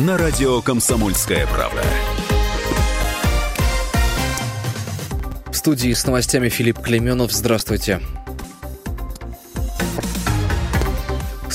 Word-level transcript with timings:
на 0.00 0.16
радио 0.16 0.62
«Комсомольская 0.62 1.46
правда». 1.46 1.82
В 5.50 5.54
студии 5.54 5.92
с 5.92 6.06
новостями 6.06 6.48
Филипп 6.48 6.78
Клеменов. 6.78 7.32
Здравствуйте. 7.32 8.00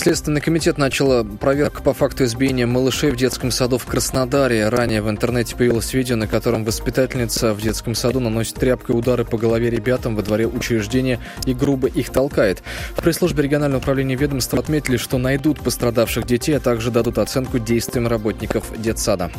Следственный 0.06 0.40
комитет 0.40 0.78
начал 0.78 1.26
проверку 1.26 1.82
по 1.82 1.92
факту 1.92 2.26
избиения 2.26 2.68
малышей 2.68 3.10
в 3.10 3.16
детском 3.16 3.50
саду 3.50 3.80
в 3.80 3.88
Краснодаре. 3.88 4.70
Ранее 4.70 5.02
в 5.02 5.10
интернете 5.10 5.56
появилось 5.56 5.96
видео, 5.96 6.16
на 6.16 6.28
котором 6.28 6.64
воспитательница 6.64 7.56
в 7.56 7.62
детском 7.62 7.96
саду 7.96 8.20
наносит 8.20 8.54
тряпкой 8.54 8.96
удары 8.96 9.26
по 9.26 9.39
голове 9.39 9.71
ребятам 9.71 10.15
во 10.15 10.21
дворе 10.21 10.46
учреждения 10.46 11.20
и 11.48 11.56
грубо 11.56 11.88
их 11.88 12.12
толкает. 12.12 12.62
В 12.96 13.02
пресс-службе 13.02 13.42
регионального 13.42 13.79
управления 13.79 14.14
ведомства 14.14 14.60
отметили, 14.60 14.98
что 14.98 15.18
найдут 15.18 15.60
пострадавших 15.62 16.28
детей, 16.28 16.56
а 16.56 16.60
также 16.60 16.92
дадут 16.92 17.18
оценку 17.18 17.57
действиям 17.57 18.07
работников 18.07 18.79
детсада. 18.79 19.32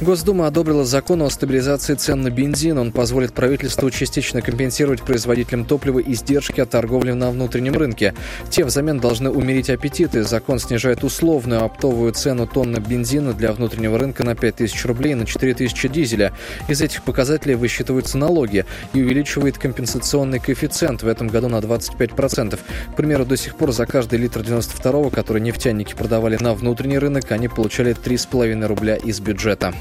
Госдума 0.00 0.46
одобрила 0.46 0.86
закон 0.86 1.20
о 1.20 1.28
стабилизации 1.28 1.94
цен 1.94 2.22
на 2.22 2.30
бензин. 2.30 2.78
Он 2.78 2.90
позволит 2.90 3.34
правительству 3.34 3.90
частично 3.90 4.40
компенсировать 4.40 5.02
производителям 5.02 5.66
топлива 5.66 5.98
издержки 5.98 6.58
от 6.62 6.70
торговли 6.70 7.12
на 7.12 7.30
внутреннем 7.30 7.74
рынке. 7.74 8.14
Те 8.48 8.64
взамен 8.64 8.98
должны 8.98 9.28
умерить 9.28 9.68
аппетиты. 9.68 10.22
Закон 10.22 10.58
снижает 10.58 11.04
условную 11.04 11.62
оптовую 11.62 12.14
цену 12.14 12.46
тонны 12.46 12.78
бензина 12.78 13.34
для 13.34 13.52
внутреннего 13.52 13.98
рынка 13.98 14.24
на 14.24 14.34
5 14.34 14.56
тысяч 14.56 14.86
рублей 14.86 15.14
на 15.14 15.26
4 15.26 15.52
тысячи 15.52 15.86
дизеля. 15.86 16.32
Из 16.66 16.80
этих 16.80 17.02
показателей 17.02 17.54
высчитываются 17.54 18.16
налоги 18.16 18.64
и 18.94 19.02
увеличивает 19.02 19.58
компенсационный 19.58 20.38
коэффициент 20.38 21.02
в 21.02 21.08
этом 21.08 21.28
году 21.28 21.48
на 21.48 21.56
25%. 21.56 22.58
К 22.92 22.96
примеру, 22.96 23.26
до 23.26 23.36
сих 23.36 23.54
пор 23.54 23.72
за 23.72 23.84
каждый 23.84 24.18
литр 24.18 24.40
92-го, 24.40 25.10
который 25.10 25.42
нефтяники 25.42 25.92
продавали 25.92 26.38
на 26.40 26.54
внутренний 26.54 26.98
рынок, 26.98 27.30
они 27.32 27.48
получали 27.48 27.94
3,5 27.94 28.66
рубля 28.66 28.96
из 28.96 29.20
бюджета. 29.20 29.74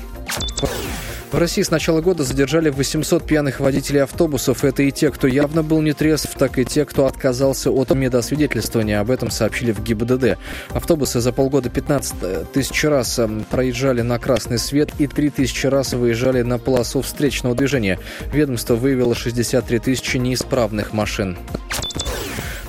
В 1.32 1.38
России 1.38 1.62
с 1.62 1.70
начала 1.70 2.02
года 2.02 2.24
задержали 2.24 2.70
800 2.70 3.24
пьяных 3.24 3.60
водителей 3.60 4.02
автобусов. 4.02 4.64
Это 4.64 4.82
и 4.82 4.92
те, 4.92 5.12
кто 5.12 5.28
явно 5.28 5.62
был 5.62 5.80
не 5.80 5.94
трезв, 5.94 6.34
так 6.36 6.58
и 6.58 6.66
те, 6.66 6.86
кто 6.86 7.06
отказался 7.06 7.70
от 7.70 7.92
медосвидетельствования. 7.92 9.00
Об 9.00 9.12
этом 9.12 9.30
сообщили 9.30 9.72
в 9.72 9.84
ГИБДД. 9.84 10.40
Автобусы 10.72 11.20
за 11.20 11.32
полгода 11.32 11.70
15 11.70 12.52
тысяч 12.52 12.84
раз 12.84 13.20
проезжали 13.52 14.02
на 14.02 14.18
красный 14.18 14.58
свет 14.58 14.90
и 14.98 15.06
3 15.06 15.30
тысячи 15.30 15.68
раз 15.68 15.94
выезжали 15.94 16.42
на 16.42 16.58
полосу 16.58 17.04
встречного 17.04 17.56
движения. 17.56 18.00
Ведомство 18.34 18.74
выявило 18.76 19.14
63 19.14 19.78
тысячи 19.78 20.18
неисправных 20.18 20.94
машин. 20.94 21.38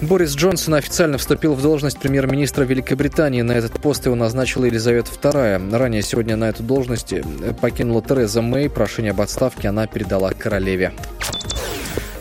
Борис 0.03 0.35
Джонсон 0.35 0.75
официально 0.75 1.19
вступил 1.19 1.53
в 1.53 1.61
должность 1.61 1.99
премьер-министра 1.99 2.65
Великобритании. 2.65 3.43
На 3.43 3.53
этот 3.53 3.73
пост 3.73 4.07
его 4.07 4.15
назначила 4.15 4.65
Елизавета 4.65 5.11
II. 5.11 5.77
Ранее 5.77 6.01
сегодня 6.01 6.37
на 6.37 6.49
эту 6.49 6.63
должность 6.63 7.13
э, 7.13 7.23
покинула 7.61 8.01
Тереза 8.03 8.41
Мэй. 8.41 8.71
Прошение 8.71 9.11
об 9.11 9.21
отставке 9.21 9.69
она 9.69 9.87
передала 9.87 10.33
королеве. 10.33 10.95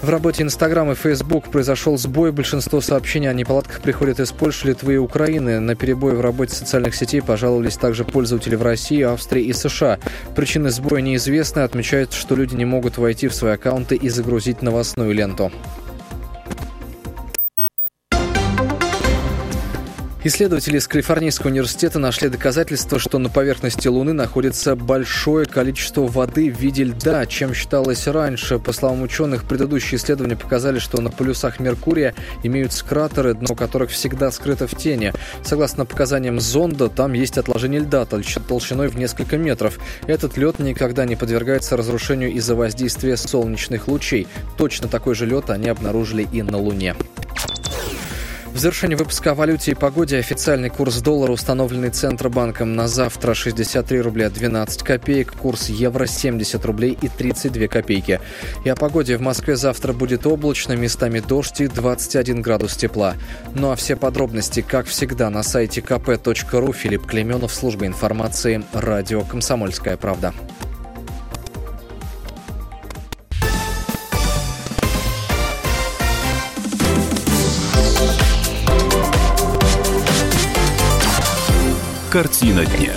В 0.01 0.09
работе 0.09 0.43
Инстаграм 0.43 0.91
и 0.91 0.95
Фейсбук 0.95 1.51
произошел 1.51 1.97
сбой. 1.97 2.33
Большинство 2.33 2.81
сообщений 2.81 3.29
о 3.29 3.33
неполадках 3.33 3.79
приходят 3.79 4.19
из 4.19 4.33
Польши, 4.33 4.67
Литвы 4.67 4.95
и 4.95 4.97
Украины. 4.97 5.61
На 5.61 5.75
перебой 5.75 6.15
в 6.15 6.21
работе 6.21 6.55
социальных 6.55 6.95
сетей 6.95 7.21
пожаловались 7.21 7.77
также 7.77 8.03
пользователи 8.03 8.55
в 8.55 8.61
России, 8.61 9.01
Австрии 9.03 9.45
и 9.45 9.53
США. 9.53 9.99
Причины 10.35 10.69
сбоя 10.69 11.01
неизвестны. 11.01 11.61
Отмечают, 11.61 12.11
что 12.11 12.35
люди 12.35 12.55
не 12.55 12.65
могут 12.65 12.97
войти 12.97 13.29
в 13.29 13.33
свои 13.33 13.53
аккаунты 13.53 13.95
и 13.95 14.09
загрузить 14.09 14.61
новостную 14.61 15.13
ленту. 15.13 15.49
Исследователи 20.29 20.77
из 20.77 20.87
Калифорнийского 20.87 21.49
университета 21.49 21.97
нашли 21.97 22.29
доказательства, 22.29 22.99
что 22.99 23.17
на 23.17 23.29
поверхности 23.29 23.87
Луны 23.87 24.13
находится 24.13 24.75
большое 24.75 25.47
количество 25.47 26.05
воды 26.05 26.51
в 26.51 26.59
виде 26.59 26.83
льда, 26.83 27.25
чем 27.25 27.55
считалось 27.55 28.05
раньше. 28.05 28.59
По 28.59 28.71
словам 28.71 29.01
ученых, 29.01 29.45
предыдущие 29.45 29.97
исследования 29.97 30.35
показали, 30.35 30.77
что 30.77 31.01
на 31.01 31.09
полюсах 31.09 31.59
Меркурия 31.59 32.13
имеются 32.43 32.85
кратеры, 32.85 33.33
дно 33.33 33.55
которых 33.55 33.89
всегда 33.89 34.29
скрыто 34.29 34.67
в 34.67 34.77
тени. 34.77 35.13
Согласно 35.43 35.87
показаниям 35.87 36.39
зонда, 36.39 36.89
там 36.89 37.13
есть 37.13 37.39
отложение 37.39 37.79
льда 37.79 38.05
толщиной 38.05 38.87
в 38.89 38.99
несколько 38.99 39.35
метров. 39.35 39.79
Этот 40.05 40.37
лед 40.37 40.59
никогда 40.59 41.05
не 41.05 41.15
подвергается 41.15 41.75
разрушению 41.75 42.31
из-за 42.33 42.53
воздействия 42.53 43.17
солнечных 43.17 43.87
лучей. 43.87 44.27
Точно 44.59 44.87
такой 44.87 45.15
же 45.15 45.25
лед 45.25 45.49
они 45.49 45.69
обнаружили 45.69 46.27
и 46.31 46.43
на 46.43 46.59
Луне. 46.59 46.95
В 48.53 48.57
завершении 48.57 48.95
выпуска 48.95 49.31
о 49.31 49.35
валюте 49.35 49.71
и 49.71 49.75
погоде 49.75 50.17
официальный 50.17 50.69
курс 50.69 51.01
доллара, 51.01 51.31
установленный 51.31 51.91
Центробанком 51.91 52.75
на 52.75 52.87
завтра 52.87 53.33
63 53.33 54.01
рубля 54.01 54.29
12 54.29 54.83
копеек, 54.83 55.33
курс 55.33 55.69
евро 55.69 56.07
70 56.07 56.65
рублей 56.65 56.97
и 56.99 57.07
32 57.07 57.67
копейки. 57.67 58.19
И 58.65 58.69
о 58.69 58.75
погоде 58.75 59.17
в 59.17 59.21
Москве 59.21 59.55
завтра 59.55 59.93
будет 59.93 60.25
облачно, 60.25 60.73
местами 60.73 61.19
дождь 61.19 61.61
и 61.61 61.67
21 61.67 62.41
градус 62.41 62.75
тепла. 62.75 63.15
Ну 63.53 63.71
а 63.71 63.75
все 63.75 63.95
подробности, 63.95 64.61
как 64.61 64.87
всегда, 64.87 65.29
на 65.29 65.43
сайте 65.43 65.81
kp.ru 65.81 66.73
Филипп 66.73 67.05
Клеменов, 67.05 67.53
служба 67.53 67.85
информации, 67.85 68.63
радио 68.73 69.21
«Комсомольская 69.21 69.95
правда». 69.95 70.33
Картина 82.11 82.65
дня. 82.65 82.95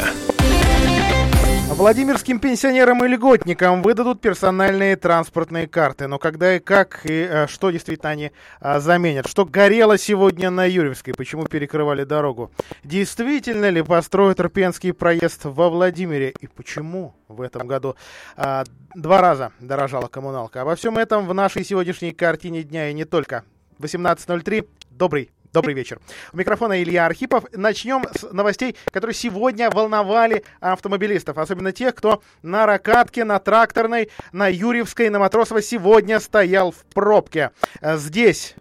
Владимирским 1.68 2.38
пенсионерам 2.38 3.04
и 3.04 3.08
льготникам 3.08 3.82
выдадут 3.82 4.22
персональные 4.22 4.96
транспортные 4.96 5.68
карты. 5.68 6.06
Но 6.06 6.18
когда 6.18 6.56
и 6.56 6.60
как, 6.60 7.04
и 7.04 7.24
а, 7.24 7.46
что 7.46 7.70
действительно 7.70 8.08
они 8.08 8.32
а, 8.58 8.80
заменят? 8.80 9.28
Что 9.28 9.44
горело 9.44 9.98
сегодня 9.98 10.48
на 10.48 10.64
Юрьевской? 10.64 11.12
Почему 11.12 11.44
перекрывали 11.44 12.04
дорогу? 12.04 12.52
Действительно 12.84 13.68
ли 13.68 13.82
построят 13.82 14.40
Рпенский 14.40 14.94
проезд 14.94 15.40
во 15.44 15.68
Владимире? 15.68 16.32
И 16.40 16.46
почему 16.46 17.14
в 17.28 17.42
этом 17.42 17.66
году 17.66 17.96
а, 18.34 18.64
два 18.94 19.20
раза 19.20 19.52
дорожала 19.60 20.06
коммуналка? 20.06 20.62
Обо 20.62 20.74
всем 20.74 20.96
этом 20.96 21.26
в 21.26 21.34
нашей 21.34 21.66
сегодняшней 21.66 22.12
картине 22.12 22.62
дня 22.62 22.88
и 22.88 22.94
не 22.94 23.04
только. 23.04 23.44
18.03. 23.78 24.66
Добрый 24.90 25.30
Добрый 25.52 25.74
вечер. 25.74 26.00
У 26.32 26.38
микрофона 26.38 26.82
Илья 26.82 27.04
Архипов. 27.04 27.44
Начнем 27.52 28.04
с 28.18 28.22
новостей, 28.32 28.74
которые 28.90 29.14
сегодня 29.14 29.68
волновали 29.68 30.44
автомобилистов. 30.60 31.36
Особенно 31.36 31.72
тех, 31.72 31.94
кто 31.94 32.22
на 32.42 32.64
Ракатке, 32.64 33.24
на 33.24 33.38
Тракторной, 33.38 34.08
на 34.32 34.48
Юрьевской, 34.48 35.10
на 35.10 35.18
Матросово 35.18 35.60
сегодня 35.60 36.20
стоял 36.20 36.70
в 36.70 36.84
пробке. 36.94 37.50
Здесь 37.82 38.54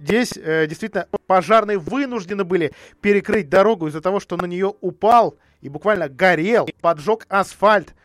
Здесь 0.00 0.32
э, 0.36 0.66
действительно 0.66 1.06
пожарные 1.28 1.78
вынуждены 1.78 2.42
были 2.42 2.72
перекрыть 3.00 3.48
дорогу 3.48 3.86
из-за 3.86 4.00
того, 4.00 4.18
что 4.18 4.36
на 4.36 4.46
нее 4.46 4.74
упал 4.80 5.36
и 5.60 5.68
буквально 5.68 6.08
горел, 6.08 6.68
поджег 6.80 7.24
асфальт 7.28 7.94
Э, 7.94 8.01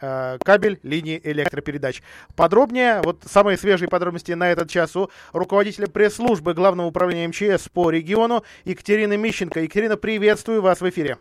кабель 0.00 0.78
линии 0.82 1.20
электропередач. 1.22 2.02
Подробнее, 2.36 3.00
вот 3.02 3.22
самые 3.24 3.56
свежие 3.56 3.88
подробности 3.88 4.32
на 4.32 4.50
этот 4.50 4.70
час 4.70 4.96
у 4.96 5.10
руководителя 5.32 5.86
пресс-службы 5.86 6.54
Главного 6.54 6.86
управления 6.86 7.28
МЧС 7.28 7.68
по 7.68 7.90
региону 7.90 8.44
Екатерины 8.64 9.16
Мищенко. 9.16 9.60
Екатерина, 9.60 9.96
приветствую 9.96 10.62
вас 10.62 10.80
в 10.80 10.88
эфире. 10.88 11.18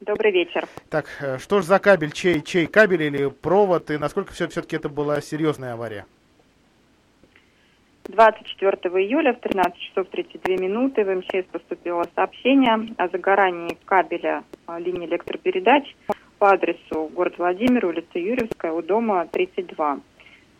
Добрый 0.00 0.32
вечер. 0.32 0.66
Так, 0.88 1.06
э, 1.20 1.38
что 1.38 1.60
ж 1.60 1.64
за 1.64 1.78
кабель? 1.78 2.12
Чей, 2.12 2.40
чей 2.42 2.66
кабель 2.66 3.02
или 3.02 3.28
провод? 3.28 3.90
И 3.90 3.98
насколько 3.98 4.32
все, 4.32 4.48
все-таки 4.48 4.76
это 4.76 4.88
была 4.88 5.20
серьезная 5.20 5.74
авария? 5.74 6.06
24 8.08 8.72
июля 9.04 9.34
в 9.34 9.40
13 9.40 9.78
часов 9.78 10.08
32 10.08 10.56
минуты 10.56 11.04
в 11.04 11.14
МЧС 11.14 11.46
поступило 11.52 12.04
сообщение 12.14 12.94
о 12.96 13.08
загорании 13.08 13.76
кабеля 13.84 14.42
э, 14.66 14.78
линии 14.80 15.06
электропередач 15.06 15.94
по 16.40 16.52
адресу 16.52 17.10
город 17.14 17.34
Владимир, 17.36 17.84
улица 17.84 18.18
Юрьевская, 18.18 18.72
у 18.72 18.80
дома 18.80 19.26
32. 19.30 20.00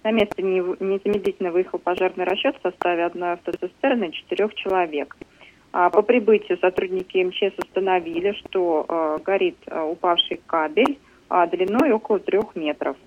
На 0.04 0.10
место 0.10 0.42
незамедлительно 0.42 1.50
выехал 1.50 1.78
пожарный 1.78 2.26
расчет 2.26 2.54
в 2.58 2.62
составе 2.62 3.06
одной 3.06 3.32
автоцистерны 3.32 4.08
и 4.08 4.12
четырех 4.12 4.54
человек. 4.54 5.16
А 5.72 5.88
по 5.88 6.02
прибытию 6.02 6.58
сотрудники 6.58 7.24
МЧС 7.24 7.58
установили, 7.58 8.32
что 8.32 8.84
э, 8.86 9.18
горит 9.24 9.56
э, 9.66 9.80
упавший 9.80 10.42
кабель 10.46 10.98
э, 11.30 11.46
длиной 11.50 11.92
около 11.92 12.18
трех 12.18 12.54
метров. 12.56 12.98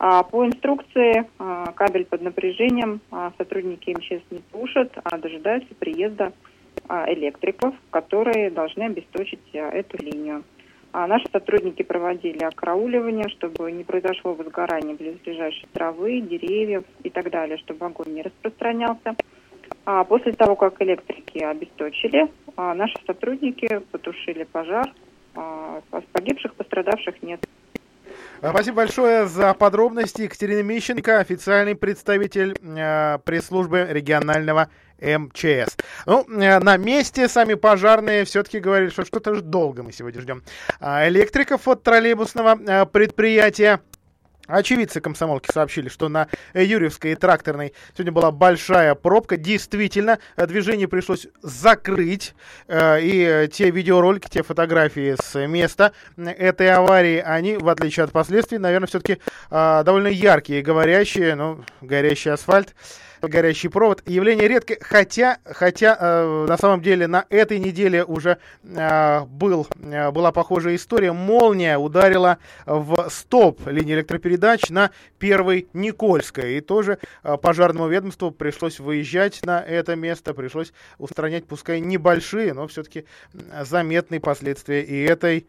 А 0.00 0.24
по 0.24 0.44
инструкции 0.44 1.24
э, 1.38 1.64
кабель 1.76 2.06
под 2.06 2.22
напряжением 2.22 3.00
сотрудники 3.38 3.90
МЧС 3.90 4.24
не 4.32 4.40
тушат, 4.50 4.90
а 5.04 5.18
дожидаются 5.18 5.72
приезда 5.76 6.32
электриков, 6.88 7.74
которые 7.90 8.50
должны 8.50 8.84
обесточить 8.84 9.38
эту 9.52 10.02
линию. 10.02 10.42
А 10.92 11.06
наши 11.06 11.26
сотрудники 11.32 11.82
проводили 11.82 12.44
окрауливание, 12.44 13.28
чтобы 13.30 13.72
не 13.72 13.82
произошло 13.82 14.34
возгорание 14.34 14.94
близлежащей 14.94 15.66
травы, 15.72 16.20
деревьев 16.20 16.84
и 17.02 17.10
так 17.10 17.30
далее, 17.30 17.56
чтобы 17.58 17.86
огонь 17.86 18.14
не 18.14 18.22
распространялся. 18.22 19.16
А 19.84 20.04
после 20.04 20.32
того, 20.32 20.54
как 20.54 20.80
электрики 20.82 21.38
обесточили, 21.38 22.30
а 22.56 22.74
наши 22.74 22.94
сотрудники 23.06 23.80
потушили 23.90 24.44
пожар 24.44 24.92
Погибших, 26.12 26.54
пострадавших 26.54 27.22
нет. 27.22 27.40
Спасибо 28.38 28.78
большое 28.78 29.26
за 29.26 29.54
подробности. 29.54 30.22
Екатерина 30.22 30.62
Мищенко, 30.62 31.20
официальный 31.20 31.74
представитель 31.74 32.54
пресс-службы 33.24 33.86
регионального 33.88 34.68
МЧС. 35.02 35.76
Ну, 36.06 36.26
э, 36.28 36.58
на 36.60 36.76
месте 36.76 37.28
сами 37.28 37.54
пожарные 37.54 38.24
все-таки 38.24 38.60
говорили, 38.60 38.90
что 38.90 39.04
что-то 39.04 39.34
же 39.34 39.42
долго 39.42 39.82
мы 39.82 39.92
сегодня 39.92 40.20
ждем. 40.20 40.42
А 40.80 41.08
электриков 41.08 41.66
от 41.66 41.82
троллейбусного 41.82 42.58
э, 42.66 42.86
предприятия 42.86 43.80
Очевидцы 44.48 45.00
комсомолки 45.00 45.48
сообщили, 45.52 45.88
что 45.88 46.08
на 46.08 46.26
Юрьевской 46.52 47.12
и 47.12 47.14
Тракторной 47.14 47.74
сегодня 47.94 48.10
была 48.10 48.32
большая 48.32 48.96
пробка. 48.96 49.36
Действительно, 49.36 50.18
движение 50.36 50.88
пришлось 50.88 51.28
закрыть. 51.42 52.34
Э, 52.66 52.98
и 53.00 53.48
те 53.52 53.70
видеоролики, 53.70 54.28
те 54.28 54.42
фотографии 54.42 55.14
с 55.22 55.46
места 55.46 55.92
этой 56.16 56.72
аварии, 56.74 57.18
они, 57.24 57.56
в 57.56 57.68
отличие 57.68 58.02
от 58.04 58.12
последствий, 58.12 58.58
наверное, 58.58 58.88
все-таки 58.88 59.18
довольно 59.50 60.08
яркие, 60.08 60.62
говорящие, 60.62 61.36
ну, 61.36 61.64
горящий 61.80 62.30
асфальт 62.30 62.74
горящий 63.28 63.68
провод. 63.68 64.02
Явление 64.06 64.48
редкое, 64.48 64.78
хотя, 64.80 65.38
хотя 65.44 65.96
э, 65.98 66.46
на 66.48 66.56
самом 66.56 66.82
деле 66.82 67.06
на 67.06 67.24
этой 67.30 67.58
неделе 67.58 68.04
уже 68.04 68.38
э, 68.64 69.20
был, 69.26 69.66
э, 69.80 70.10
была 70.10 70.32
похожая 70.32 70.76
история. 70.76 71.12
Молния 71.12 71.78
ударила 71.78 72.38
в 72.66 73.08
стоп 73.10 73.66
линии 73.66 73.94
электропередач 73.94 74.70
на 74.70 74.90
первой 75.18 75.68
Никольской. 75.72 76.58
И 76.58 76.60
тоже 76.60 76.98
э, 77.22 77.36
пожарному 77.36 77.88
ведомству 77.88 78.30
пришлось 78.30 78.80
выезжать 78.80 79.44
на 79.44 79.60
это 79.60 79.96
место, 79.96 80.34
пришлось 80.34 80.72
устранять, 80.98 81.46
пускай 81.46 81.80
небольшие, 81.80 82.54
но 82.54 82.66
все-таки 82.66 83.06
заметные 83.62 84.20
последствия 84.20 84.82
и 84.82 85.02
этой 85.02 85.46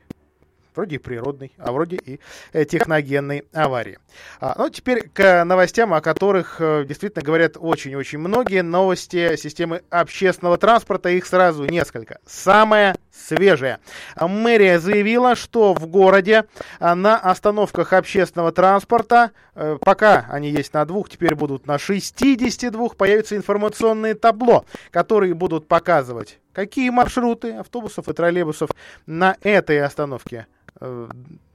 вроде 0.76 0.96
и 0.96 1.00
природной, 1.00 1.52
а 1.58 1.72
вроде 1.72 1.98
и 1.98 2.20
э, 2.54 2.66
техногенной 2.66 3.46
аварии. 3.54 4.00
А, 4.40 4.56
ну, 4.58 4.70
теперь 4.70 5.10
к 5.10 5.44
новостям, 5.44 5.94
о 5.94 6.02
которых 6.02 6.58
э, 6.60 6.86
действительно 6.86 7.24
говорят 7.24 7.58
очень-очень 7.58 8.20
многие. 8.20 8.62
Новости 8.62 9.36
системы 9.36 9.84
общественного 9.90 10.58
транспорта, 10.58 11.10
их 11.10 11.26
сразу 11.26 11.66
несколько. 11.66 12.20
Самое 12.26 12.96
свежее. 13.14 13.80
Мэрия 14.20 14.80
заявила, 14.80 15.36
что 15.36 15.74
в 15.74 15.88
городе 15.88 16.46
а, 16.80 16.96
на 16.96 17.18
остановках 17.18 17.94
общественного 17.94 18.52
транспорта, 18.52 19.32
э, 19.56 19.78
пока 19.82 20.26
они 20.30 20.50
есть 20.50 20.74
на 20.74 20.86
двух, 20.86 21.10
теперь 21.10 21.36
будут 21.36 21.68
на 21.68 21.78
62, 21.78 22.90
появятся 22.90 23.36
информационные 23.36 24.16
табло, 24.16 24.66
которые 24.92 25.34
будут 25.34 25.68
показывать, 25.68 26.40
какие 26.54 26.90
маршруты 26.90 27.54
автобусов 27.54 28.10
и 28.10 28.14
троллейбусов 28.14 28.72
на 29.06 29.38
этой 29.42 29.82
остановке 29.82 30.48
Э, 30.80 31.08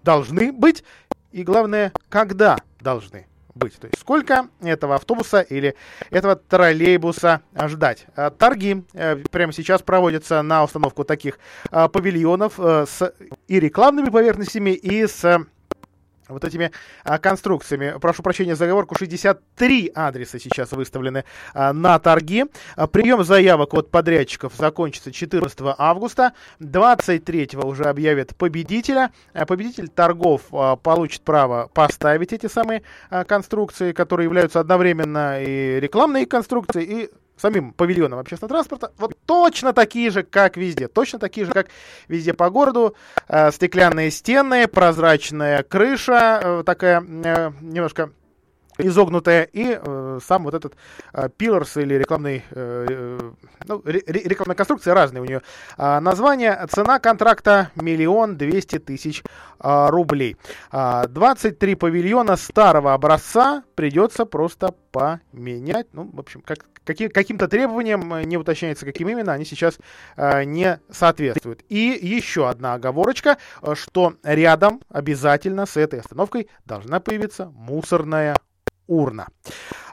должны 0.03 0.53
быть, 0.53 0.85
и 1.33 1.43
главное, 1.43 1.93
когда 2.09 2.57
должны 2.81 3.27
быть. 3.55 3.75
То 3.79 3.87
есть 3.89 3.99
сколько 3.99 4.49
этого 4.61 4.95
автобуса 4.95 5.41
или 5.41 5.75
этого 6.11 6.37
троллейбуса 6.37 7.43
ждать. 7.67 8.07
Э, 8.17 8.31
торги 8.31 8.85
э, 8.95 9.17
прямо 9.31 9.53
сейчас 9.53 9.83
проводятся 9.83 10.43
на 10.43 10.65
установку 10.65 11.05
таких 11.05 11.39
павильонов 11.71 12.59
с 12.59 13.13
и 13.49 13.61
рекламными 13.61 14.11
поверхностями, 14.11 14.71
и 14.71 15.07
с 15.07 15.45
вот 16.29 16.45
этими 16.45 16.71
а, 17.05 17.19
конструкциями. 17.19 17.95
Прошу 18.01 18.23
прощения 18.23 18.57
за 18.57 18.67
оговорку, 18.67 18.95
63 18.97 19.93
адреса 19.95 20.39
сейчас 20.39 20.73
выставлены 20.73 21.25
а, 21.55 21.73
на 21.73 21.99
торги. 21.99 22.45
А, 22.77 22.87
прием 22.87 23.25
заявок 23.25 23.75
от 23.75 23.91
подрядчиков 23.91 24.55
закончится 24.57 25.13
14 25.13 25.59
августа. 25.79 26.33
23 26.61 27.51
уже 27.63 27.85
объявят 27.85 28.37
победителя. 28.37 29.13
А, 29.33 29.47
победитель 29.47 29.89
торгов 29.89 30.43
а, 30.53 30.77
получит 30.77 31.23
право 31.23 31.71
поставить 31.73 32.33
эти 32.33 32.47
самые 32.47 32.83
а, 33.11 33.25
конструкции, 33.25 33.93
которые 33.93 34.25
являются 34.25 34.61
одновременно 34.61 35.43
и 35.43 35.81
рекламные 35.81 36.27
конструкции, 36.27 36.85
и 36.85 37.11
самим 37.41 37.73
павильоном 37.73 38.19
общественного 38.19 38.55
транспорта, 38.55 38.93
вот 38.99 39.17
точно 39.27 39.73
такие 39.73 40.11
же, 40.11 40.23
как 40.23 40.57
везде. 40.57 40.89
Точно 40.89 41.19
такие 41.19 41.47
же, 41.47 41.53
как 41.53 41.69
везде 42.09 42.35
по 42.35 42.51
городу. 42.51 42.95
Э, 43.29 43.51
стеклянные 43.51 44.11
стены, 44.11 44.67
прозрачная 44.69 45.63
крыша, 45.63 46.41
э, 46.43 46.63
такая 46.65 47.03
э, 47.03 47.53
немножко 47.61 48.11
изогнутая, 48.79 49.43
и 49.45 49.79
э, 49.81 50.19
сам 50.25 50.45
вот 50.45 50.55
этот 50.55 50.75
э, 51.13 51.29
или 51.39 51.95
рекламный, 51.95 52.45
э, 52.51 52.87
э 52.89 53.31
ну, 53.67 53.83
ре, 53.85 54.03
рекламная 54.07 54.57
конструкция 54.57 54.95
разные 54.95 55.23
у 55.23 55.25
нее. 55.25 55.43
Э, 55.77 56.01
название, 56.01 56.67
цена 56.71 56.99
контракта 56.99 57.71
миллион 57.75 58.37
двести 58.37 58.79
тысяч 58.79 59.23
э, 59.61 59.87
рублей. 59.89 60.37
Э, 60.73 61.05
23 61.09 61.75
павильона 61.75 62.37
старого 62.37 62.95
образца 62.95 63.63
придется 63.75 64.25
просто 64.25 64.75
поменять. 64.93 65.89
Ну, 65.93 66.11
в 66.13 66.21
общем, 66.21 66.41
как, 66.41 66.59
каким, 66.85 67.11
каким-то 67.11 67.49
требованиям, 67.49 68.13
э, 68.15 68.25
не 68.25 68.37
уточняется, 68.37 68.87
каким 68.87 69.09
именно, 69.09 69.33
они 69.33 69.45
сейчас 69.45 69.79
э, 70.17 70.45
не 70.45 70.81
соответствуют. 70.91 71.63
И 71.69 71.99
еще 72.01 72.49
одна 72.49 72.75
оговорочка, 72.75 73.39
э, 73.63 73.75
что 73.75 74.15
рядом 74.23 74.81
обязательно 74.89 75.67
с 75.67 75.77
этой 75.77 76.01
остановкой 76.01 76.49
должна 76.65 77.01
появиться 77.01 77.47
мусорная 77.55 78.37
урна. 78.89 79.29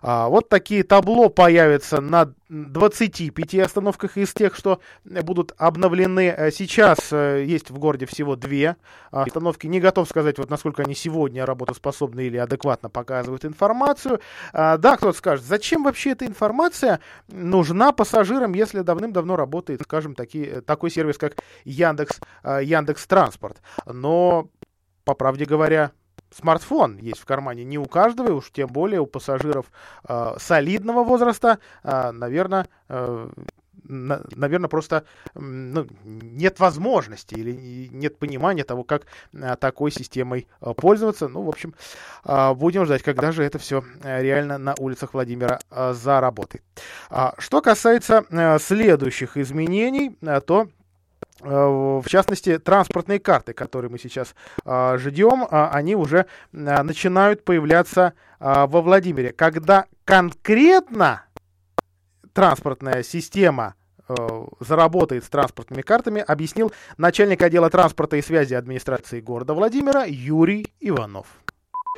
А, 0.01 0.27
вот 0.29 0.49
такие 0.49 0.83
табло 0.83 1.29
появятся 1.29 2.01
на 2.01 2.33
25 2.49 3.55
остановках 3.55 4.17
из 4.17 4.33
тех, 4.33 4.55
что 4.55 4.79
будут 5.03 5.53
обновлены. 5.57 6.33
Э, 6.35 6.51
сейчас 6.51 7.11
э, 7.11 7.43
есть 7.43 7.69
в 7.69 7.77
городе 7.77 8.05
всего 8.05 8.35
две 8.35 8.77
остановки. 9.11 9.67
Не 9.67 9.79
готов 9.79 10.07
сказать, 10.07 10.37
вот 10.37 10.49
насколько 10.49 10.83
они 10.83 10.95
сегодня 10.95 11.45
работоспособны 11.45 12.21
или 12.21 12.37
адекватно 12.37 12.89
показывают 12.89 13.45
информацию. 13.45 14.19
А, 14.53 14.77
да, 14.77 14.97
кто-то 14.97 15.17
скажет, 15.17 15.45
зачем 15.45 15.83
вообще 15.83 16.11
эта 16.11 16.25
информация 16.25 16.99
нужна 17.27 17.91
пассажирам, 17.91 18.53
если 18.53 18.81
давным-давно 18.81 19.35
работает, 19.35 19.81
скажем, 19.83 20.15
такие, 20.15 20.61
такой 20.61 20.91
сервис, 20.91 21.17
как 21.17 21.33
Яндекс, 21.63 22.19
э, 22.43 22.59
Яндекс 22.63 23.05
Транспорт. 23.07 23.61
Но, 23.85 24.49
по 25.03 25.13
правде 25.15 25.45
говоря, 25.45 25.91
смартфон 26.35 26.97
есть 26.97 27.19
в 27.19 27.25
кармане 27.25 27.63
не 27.63 27.77
у 27.77 27.85
каждого, 27.85 28.33
уж 28.33 28.51
тем 28.51 28.67
более 28.67 29.01
у 29.01 29.05
пассажиров 29.05 29.71
э, 30.07 30.35
солидного 30.37 31.03
возраста, 31.03 31.59
э, 31.83 32.11
наверное, 32.11 32.67
э, 32.89 33.29
на, 33.87 34.21
наверное, 34.35 34.69
просто 34.69 35.05
ну, 35.35 35.87
нет 36.03 36.59
возможности 36.59 37.35
или 37.35 37.87
нет 37.91 38.17
понимания 38.17 38.63
того, 38.63 38.83
как 38.83 39.03
а, 39.33 39.55
такой 39.55 39.91
системой 39.91 40.47
а, 40.59 40.73
пользоваться. 40.73 41.27
Ну, 41.27 41.43
в 41.43 41.49
общем, 41.49 41.75
а, 42.23 42.53
будем 42.53 42.85
ждать, 42.85 43.03
когда 43.03 43.31
же 43.31 43.43
это 43.43 43.59
все 43.59 43.83
реально 44.03 44.57
на 44.57 44.73
улицах 44.79 45.13
Владимира 45.13 45.59
заработает. 45.69 46.63
А, 47.09 47.35
что 47.37 47.61
касается 47.61 48.25
следующих 48.59 49.37
изменений, 49.37 50.17
то 50.45 50.67
Э, 50.67 50.84
в 51.41 52.05
частности, 52.07 52.57
транспортные 52.57 53.19
карты, 53.19 53.53
которые 53.53 53.91
мы 53.91 53.99
сейчас 53.99 54.33
э, 54.63 54.97
ждем, 54.97 55.45
а, 55.49 55.69
они 55.71 55.95
уже 55.95 56.19
э, 56.53 56.83
начинают 56.83 57.43
появляться 57.43 58.13
во 58.39 58.81
Владимире. 58.81 59.31
Когда 59.31 59.85
конкретно 60.03 61.23
транспортная 62.33 63.01
система 63.01 63.75
заработает 64.59 65.23
с 65.23 65.29
транспортными 65.29 65.81
картами, 65.81 66.21
объяснил 66.21 66.71
начальник 66.97 67.41
отдела 67.41 67.69
транспорта 67.69 68.17
и 68.17 68.21
связи 68.21 68.53
администрации 68.53 69.19
города 69.19 69.53
Владимира 69.53 70.03
Юрий 70.03 70.67
Иванов. 70.79 71.27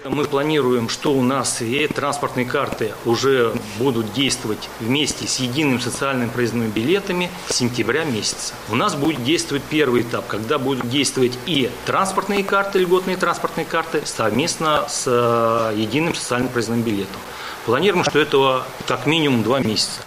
Мы 0.05 0.25
планируем, 0.25 0.89
что 0.89 1.11
у 1.11 1.23
нас 1.23 1.61
и 1.61 1.87
транспортные 1.87 2.45
карты 2.45 2.93
уже 3.03 3.53
будут 3.79 4.13
действовать 4.13 4.69
вместе 4.79 5.27
с 5.27 5.39
единым 5.39 5.79
социальным 5.79 6.29
проездными 6.29 6.69
билетами 6.69 7.31
с 7.49 7.55
сентября 7.55 8.03
месяца. 8.03 8.53
У 8.69 8.75
нас 8.75 8.93
будет 8.95 9.23
действовать 9.23 9.63
первый 9.63 10.03
этап, 10.03 10.27
когда 10.27 10.59
будут 10.59 10.87
действовать 10.87 11.37
и 11.47 11.71
транспортные 11.87 12.43
карты, 12.43 12.79
льготные 12.79 13.17
транспортные 13.17 13.65
карты, 13.65 14.03
совместно 14.05 14.85
с 14.87 15.05
э, 15.07 15.73
единым 15.75 16.13
социальным 16.13 16.49
проездным 16.49 16.83
билетом. 16.83 17.19
Планируем, 17.65 18.03
что 18.03 18.19
этого 18.19 18.65
как 18.87 19.07
минимум 19.07 19.41
два 19.41 19.59
месяца. 19.59 20.01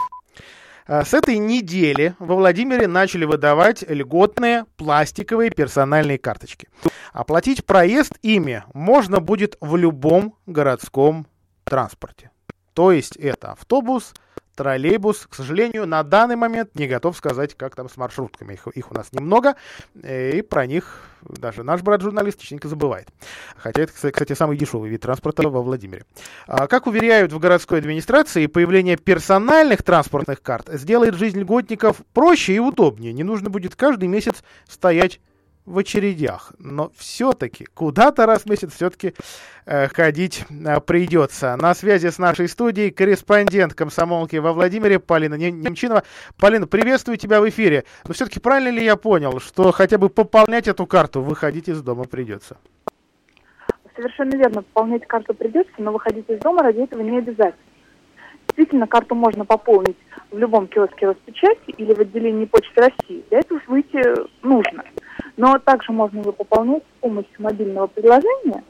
А, 0.87 1.05
с 1.05 1.15
этой 1.15 1.39
недели 1.39 2.15
во 2.19 2.37
Владимире 2.37 2.87
начали 2.87 3.25
выдавать 3.25 3.85
льготные 3.89 4.65
пластиковые 4.77 5.51
персональные 5.51 6.19
карточки. 6.19 6.69
Оплатить 7.13 7.65
проезд 7.65 8.19
ими 8.23 8.65
можно 8.73 9.21
будет 9.21 9.57
в 9.61 9.77
любом 9.77 10.37
городском 10.47 11.27
транспорте. 11.65 12.31
То 12.75 12.93
есть 12.93 13.17
это 13.17 13.53
автобус, 13.53 14.15
троллейбус. 14.61 15.27
К 15.27 15.35
сожалению, 15.35 15.87
на 15.87 16.03
данный 16.03 16.37
момент 16.37 16.75
не 16.75 16.87
готов 16.87 17.17
сказать, 17.17 17.55
как 17.55 17.75
там 17.75 17.89
с 17.89 17.97
маршрутками. 17.97 18.53
Их, 18.53 18.67
их 18.67 18.91
у 18.91 18.95
нас 18.95 19.11
немного, 19.11 19.57
э, 20.03 20.37
и 20.37 20.43
про 20.43 20.67
них 20.67 21.01
даже 21.23 21.63
наш 21.63 21.81
брат-журналист 21.81 22.39
частенько 22.39 22.69
забывает. 22.69 23.09
Хотя 23.57 23.83
это, 23.83 23.93
кстати, 23.95 24.35
самый 24.35 24.59
дешевый 24.59 24.91
вид 24.91 25.01
транспорта 25.01 25.49
во 25.49 25.63
Владимире. 25.63 26.05
А, 26.47 26.67
как 26.67 26.87
уверяют 26.87 27.33
в 27.33 27.39
городской 27.39 27.79
администрации, 27.79 28.47
появление 28.49 28.99
персональных 28.99 29.83
транспортных 29.83 30.43
карт 30.43 30.69
сделает 30.73 31.15
жизнь 31.15 31.41
льготников 31.41 31.97
проще 32.13 32.53
и 32.53 32.59
удобнее. 32.59 33.15
Не 33.15 33.25
нужно 33.25 33.49
будет 33.49 33.77
каждый 33.77 34.09
месяц 34.09 34.45
стоять 34.69 35.21
в 35.71 35.79
очередях, 35.79 36.53
но 36.59 36.91
все-таки 36.97 37.65
куда-то 37.75 38.27
раз 38.27 38.43
в 38.43 38.47
месяц 38.47 38.75
все-таки 38.75 39.15
э, 39.67 39.87
ходить 39.89 40.45
э, 40.51 40.81
придется. 40.81 41.57
На 41.57 41.75
связи 41.75 42.09
с 42.09 42.19
нашей 42.19 42.49
студией 42.49 42.91
корреспондент 42.91 43.75
комсомолки 43.75 44.37
во 44.37 44.53
Владимире 44.53 44.99
Полина 44.99 45.35
Немчинова. 45.35 46.03
Полина, 46.39 46.67
приветствую 46.67 47.17
тебя 47.17 47.41
в 47.41 47.49
эфире. 47.49 47.85
Но 48.07 48.15
все-таки 48.15 48.41
правильно 48.41 48.71
ли 48.71 48.85
я 48.85 48.97
понял, 48.97 49.39
что 49.41 49.71
хотя 49.71 49.97
бы 49.97 50.09
пополнять 50.09 50.67
эту 50.67 50.87
карту 50.87 51.23
выходить 51.23 51.69
из 51.69 51.81
дома 51.83 52.05
придется? 52.05 52.57
Совершенно 53.95 54.35
верно, 54.35 54.63
пополнять 54.63 55.07
карту 55.07 55.35
придется, 55.35 55.73
но 55.79 55.93
выходить 55.93 56.29
из 56.29 56.41
дома 56.41 56.63
ради 56.63 56.81
этого 56.81 57.03
не 57.03 57.19
обязательно. 57.19 57.65
Действительно, 58.49 58.87
карту 58.89 59.15
можно 59.15 59.45
пополнить 59.45 59.97
в 60.31 60.39
любом 60.39 60.67
киоске 60.67 61.07
Роспечати 61.07 61.71
или 61.77 61.95
в 61.95 62.01
отделении 62.01 62.47
Почты 62.47 62.81
России. 62.81 63.25
Для 63.31 63.39
этого 63.39 63.61
выйти 63.69 64.03
нужно. 64.43 64.83
Но 65.41 65.59
также 65.59 65.91
можно 65.91 66.21
его 66.21 66.33
пополнять 66.33 66.83
с 66.83 67.01
помощью 67.01 67.33
мобильного 67.39 67.87
приложения, 67.87 68.63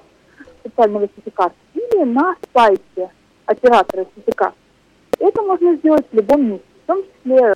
специального 0.60 1.08
сертификата, 1.08 1.52
или 1.74 2.04
на 2.04 2.36
сайте 2.54 3.10
оператора 3.44 4.06
сертификата. 4.14 4.54
Это 5.18 5.42
можно 5.42 5.74
сделать 5.74 6.06
в 6.12 6.14
любом 6.14 6.44
месте, 6.44 6.66
в 6.84 6.86
том 6.86 7.02
числе 7.02 7.54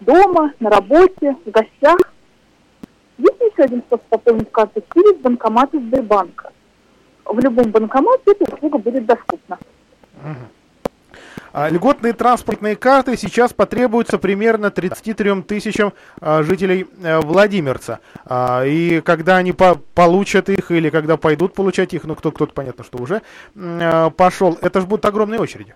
дома, 0.00 0.52
на 0.58 0.70
работе, 0.70 1.36
в 1.44 1.50
гостях. 1.52 1.96
Есть 3.18 3.40
еще 3.40 3.62
один 3.62 3.82
способ 3.82 4.04
пополнить 4.08 4.50
карту 4.50 4.82
через 4.92 5.16
банкоматы 5.20 5.78
Сбербанка. 5.78 6.50
В 7.24 7.38
любом 7.38 7.70
банкомате 7.70 8.32
эта 8.32 8.52
услуга 8.52 8.78
будет 8.78 9.06
доступна. 9.06 9.60
А 10.24 10.34
льготные 11.54 12.12
транспортные 12.12 12.76
карты 12.76 13.16
сейчас 13.16 13.52
потребуются 13.52 14.18
примерно 14.18 14.70
33 14.70 15.42
тысячам 15.42 15.92
а, 16.20 16.42
жителей 16.42 16.86
а, 17.02 17.20
Владимирца. 17.20 18.00
А, 18.24 18.64
и 18.64 19.00
когда 19.00 19.36
они 19.36 19.52
по 19.52 19.76
получат 19.94 20.48
их 20.48 20.70
или 20.70 20.90
когда 20.90 21.16
пойдут 21.16 21.54
получать 21.54 21.94
их, 21.94 22.04
ну 22.04 22.14
кто 22.14 22.30
кто-то 22.30 22.52
понятно, 22.52 22.84
что 22.84 22.98
уже 22.98 23.22
а, 23.56 24.10
пошел, 24.10 24.58
это 24.60 24.80
же 24.80 24.86
будут 24.86 25.04
огромные 25.04 25.40
очереди. 25.40 25.74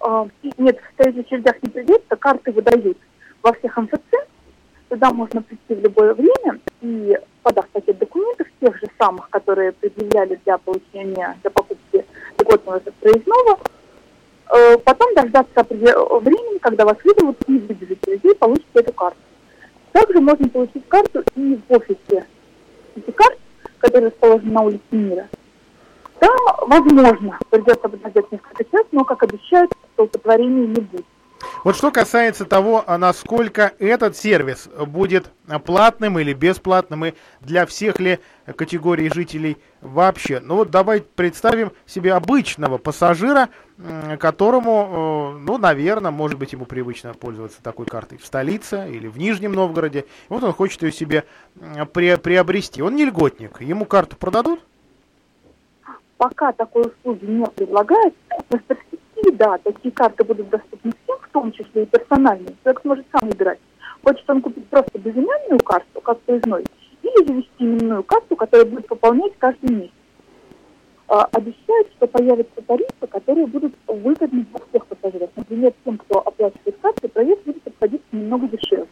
А, 0.00 0.26
нет, 0.56 0.78
стоять 0.94 1.16
в 1.16 1.18
очередях 1.20 1.56
не 1.62 1.68
придется, 1.68 2.16
карты 2.16 2.52
выдают 2.52 2.98
во 3.42 3.52
всех 3.52 3.76
МФЦ. 3.76 4.26
Туда 4.88 5.10
можно 5.12 5.40
прийти 5.42 5.74
в 5.74 5.84
любое 5.84 6.14
время 6.14 6.58
и, 6.80 7.16
подав 7.42 7.68
пакет 7.68 7.98
документов, 7.98 8.48
тех 8.60 8.76
же 8.76 8.86
самых, 8.98 9.30
которые 9.30 9.72
предъявляли 9.72 10.40
для 10.44 10.58
получения, 10.58 11.36
для 11.42 11.50
покупки 11.50 12.04
льготного 12.40 12.80
проездного, 13.00 13.58
Э, 14.52 14.76
потом 14.78 15.14
дождаться 15.14 15.64
времени, 15.68 16.58
когда 16.58 16.84
вас 16.84 16.96
вызовут 17.04 17.36
и 17.46 17.58
выделите 17.58 18.10
людей, 18.10 18.34
получите 18.34 18.68
эту 18.74 18.92
карту. 18.92 19.18
Также 19.92 20.20
можно 20.20 20.48
получить 20.48 20.88
карту 20.88 21.22
и 21.36 21.60
в 21.68 21.72
офисе 21.72 22.26
эти 22.96 23.10
карт, 23.12 23.38
который 23.78 24.06
расположен 24.06 24.52
на 24.52 24.62
улице 24.62 24.82
Мира. 24.90 25.28
Там, 26.18 26.36
возможно, 26.66 27.38
придется 27.48 27.88
подождать 27.88 28.32
несколько 28.32 28.64
часов, 28.64 28.86
но, 28.90 29.04
как 29.04 29.22
обещают, 29.22 29.70
столпотворений 29.94 30.66
не 30.66 30.80
будет. 30.80 31.06
Вот 31.62 31.76
что 31.76 31.90
касается 31.90 32.46
того, 32.46 32.82
а 32.86 32.96
насколько 32.96 33.72
этот 33.78 34.16
сервис 34.16 34.68
будет 34.86 35.30
платным 35.64 36.18
или 36.18 36.32
бесплатным, 36.32 37.04
и 37.04 37.12
для 37.40 37.66
всех 37.66 38.00
ли 38.00 38.18
категорий 38.56 39.10
жителей 39.10 39.58
вообще. 39.82 40.40
Ну 40.40 40.56
вот 40.56 40.70
давайте 40.70 41.06
представим 41.14 41.72
себе 41.86 42.14
обычного 42.14 42.78
пассажира, 42.78 43.50
которому, 44.18 45.34
э, 45.36 45.38
ну, 45.40 45.58
наверное, 45.58 46.10
может 46.10 46.38
быть, 46.38 46.52
ему 46.52 46.64
привычно 46.64 47.12
пользоваться 47.14 47.62
такой 47.62 47.86
картой 47.86 48.18
в 48.18 48.24
столице 48.24 48.88
или 48.90 49.06
в 49.06 49.18
Нижнем 49.18 49.52
Новгороде. 49.52 50.06
Вот 50.28 50.42
он 50.42 50.52
хочет 50.52 50.82
ее 50.82 50.92
себе 50.92 51.24
приобрести. 51.92 52.82
Он 52.82 52.96
не 52.96 53.04
льготник. 53.04 53.60
Ему 53.60 53.84
карту 53.84 54.16
продадут? 54.16 54.60
Пока 56.16 56.52
такой 56.52 56.84
услуги 56.86 57.24
не 57.24 57.46
предлагают, 57.46 58.14
перспективе, 59.20 59.36
да, 59.36 59.58
такие 59.58 59.92
карты 59.92 60.24
будут 60.24 60.48
доступны 60.50 60.92
всем, 61.04 61.18
в 61.20 61.28
том 61.32 61.52
числе 61.52 61.82
и 61.82 61.86
персональные. 61.86 62.54
Человек 62.62 62.82
сможет 62.82 63.06
сам 63.12 63.28
выбирать. 63.28 63.58
Хочет 64.02 64.28
он 64.30 64.40
купить 64.40 64.66
просто 64.68 64.98
безымянную 64.98 65.60
карту, 65.60 66.00
как 66.00 66.20
проездной, 66.20 66.64
или 67.02 67.26
завести 67.26 67.64
именную 67.64 68.02
карту, 68.02 68.36
которая 68.36 68.66
будет 68.66 68.86
пополнять 68.86 69.32
каждый 69.38 69.74
месяц. 69.74 69.92
А, 71.08 71.24
обещают, 71.32 71.88
что 71.96 72.06
появятся 72.06 72.62
тарифы, 72.62 73.06
которые 73.08 73.46
будут 73.46 73.74
выгодны 73.86 74.44
для 74.44 74.60
всех 74.68 74.86
пассажиров. 74.86 75.30
Например, 75.34 75.72
тем, 75.84 75.98
кто 75.98 76.20
оплачивает 76.20 76.76
карты, 76.80 77.08
проезд 77.08 77.42
будет 77.44 77.66
обходиться 77.66 78.06
немного 78.12 78.46
дешевле. 78.48 78.86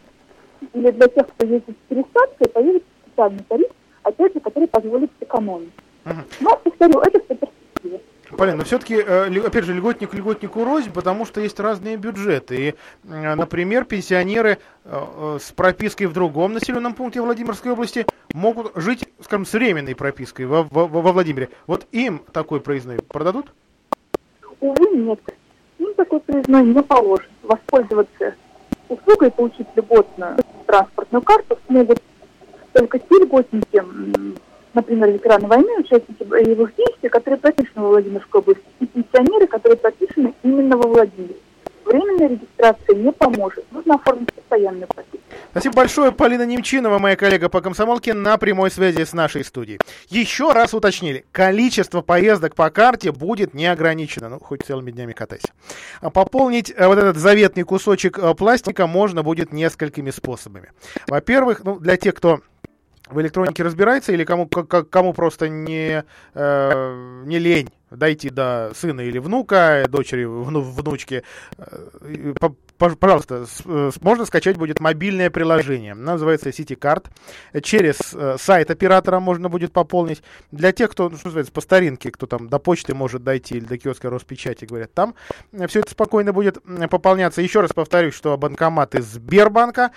Или 0.73 0.91
для 0.91 1.07
тех, 1.07 1.27
кто 1.27 1.47
ездит 1.47 1.77
с 1.77 1.89
пересадкой, 1.89 2.49
появится 2.49 2.89
специальный 3.05 3.43
тариф, 3.47 3.71
опять 4.03 4.33
же, 4.33 4.39
который 4.41 4.67
позволит 4.67 5.11
сэкономить. 5.19 5.71
Но, 6.41 6.57
повторю, 6.57 6.99
это 6.99 7.19
все 7.23 7.35
перспектива. 7.35 7.99
Полин, 8.37 8.57
но 8.57 8.63
все-таки, 8.63 8.95
э, 8.95 9.39
опять 9.45 9.65
же, 9.65 9.73
льготник 9.73 10.13
льготнику 10.13 10.63
рознь, 10.63 10.91
потому 10.91 11.25
что 11.25 11.41
есть 11.41 11.59
разные 11.59 11.97
бюджеты. 11.97 12.69
И, 12.69 12.75
например, 13.03 13.85
пенсионеры 13.85 14.59
э, 14.85 15.37
с 15.41 15.51
пропиской 15.51 16.07
в 16.07 16.13
другом 16.13 16.53
населенном 16.53 16.93
пункте 16.93 17.21
Владимирской 17.21 17.71
области 17.71 18.05
могут 18.33 18.71
жить, 18.75 19.07
скажем, 19.21 19.45
с 19.45 19.53
временной 19.53 19.95
пропиской 19.95 20.45
во, 20.45 20.63
во, 20.63 20.87
во 20.87 21.11
Владимире. 21.11 21.49
Вот 21.67 21.87
им 21.91 22.21
такой 22.31 22.61
проездной 22.61 22.99
продадут? 22.99 23.53
Увы, 24.59 24.97
нет. 24.97 25.19
Им 25.79 25.93
такой 25.95 26.19
проездной 26.19 26.63
не 26.63 26.83
положен. 26.83 27.25
Воспользоваться 27.43 28.35
услугой, 28.89 29.31
получить 29.31 29.67
льготную 29.75 30.37
транспортную 30.65 31.21
карту 31.23 31.57
смогут 31.67 31.99
только 32.73 32.99
те 32.99 33.15
льготники, 33.15 33.83
например, 34.73 35.11
ветераны 35.11 35.47
войны, 35.47 35.79
участники 35.79 36.23
боевых 36.23 36.75
действий, 36.75 37.09
которые 37.09 37.39
прописаны 37.39 37.81
во 37.81 37.89
Владимирской 37.89 38.41
области, 38.41 38.63
и 38.79 38.85
пенсионеры, 38.85 39.47
которые 39.47 39.77
прописаны 39.77 40.33
именно 40.43 40.77
во 40.77 40.87
Владимире. 40.87 41.35
Временная 41.85 42.29
регистрация 42.29 42.95
не 42.95 43.11
поможет. 43.11 43.65
Нужно 43.71 43.95
оформить 43.95 44.31
постоянную 44.31 44.87
прописку. 44.87 45.19
Спасибо 45.51 45.75
большое, 45.75 46.11
Полина 46.11 46.45
Немчинова, 46.45 46.99
моя 46.99 47.15
коллега 47.15 47.49
по 47.49 47.61
комсомолке, 47.61 48.13
на 48.13 48.37
прямой 48.37 48.69
связи 48.69 49.03
с 49.03 49.13
нашей 49.13 49.43
студией. 49.43 49.79
Еще 50.09 50.51
раз 50.51 50.75
уточнили, 50.75 51.25
количество 51.31 52.01
поездок 52.01 52.53
по 52.53 52.69
карте 52.69 53.11
будет 53.11 53.55
не 53.55 53.65
ограничено, 53.65 54.29
ну, 54.29 54.39
хоть 54.39 54.61
целыми 54.61 54.91
днями 54.91 55.13
катайся. 55.13 55.49
А 56.01 56.11
пополнить 56.11 56.71
э, 56.75 56.85
вот 56.85 56.99
этот 56.99 57.17
заветный 57.17 57.63
кусочек 57.63 58.19
э, 58.19 58.35
пластика 58.35 58.85
можно 58.85 59.23
будет 59.23 59.51
несколькими 59.51 60.11
способами. 60.11 60.69
Во-первых, 61.07 61.63
ну, 61.63 61.79
для 61.79 61.97
тех, 61.97 62.13
кто 62.13 62.41
в 63.09 63.19
электронике 63.21 63.63
разбирается 63.63 64.11
или 64.11 64.23
кому, 64.23 64.47
кому 64.47 65.13
просто 65.13 65.49
не, 65.49 66.03
э, 66.33 67.21
не 67.25 67.39
лень 67.39 67.69
дойти 67.91 68.29
до 68.29 68.71
сына 68.75 69.01
или 69.01 69.17
внука, 69.17 69.85
дочери, 69.89 70.25
вну, 70.25 70.61
внучки, 70.61 71.23
э, 71.57 72.33
пожалуйста, 72.77 73.45
э, 73.65 73.91
можно 74.01 74.25
скачать 74.25 74.57
будет 74.57 74.79
мобильное 74.79 75.29
приложение. 75.29 75.95
Называется 75.95 76.49
CityCard. 76.49 77.07
Через 77.63 78.13
э, 78.13 78.37
сайт 78.39 78.71
оператора 78.71 79.19
можно 79.19 79.49
будет 79.49 79.73
пополнить. 79.73 80.21
Для 80.51 80.71
тех, 80.71 80.91
кто, 80.91 81.09
ну, 81.09 81.17
что 81.17 81.27
называется, 81.27 81.51
по 81.51 81.61
старинке, 81.61 82.11
кто 82.11 82.25
там 82.25 82.47
до 82.49 82.59
почты 82.59 82.93
может 82.93 83.23
дойти 83.23 83.57
или 83.57 83.65
до 83.65 83.77
киоска 83.77 84.09
Роспечати, 84.09 84.65
говорят, 84.65 84.93
там 84.93 85.15
все 85.67 85.79
это 85.79 85.91
спокойно 85.91 86.33
будет 86.33 86.59
пополняться. 86.89 87.41
Еще 87.41 87.61
раз 87.61 87.71
повторюсь, 87.73 88.13
что 88.13 88.37
банкоматы 88.37 89.01
Сбербанка 89.01 89.91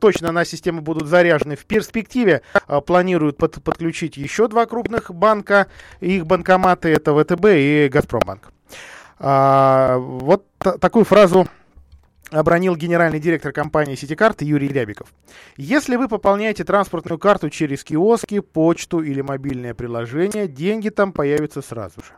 точно 0.00 0.32
на 0.32 0.44
систему 0.44 0.80
будут 0.80 1.08
заряжены. 1.08 1.56
В 1.56 1.66
перспективе 1.66 2.42
планируют 2.86 3.36
под, 3.36 3.62
подключить 3.62 4.16
еще 4.16 4.48
два 4.48 4.66
крупных 4.66 5.12
банка. 5.12 5.66
Их 6.00 6.26
банкоматы 6.26 6.99
это 7.00 7.14
ВТБ 7.14 7.46
и 7.46 7.88
Газпромбанк. 7.90 8.52
А, 9.18 9.98
вот 9.98 10.46
такую 10.58 11.04
фразу 11.04 11.46
обронил 12.30 12.76
генеральный 12.76 13.20
директор 13.20 13.52
компании 13.52 13.94
Ситикарт 13.94 14.42
Юрий 14.42 14.68
Рябиков. 14.68 15.12
Если 15.56 15.96
вы 15.96 16.08
пополняете 16.08 16.64
транспортную 16.64 17.18
карту 17.18 17.50
через 17.50 17.82
киоски, 17.84 18.40
почту 18.40 19.00
или 19.00 19.20
мобильное 19.20 19.74
приложение, 19.74 20.46
деньги 20.46 20.88
там 20.88 21.12
появятся 21.12 21.60
сразу 21.60 22.00
же. 22.00 22.12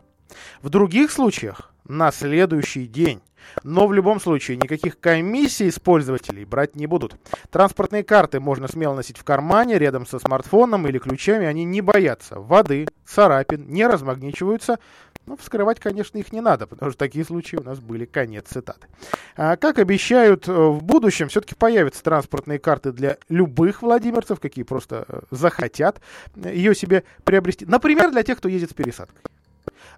В 0.62 0.68
других 0.68 1.10
случаях 1.10 1.72
на 1.86 2.12
следующий 2.12 2.86
день. 2.86 3.20
Но 3.64 3.86
в 3.86 3.92
любом 3.92 4.20
случае 4.20 4.56
никаких 4.56 4.98
комиссий 4.98 5.70
с 5.70 5.78
пользователей 5.78 6.44
брать 6.44 6.76
не 6.76 6.86
будут. 6.86 7.16
Транспортные 7.50 8.04
карты 8.04 8.40
можно 8.40 8.68
смело 8.68 8.94
носить 8.94 9.18
в 9.18 9.24
кармане 9.24 9.78
рядом 9.78 10.06
со 10.06 10.18
смартфоном 10.18 10.86
или 10.86 10.98
ключами. 10.98 11.46
Они 11.46 11.64
не 11.64 11.80
боятся 11.80 12.38
воды, 12.38 12.86
царапин, 13.04 13.66
не 13.68 13.86
размагничиваются. 13.86 14.78
Но 15.26 15.36
вскрывать, 15.36 15.78
конечно, 15.78 16.18
их 16.18 16.32
не 16.32 16.40
надо, 16.40 16.66
потому 16.66 16.90
что 16.90 16.98
такие 16.98 17.24
случаи 17.24 17.56
у 17.56 17.62
нас 17.62 17.78
были. 17.78 18.06
Конец 18.06 18.46
цитаты. 18.48 18.88
А, 19.36 19.56
как 19.56 19.78
обещают, 19.78 20.48
э, 20.48 20.52
в 20.52 20.82
будущем 20.82 21.28
все-таки 21.28 21.54
появятся 21.54 22.02
транспортные 22.02 22.58
карты 22.58 22.90
для 22.90 23.18
любых 23.28 23.82
владимирцев, 23.82 24.40
какие 24.40 24.64
просто 24.64 25.04
э, 25.06 25.20
захотят 25.30 26.00
ее 26.34 26.74
себе 26.74 27.04
приобрести. 27.22 27.66
Например, 27.66 28.10
для 28.10 28.24
тех, 28.24 28.38
кто 28.38 28.48
ездит 28.48 28.70
с 28.70 28.74
пересадкой. 28.74 29.22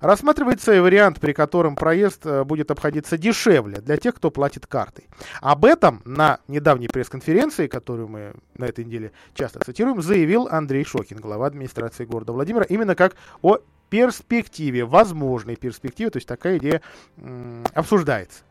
Рассматривается 0.01 0.75
и 0.75 0.81
вариант, 0.81 1.21
при 1.21 1.33
котором 1.33 1.77
проезд 1.77 2.27
э, 2.27 2.45
будет 2.45 2.71
обходиться 2.71 3.19
дешевле 3.19 3.81
для 3.81 3.97
тех, 3.97 4.15
кто 4.15 4.31
платит 4.31 4.67
картой. 4.67 5.09
Об 5.41 5.65
этом 5.65 6.03
на 6.05 6.41
недавней 6.49 6.89
пресс-конференции, 6.89 7.67
которую 7.67 8.09
мы 8.09 8.35
на 8.57 8.67
этой 8.67 8.85
неделе 8.85 9.13
часто 9.35 9.61
цитируем, 9.65 10.03
заявил 10.03 10.49
Андрей 10.51 10.85
Шокин, 10.85 11.19
глава 11.19 11.47
администрации 11.47 12.05
города 12.05 12.33
Владимира, 12.33 12.65
именно 12.65 12.95
как 12.95 13.17
о 13.43 13.59
перспективе, 13.91 14.85
возможной 14.85 15.57
перспективе, 15.57 16.11
то 16.11 16.17
есть 16.19 16.29
такая 16.29 16.59
идея 16.59 16.83
обсуждается. 17.75 18.43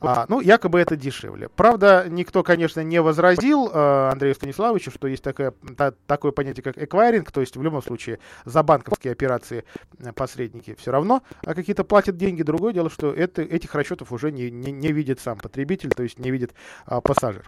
А, 0.00 0.26
ну, 0.28 0.40
якобы 0.40 0.78
это 0.78 0.96
дешевле. 0.96 1.48
Правда, 1.48 2.06
никто, 2.08 2.42
конечно, 2.44 2.80
не 2.80 3.00
возразил 3.00 3.68
э, 3.68 4.10
Андрею 4.12 4.34
Станиславовичу, 4.34 4.92
что 4.92 5.08
есть 5.08 5.24
такое, 5.24 5.52
та, 5.76 5.92
такое 6.06 6.30
понятие, 6.30 6.62
как 6.62 6.78
эквайринг, 6.78 7.32
то 7.32 7.40
есть 7.40 7.56
в 7.56 7.62
любом 7.62 7.82
случае 7.82 8.20
за 8.44 8.62
банковские 8.62 9.12
операции 9.12 9.64
э, 9.98 10.12
посредники 10.12 10.76
все 10.78 10.92
равно 10.92 11.22
а 11.44 11.54
какие-то 11.54 11.82
платят 11.82 12.16
деньги. 12.16 12.42
Другое 12.42 12.72
дело, 12.72 12.90
что 12.90 13.12
это, 13.12 13.42
этих 13.42 13.74
расчетов 13.74 14.12
уже 14.12 14.30
не, 14.30 14.50
не, 14.50 14.70
не 14.70 14.92
видит 14.92 15.18
сам 15.20 15.38
потребитель, 15.38 15.90
то 15.90 16.04
есть 16.04 16.18
не 16.18 16.30
видит 16.30 16.52
а, 16.86 17.00
пассажир. 17.00 17.44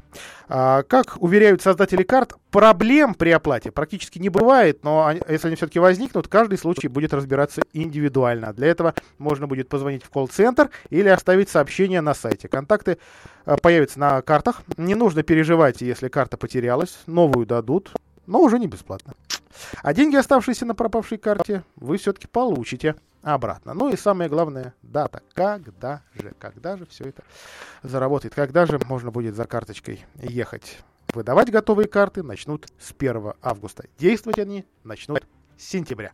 А, 0.49 0.83
как 0.83 1.17
уверяют 1.21 1.63
создатели 1.63 2.03
карт, 2.03 2.35
проблем 2.51 3.15
при 3.15 3.31
оплате 3.31 3.71
практически 3.71 4.19
не 4.19 4.29
бывает, 4.29 4.83
но 4.83 5.07
они, 5.07 5.21
если 5.29 5.49
они 5.49 5.57
все-таки 5.57 5.79
возникнут, 5.79 6.27
каждый 6.27 6.59
случай 6.59 6.89
будет 6.89 7.15
разбираться 7.15 7.30
индивидуально. 7.73 8.53
Для 8.53 8.69
этого 8.69 8.95
можно 9.19 9.47
будет 9.47 9.69
позвонить 9.69 10.05
в 10.05 10.11
колл-центр 10.11 10.71
или 10.91 11.09
оставить 11.09 11.49
сообщение 11.49 12.01
на 12.01 12.15
сайте. 12.15 12.49
Контакты 12.49 12.99
э, 13.47 13.57
появятся 13.61 13.99
на 13.99 14.23
картах. 14.23 14.63
Не 14.77 14.95
нужно 14.95 15.23
переживать, 15.23 15.81
если 15.81 16.09
карта 16.09 16.37
потерялась. 16.37 16.99
Новую 17.07 17.47
дадут, 17.47 17.93
но 18.27 18.41
уже 18.41 18.59
не 18.59 18.67
бесплатно. 18.67 19.15
А 19.83 19.93
деньги, 19.95 20.17
оставшиеся 20.17 20.67
на 20.67 20.75
пропавшей 20.75 21.19
карте, 21.19 21.65
вы 21.77 21.99
все-таки 21.99 22.27
получите 22.27 22.95
обратно. 23.23 23.75
Ну 23.75 23.93
и 23.93 23.97
самое 23.97 24.31
главное, 24.31 24.75
дата. 24.83 25.23
Когда 25.35 26.03
же, 26.15 26.33
когда 26.39 26.77
же 26.77 26.87
все 26.87 27.05
это 27.05 27.23
заработает? 27.83 28.35
Когда 28.35 28.67
же 28.67 28.79
можно 28.87 29.11
будет 29.11 29.35
за 29.35 29.45
карточкой 29.45 30.05
ехать? 30.17 30.79
Выдавать 31.13 31.51
готовые 31.51 31.89
карты 31.89 32.23
начнут 32.23 32.67
с 32.79 32.95
1 32.97 33.33
августа. 33.43 33.85
Действовать 33.99 34.39
они 34.39 34.65
начнут 34.85 35.25
с 35.59 35.65
сентября. 35.65 36.13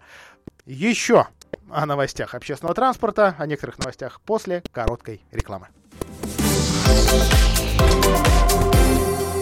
Еще 0.64 1.26
о 1.70 1.86
новостях 1.86 2.34
общественного 2.34 2.74
транспорта, 2.74 3.34
о 3.38 3.46
некоторых 3.46 3.78
новостях 3.78 4.20
после 4.20 4.62
короткой 4.72 5.20
рекламы. 5.30 5.68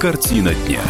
Картина 0.00 0.52
дня. 0.54 0.82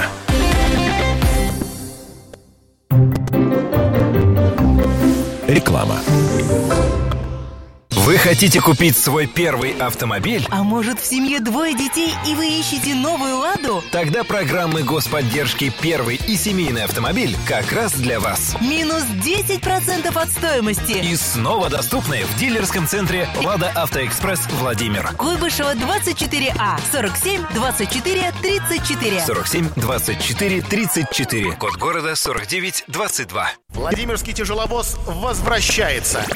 Реклама. 5.47 5.99
Вы 7.97 8.19
хотите 8.19 8.61
купить 8.61 8.97
свой 8.97 9.27
первый 9.29 9.71
автомобиль? 9.79 10.45
А 10.51 10.65
может 10.65 11.01
в 11.01 11.07
семье 11.07 11.39
двое 11.39 11.77
детей 11.77 12.13
и 12.27 12.35
вы 12.35 12.49
ищете 12.49 12.93
новую 12.93 13.39
«Ладу»? 13.39 13.85
Тогда 13.93 14.25
программы 14.25 14.83
господдержки 14.83 15.73
«Первый» 15.81 16.17
и 16.17 16.37
семейный 16.37 16.83
автомобиль 16.83 17.37
как 17.47 17.71
раз 17.71 17.93
для 17.93 18.19
вас. 18.19 18.57
Минус 18.61 19.05
10% 19.05 20.21
от 20.21 20.29
стоимости. 20.29 20.93
И 21.05 21.15
снова 21.15 21.71
доступны 21.71 22.25
в 22.25 22.37
дилерском 22.37 22.89
центре 22.89 23.29
«Лада 23.41 23.71
Автоэкспресс» 23.71 24.49
Владимир. 24.59 25.13
Куйбышева 25.17 25.75
24А 25.75 26.81
47 26.91 27.43
24 27.55 28.33
34. 28.43 29.25
47 29.25 29.69
24 29.77 30.63
34. 30.63 31.53
Код 31.53 31.77
города 31.77 32.17
49 32.17 32.85
22. 32.89 33.49
Владимирский 33.69 34.33
тяжеловоз 34.33 34.97
возвращается. 35.07 36.27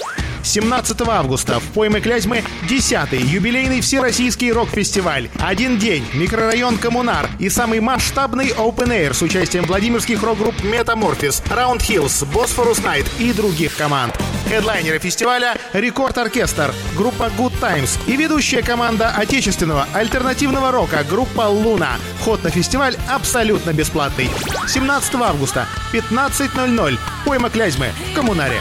17 0.43 1.01
августа 1.09 1.61
в 1.61 1.65
пойме 1.75 2.01
Клязьмы 2.01 2.43
10-й 2.69 3.23
юбилейный 3.23 3.81
всероссийский 3.81 4.53
рок-фестиваль. 4.53 5.29
Один 5.39 5.79
день, 5.79 6.05
микрорайон 6.15 6.79
Коммунар 6.79 7.29
и 7.39 7.49
самый 7.49 7.81
масштабный 7.81 8.49
Open 8.49 8.89
Air 8.89 9.15
с 9.15 9.23
участием 9.23 9.65
владимирских 9.65 10.23
рок-групп 10.23 10.63
Метаморфис, 10.63 11.43
Round 11.51 11.79
Hills, 11.79 12.27
Bosphorus 12.33 12.83
Night 12.85 13.07
и 13.19 13.33
других 13.33 13.77
команд. 13.77 14.15
Хедлайнеры 14.49 14.99
фестиваля– 14.99 15.57
Рекорд 15.75 16.17
Оркестр, 16.17 16.73
группа 16.97 17.31
Good 17.37 17.53
Times 17.61 17.99
и 18.07 18.17
ведущая 18.17 18.63
команда 18.63 19.11
отечественного 19.11 19.87
альтернативного 19.93 20.73
рока 20.73 21.05
группа 21.09 21.43
Луна. 21.43 21.97
Вход 22.21 22.43
на 22.43 22.51
фестиваль 22.51 22.97
абсолютно 23.09 23.73
бесплатный. 23.73 24.31
17 24.67 25.15
августа, 25.17 25.67
15.00. 25.93 26.99
Пойма 27.27 27.51
Клязьмы 27.51 27.89
в 28.11 28.15
Коммунаре. 28.15 28.61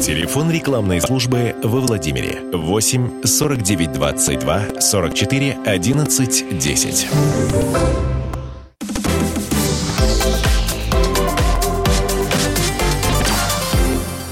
Телефон 0.00 0.50
рекламной 0.50 1.00
службы 1.00 1.54
во 1.62 1.80
Владимире 1.80 2.40
8 2.52 3.22
49 3.24 3.92
22 3.92 4.80
44 4.80 5.58
11 5.64 6.58
10. 6.58 7.08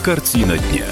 Картина 0.03 0.59
дня. 0.59 0.87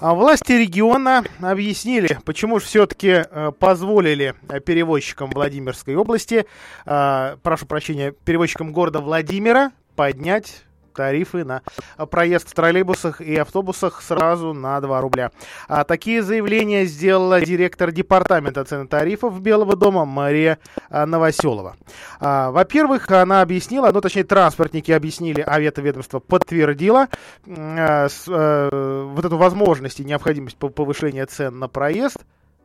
А 0.00 0.14
Власти 0.14 0.52
региона 0.52 1.24
объяснили, 1.40 2.18
почему 2.24 2.60
же 2.60 2.66
все-таки 2.66 3.24
э, 3.28 3.52
позволили 3.58 4.34
э, 4.48 4.60
перевозчикам 4.60 5.30
Владимирской 5.30 5.96
области, 5.96 6.46
э, 6.86 7.36
прошу 7.42 7.66
прощения, 7.66 8.12
перевозчикам 8.12 8.72
города 8.72 9.00
Владимира 9.00 9.72
поднять 9.98 10.62
тарифы 10.94 11.44
на 11.44 11.62
проезд 12.08 12.48
в 12.48 12.54
троллейбусах 12.54 13.20
и 13.20 13.34
автобусах 13.34 14.00
сразу 14.00 14.52
на 14.52 14.80
2 14.80 15.00
рубля. 15.00 15.32
А 15.66 15.82
такие 15.82 16.22
заявления 16.22 16.84
сделала 16.84 17.40
директор 17.40 17.90
департамента 17.90 18.64
цен 18.64 18.84
и 18.84 18.86
тарифов 18.86 19.40
Белого 19.40 19.74
дома 19.74 20.04
Мария 20.04 20.60
а, 20.88 21.04
Новоселова. 21.04 21.76
А, 22.20 22.52
во-первых, 22.52 23.10
она 23.10 23.42
объяснила, 23.42 23.90
ну 23.92 24.00
точнее 24.00 24.22
транспортники 24.22 24.92
объяснили, 24.92 25.40
а 25.40 25.58
ведомство 25.58 26.20
подтвердило 26.20 27.08
а, 27.48 28.08
с, 28.08 28.26
а, 28.28 29.04
вот 29.04 29.24
эту 29.24 29.36
возможность 29.36 29.98
и 29.98 30.04
необходимость 30.04 30.58
повышения 30.58 31.26
цен 31.26 31.58
на 31.58 31.66
проезд 31.66 32.18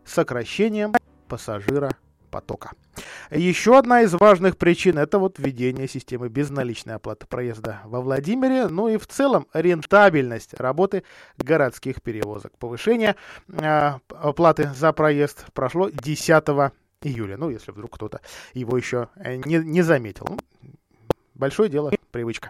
сокращением 0.05 0.93
пассажира 1.27 1.89
потока. 2.33 2.71
Еще 3.29 3.77
одна 3.77 4.01
из 4.01 4.13
важных 4.13 4.57
причин 4.57 4.97
это 4.97 5.19
вот 5.19 5.37
введение 5.37 5.87
системы 5.87 6.29
безналичной 6.29 6.95
оплаты 6.95 7.27
проезда 7.27 7.81
во 7.85 8.01
Владимире, 8.01 8.67
ну 8.69 8.87
и 8.87 8.97
в 8.97 9.05
целом 9.05 9.45
рентабельность 9.53 10.55
работы 10.55 11.03
городских 11.37 12.01
перевозок. 12.01 12.57
Повышение 12.57 13.15
э, 13.49 13.91
оплаты 14.09 14.71
за 14.75 14.91
проезд 14.93 15.45
прошло 15.53 15.89
10 15.89 16.43
июля, 17.03 17.37
ну 17.37 17.51
если 17.51 17.71
вдруг 17.71 17.91
кто-то 17.91 18.19
его 18.55 18.75
еще 18.75 19.09
не, 19.23 19.57
не 19.57 19.83
заметил. 19.83 20.25
Ну, 20.27 20.39
большое 21.35 21.69
дело, 21.69 21.91
привычка. 22.09 22.49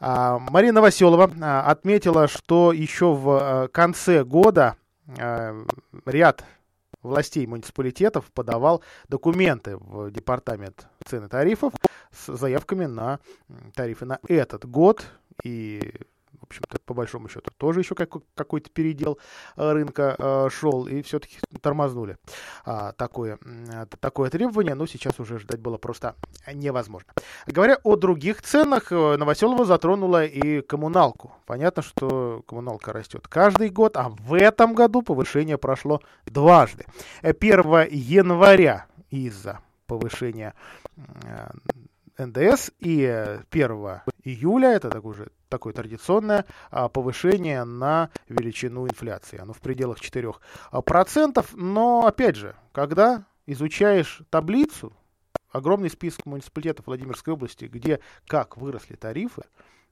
А, 0.00 0.40
Марина 0.40 0.74
Новоселова 0.74 1.30
а, 1.40 1.70
отметила, 1.70 2.26
что 2.26 2.72
еще 2.72 3.14
в 3.14 3.30
а, 3.30 3.68
конце 3.68 4.24
года 4.24 4.74
а, 5.18 5.64
ряд 6.04 6.44
властей 7.02 7.46
муниципалитетов 7.46 8.30
подавал 8.32 8.82
документы 9.08 9.76
в 9.76 10.10
департамент 10.10 10.86
цен 11.04 11.24
и 11.24 11.28
тарифов 11.28 11.72
с 12.12 12.36
заявками 12.36 12.86
на 12.86 13.20
тарифы 13.74 14.04
на 14.04 14.18
этот 14.28 14.66
год. 14.66 15.04
И 15.44 15.94
в 16.40 16.44
общем-то, 16.44 16.78
по 16.84 16.94
большому 16.94 17.28
счету, 17.28 17.50
тоже 17.56 17.80
еще 17.80 17.94
какой-то 17.94 18.70
передел 18.70 19.18
э, 19.56 19.72
рынка 19.72 20.16
э, 20.18 20.48
шел, 20.50 20.86
и 20.86 21.02
все-таки 21.02 21.38
тормознули 21.60 22.16
а, 22.64 22.92
такое, 22.92 23.38
такое 24.00 24.30
требование, 24.30 24.74
но 24.74 24.86
сейчас 24.86 25.20
уже 25.20 25.38
ждать 25.38 25.60
было 25.60 25.76
просто 25.78 26.16
невозможно. 26.52 27.12
Говоря 27.46 27.78
о 27.82 27.96
других 27.96 28.42
ценах, 28.42 28.90
э, 28.90 29.16
Новоселова 29.16 29.64
затронула 29.64 30.24
и 30.24 30.62
коммуналку. 30.62 31.32
Понятно, 31.46 31.82
что 31.82 32.42
коммуналка 32.46 32.92
растет 32.92 33.28
каждый 33.28 33.68
год, 33.70 33.96
а 33.96 34.08
в 34.08 34.34
этом 34.34 34.74
году 34.74 35.02
повышение 35.02 35.58
прошло 35.58 36.00
дважды. 36.26 36.86
1 37.22 37.88
января 37.90 38.86
из-за 39.10 39.60
повышения 39.86 40.54
НДС 42.26 42.70
и 42.78 43.04
1 43.50 44.00
июля, 44.24 44.70
это 44.70 44.90
так 44.90 45.04
уже 45.04 45.30
такое 45.48 45.72
традиционное 45.72 46.44
а, 46.70 46.88
повышение 46.88 47.64
на 47.64 48.10
величину 48.28 48.86
инфляции. 48.86 49.38
Оно 49.38 49.52
в 49.52 49.60
пределах 49.60 49.98
4%. 49.98 51.46
Но, 51.54 52.06
опять 52.06 52.36
же, 52.36 52.54
когда 52.72 53.24
изучаешь 53.46 54.22
таблицу, 54.30 54.92
огромный 55.50 55.90
список 55.90 56.26
муниципалитетов 56.26 56.86
Владимирской 56.86 57.34
области, 57.34 57.64
где 57.64 58.00
как 58.26 58.56
выросли 58.56 58.94
тарифы, 58.94 59.42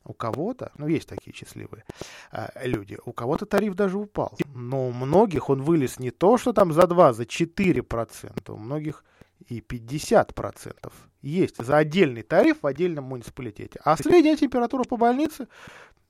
у 0.05 0.15
кого-то, 0.15 0.73
ну 0.79 0.87
есть 0.87 1.09
такие 1.09 1.35
счастливые 1.37 1.85
э, 2.33 2.67
люди, 2.67 2.99
у 3.05 3.13
кого-то 3.13 3.45
тариф 3.47 3.75
даже 3.75 3.99
упал. 3.99 4.37
Но 4.55 4.89
у 4.89 4.93
многих 4.93 5.51
он 5.51 5.63
вылез 5.63 5.99
не 5.99 6.11
то, 6.11 6.39
что 6.39 6.53
там 6.53 6.73
за 6.73 6.87
2, 6.87 7.13
за 7.13 7.25
4%, 7.25 8.53
у 8.53 8.57
многих 8.57 9.05
и 9.47 9.61
50% 9.61 10.93
есть 11.23 11.63
за 11.63 11.77
отдельный 11.77 12.23
тариф 12.23 12.59
в 12.63 12.67
отдельном 12.67 13.05
муниципалитете. 13.05 13.81
А 13.85 13.97
средняя 13.97 14.37
температура 14.37 14.85
по 14.85 14.97
больнице 14.97 15.49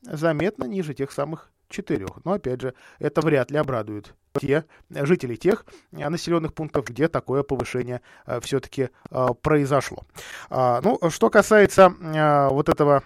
заметно 0.03 0.65
ниже 0.65 0.95
тех 0.95 1.11
самых 1.13 1.51
четырех. 1.69 2.25
Но 2.25 2.33
опять 2.33 2.61
же, 2.61 2.75
это 2.99 3.21
вряд 3.21 3.51
ли 3.51 3.59
обрадует 3.59 4.15
те 4.39 4.65
жителей 4.91 5.37
тех 5.37 5.65
населенных 5.91 6.55
пунктов, 6.55 6.87
где 6.87 7.09
такое 7.09 7.43
повышение 7.43 8.01
э, 8.27 8.41
все-таки 8.41 8.91
э, 9.11 9.27
произошло. 9.43 10.05
А, 10.49 10.81
ну, 10.83 10.99
что 11.11 11.29
касается 11.29 11.93
э, 12.01 12.49
вот 12.49 12.69
этого 12.69 13.03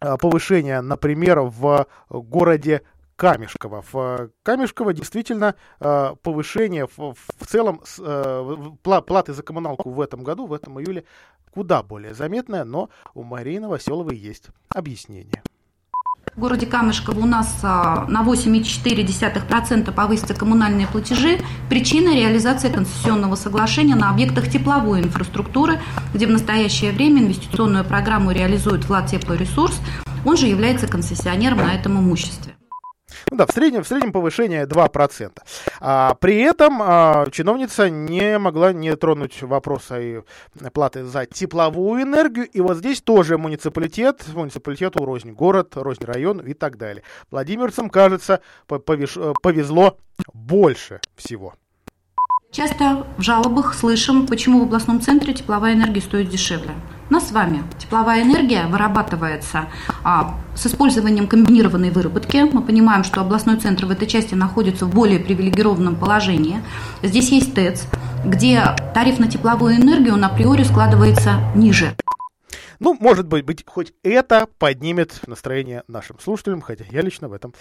э, 0.00 0.16
повышения, 0.16 0.80
например, 0.80 1.40
в 1.40 1.86
городе 2.08 2.82
Камешково. 3.22 3.84
В 3.92 4.30
Камешково 4.42 4.92
действительно 4.92 5.54
э, 5.78 6.14
повышение 6.24 6.88
в, 6.88 7.14
в 7.14 7.46
целом 7.46 7.80
э, 8.00 8.56
платы 8.82 9.32
за 9.32 9.44
коммуналку 9.44 9.90
в 9.90 10.00
этом 10.00 10.24
году, 10.24 10.46
в 10.46 10.52
этом 10.52 10.80
июле, 10.80 11.04
куда 11.52 11.84
более 11.84 12.14
заметное, 12.14 12.64
но 12.64 12.90
у 13.14 13.22
Марии 13.22 13.58
Новоселовой 13.58 14.16
есть 14.16 14.48
объяснение. 14.74 15.40
В 16.34 16.40
городе 16.40 16.66
Камешково 16.66 17.20
у 17.20 17.26
нас 17.26 17.60
а, 17.62 18.06
на 18.08 18.24
8,4% 18.24 19.92
повысятся 19.92 20.34
коммунальные 20.34 20.88
платежи. 20.88 21.38
Причина– 21.68 22.12
реализация 22.16 22.72
концессионного 22.72 23.36
соглашения 23.36 23.94
на 23.94 24.10
объектах 24.10 24.50
тепловой 24.50 25.00
инфраструктуры, 25.00 25.78
где 26.12 26.26
в 26.26 26.30
настоящее 26.30 26.90
время 26.90 27.22
инвестиционную 27.22 27.84
программу 27.84 28.32
реализует 28.32 28.86
Влад 28.86 29.06
Теплоресурс. 29.06 29.78
Он 30.24 30.36
же 30.36 30.46
является 30.46 30.88
концессионером 30.88 31.58
на 31.58 31.72
этом 31.72 32.00
имуществе. 32.00 32.56
Ну 33.30 33.36
да, 33.36 33.46
в 33.46 33.52
среднем, 33.52 33.82
в 33.82 33.88
среднем 33.88 34.12
повышение 34.12 34.66
2%. 34.66 35.30
А, 35.80 36.14
при 36.14 36.40
этом 36.40 36.78
а, 36.80 37.26
чиновница 37.30 37.90
не 37.90 38.38
могла 38.38 38.72
не 38.72 38.94
тронуть 38.96 39.42
вопрос 39.42 39.90
о 39.90 40.24
платы 40.72 41.04
за 41.04 41.26
тепловую 41.26 42.02
энергию. 42.02 42.48
И 42.48 42.60
вот 42.60 42.78
здесь 42.78 43.00
тоже 43.00 43.38
муниципалитет, 43.38 44.24
муниципалитету 44.34 45.04
рознь 45.04 45.32
город, 45.32 45.72
рознь 45.76 46.04
район 46.04 46.40
и 46.40 46.54
так 46.54 46.76
далее. 46.76 47.02
Владимирцам, 47.30 47.90
кажется, 47.90 48.40
повезло 48.66 49.98
больше 50.32 51.00
всего. 51.16 51.54
Часто 52.50 53.06
в 53.16 53.22
жалобах 53.22 53.74
слышим, 53.74 54.26
почему 54.26 54.60
в 54.60 54.64
областном 54.64 55.00
центре 55.00 55.32
тепловая 55.32 55.72
энергия 55.72 56.02
стоит 56.02 56.28
дешевле. 56.28 56.74
Нас 57.12 57.28
с 57.28 57.32
вами 57.32 57.62
тепловая 57.78 58.22
энергия 58.22 58.66
вырабатывается 58.68 59.66
а, 60.02 60.40
с 60.54 60.66
использованием 60.66 61.28
комбинированной 61.28 61.90
выработки. 61.90 62.38
Мы 62.50 62.62
понимаем, 62.62 63.04
что 63.04 63.20
областной 63.20 63.58
центр 63.58 63.84
в 63.84 63.90
этой 63.90 64.08
части 64.08 64.34
находится 64.34 64.86
в 64.86 64.94
более 64.94 65.20
привилегированном 65.20 65.96
положении. 65.96 66.62
Здесь 67.02 67.30
есть 67.30 67.54
ТЭЦ, 67.54 67.82
где 68.24 68.62
тариф 68.94 69.18
на 69.18 69.30
тепловую 69.30 69.76
энергию 69.76 70.16
на 70.16 70.28
априори 70.28 70.62
складывается 70.62 71.34
ниже. 71.54 71.94
Ну, 72.80 72.96
может 72.98 73.26
быть, 73.26 73.44
быть, 73.44 73.62
хоть 73.66 73.92
это 74.02 74.48
поднимет 74.58 75.20
настроение 75.26 75.82
нашим 75.88 76.18
слушателям, 76.18 76.62
хотя 76.62 76.86
я 76.90 77.02
лично 77.02 77.28
в 77.28 77.34
этом 77.34 77.52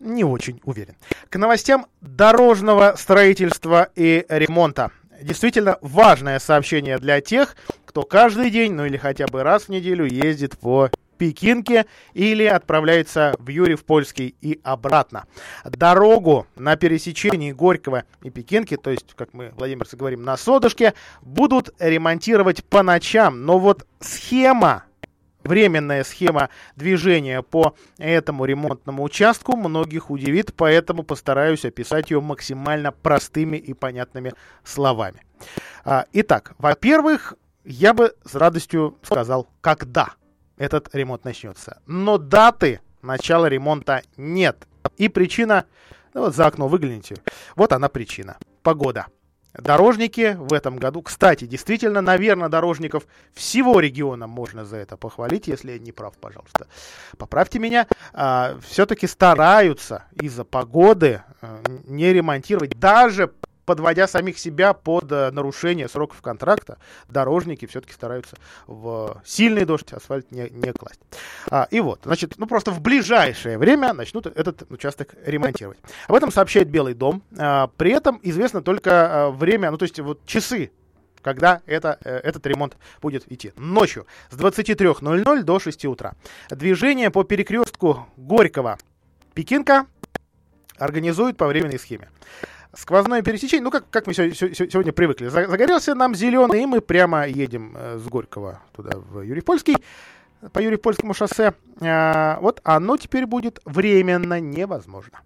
не 0.00 0.24
очень 0.24 0.62
уверен. 0.64 0.94
К 1.28 1.36
новостям 1.36 1.88
дорожного 2.00 2.94
строительства 2.96 3.90
и 3.96 4.24
ремонта. 4.30 4.92
Действительно 5.20 5.76
важное 5.82 6.38
сообщение 6.38 6.98
для 6.98 7.20
тех, 7.20 7.54
кто 7.94 8.02
каждый 8.02 8.50
день, 8.50 8.72
ну 8.72 8.84
или 8.84 8.96
хотя 8.96 9.28
бы 9.28 9.44
раз 9.44 9.66
в 9.66 9.68
неделю 9.68 10.04
ездит 10.04 10.58
по 10.58 10.90
Пекинке 11.16 11.86
или 12.12 12.42
отправляется 12.42 13.36
в 13.38 13.48
Юрьев 13.48 13.84
Польский 13.84 14.34
и 14.40 14.58
обратно. 14.64 15.26
Дорогу 15.64 16.48
на 16.56 16.74
пересечении 16.74 17.52
Горького 17.52 18.02
и 18.24 18.30
Пекинки, 18.30 18.76
то 18.76 18.90
есть, 18.90 19.14
как 19.14 19.32
мы, 19.32 19.52
владимирцы, 19.56 19.96
говорим, 19.96 20.24
на 20.24 20.36
Содушке, 20.36 20.94
будут 21.22 21.72
ремонтировать 21.78 22.64
по 22.64 22.82
ночам. 22.82 23.46
Но 23.46 23.60
вот 23.60 23.86
схема 24.00 24.86
временная 25.44 26.02
схема 26.02 26.48
движения 26.74 27.42
по 27.42 27.76
этому 27.98 28.44
ремонтному 28.44 29.04
участку 29.04 29.56
многих 29.56 30.10
удивит, 30.10 30.52
поэтому 30.56 31.04
постараюсь 31.04 31.64
описать 31.64 32.10
ее 32.10 32.20
максимально 32.20 32.90
простыми 32.90 33.56
и 33.56 33.72
понятными 33.72 34.32
словами. 34.64 35.22
А, 35.84 36.06
итак, 36.12 36.54
во-первых, 36.58 37.34
я 37.64 37.94
бы 37.94 38.14
с 38.24 38.34
радостью 38.34 38.98
сказал, 39.02 39.48
когда 39.60 40.14
этот 40.56 40.94
ремонт 40.94 41.24
начнется. 41.24 41.80
Но 41.86 42.18
даты 42.18 42.80
начала 43.02 43.46
ремонта 43.46 44.02
нет. 44.16 44.66
И 44.96 45.08
причина, 45.08 45.64
ну 46.12 46.22
вот 46.22 46.34
за 46.34 46.46
окно 46.46 46.68
выгляните, 46.68 47.16
вот 47.56 47.72
она 47.72 47.88
причина. 47.88 48.36
Погода. 48.62 49.06
Дорожники 49.54 50.36
в 50.36 50.52
этом 50.52 50.76
году, 50.78 51.00
кстати, 51.00 51.44
действительно, 51.44 52.00
наверное, 52.00 52.48
дорожников 52.48 53.06
всего 53.32 53.78
региона 53.78 54.26
можно 54.26 54.64
за 54.64 54.78
это 54.78 54.96
похвалить, 54.96 55.46
если 55.46 55.72
я 55.72 55.78
не 55.78 55.92
прав, 55.92 56.14
пожалуйста. 56.18 56.66
Поправьте 57.18 57.60
меня, 57.60 57.86
а, 58.12 58.58
все-таки 58.66 59.06
стараются 59.06 60.04
из-за 60.20 60.42
погоды 60.42 61.22
а, 61.40 61.60
не 61.84 62.12
ремонтировать 62.12 62.76
даже 62.76 63.32
подводя 63.64 64.06
самих 64.06 64.38
себя 64.38 64.72
под 64.72 65.10
э, 65.10 65.30
нарушение 65.30 65.88
сроков 65.88 66.20
контракта, 66.22 66.78
дорожники 67.08 67.66
все-таки 67.66 67.92
стараются 67.92 68.36
в 68.66 69.20
сильный 69.24 69.64
дождь 69.64 69.92
асфальт 69.92 70.30
не, 70.30 70.48
не 70.50 70.72
класть. 70.72 71.00
А, 71.50 71.66
и 71.70 71.80
вот, 71.80 72.00
значит, 72.04 72.34
ну 72.38 72.46
просто 72.46 72.70
в 72.70 72.80
ближайшее 72.80 73.58
время 73.58 73.92
начнут 73.92 74.26
этот 74.26 74.70
участок 74.70 75.14
ремонтировать. 75.24 75.78
Об 76.08 76.14
этом 76.16 76.30
сообщает 76.30 76.68
Белый 76.68 76.94
дом. 76.94 77.22
А, 77.38 77.68
при 77.76 77.92
этом 77.92 78.20
известно 78.22 78.62
только 78.62 78.90
а, 79.26 79.30
время, 79.30 79.70
ну 79.70 79.78
то 79.78 79.84
есть 79.84 79.98
вот 80.00 80.24
часы 80.26 80.70
когда 81.22 81.62
это, 81.64 81.98
э, 82.04 82.18
этот 82.18 82.46
ремонт 82.46 82.76
будет 83.00 83.32
идти. 83.32 83.52
Ночью 83.56 84.06
с 84.30 84.36
23.00 84.36 85.42
до 85.42 85.58
6 85.58 85.86
утра. 85.86 86.12
Движение 86.50 87.10
по 87.10 87.24
перекрестку 87.24 88.06
Горького 88.16 88.78
Пекинка 89.32 89.86
организуют 90.76 91.36
по 91.36 91.46
временной 91.46 91.78
схеме 91.78 92.10
сквозное 92.76 93.22
пересечение, 93.22 93.64
ну, 93.64 93.70
как, 93.70 93.88
как 93.90 94.06
мы 94.06 94.14
сегодня 94.14 94.92
привыкли, 94.92 95.28
загорелся 95.28 95.94
нам 95.94 96.14
зеленый, 96.14 96.62
и 96.62 96.66
мы 96.66 96.80
прямо 96.80 97.26
едем 97.26 97.74
э, 97.76 97.98
с 97.98 98.08
Горького 98.08 98.60
туда, 98.72 98.92
в 98.96 99.20
Юрий-Польский, 99.20 99.76
по 100.52 100.58
Юрий-Польскому 100.58 101.14
шоссе. 101.14 101.54
А, 101.80 102.38
вот 102.40 102.60
оно 102.64 102.96
теперь 102.96 103.26
будет 103.26 103.60
временно 103.64 104.40
невозможно. 104.40 105.20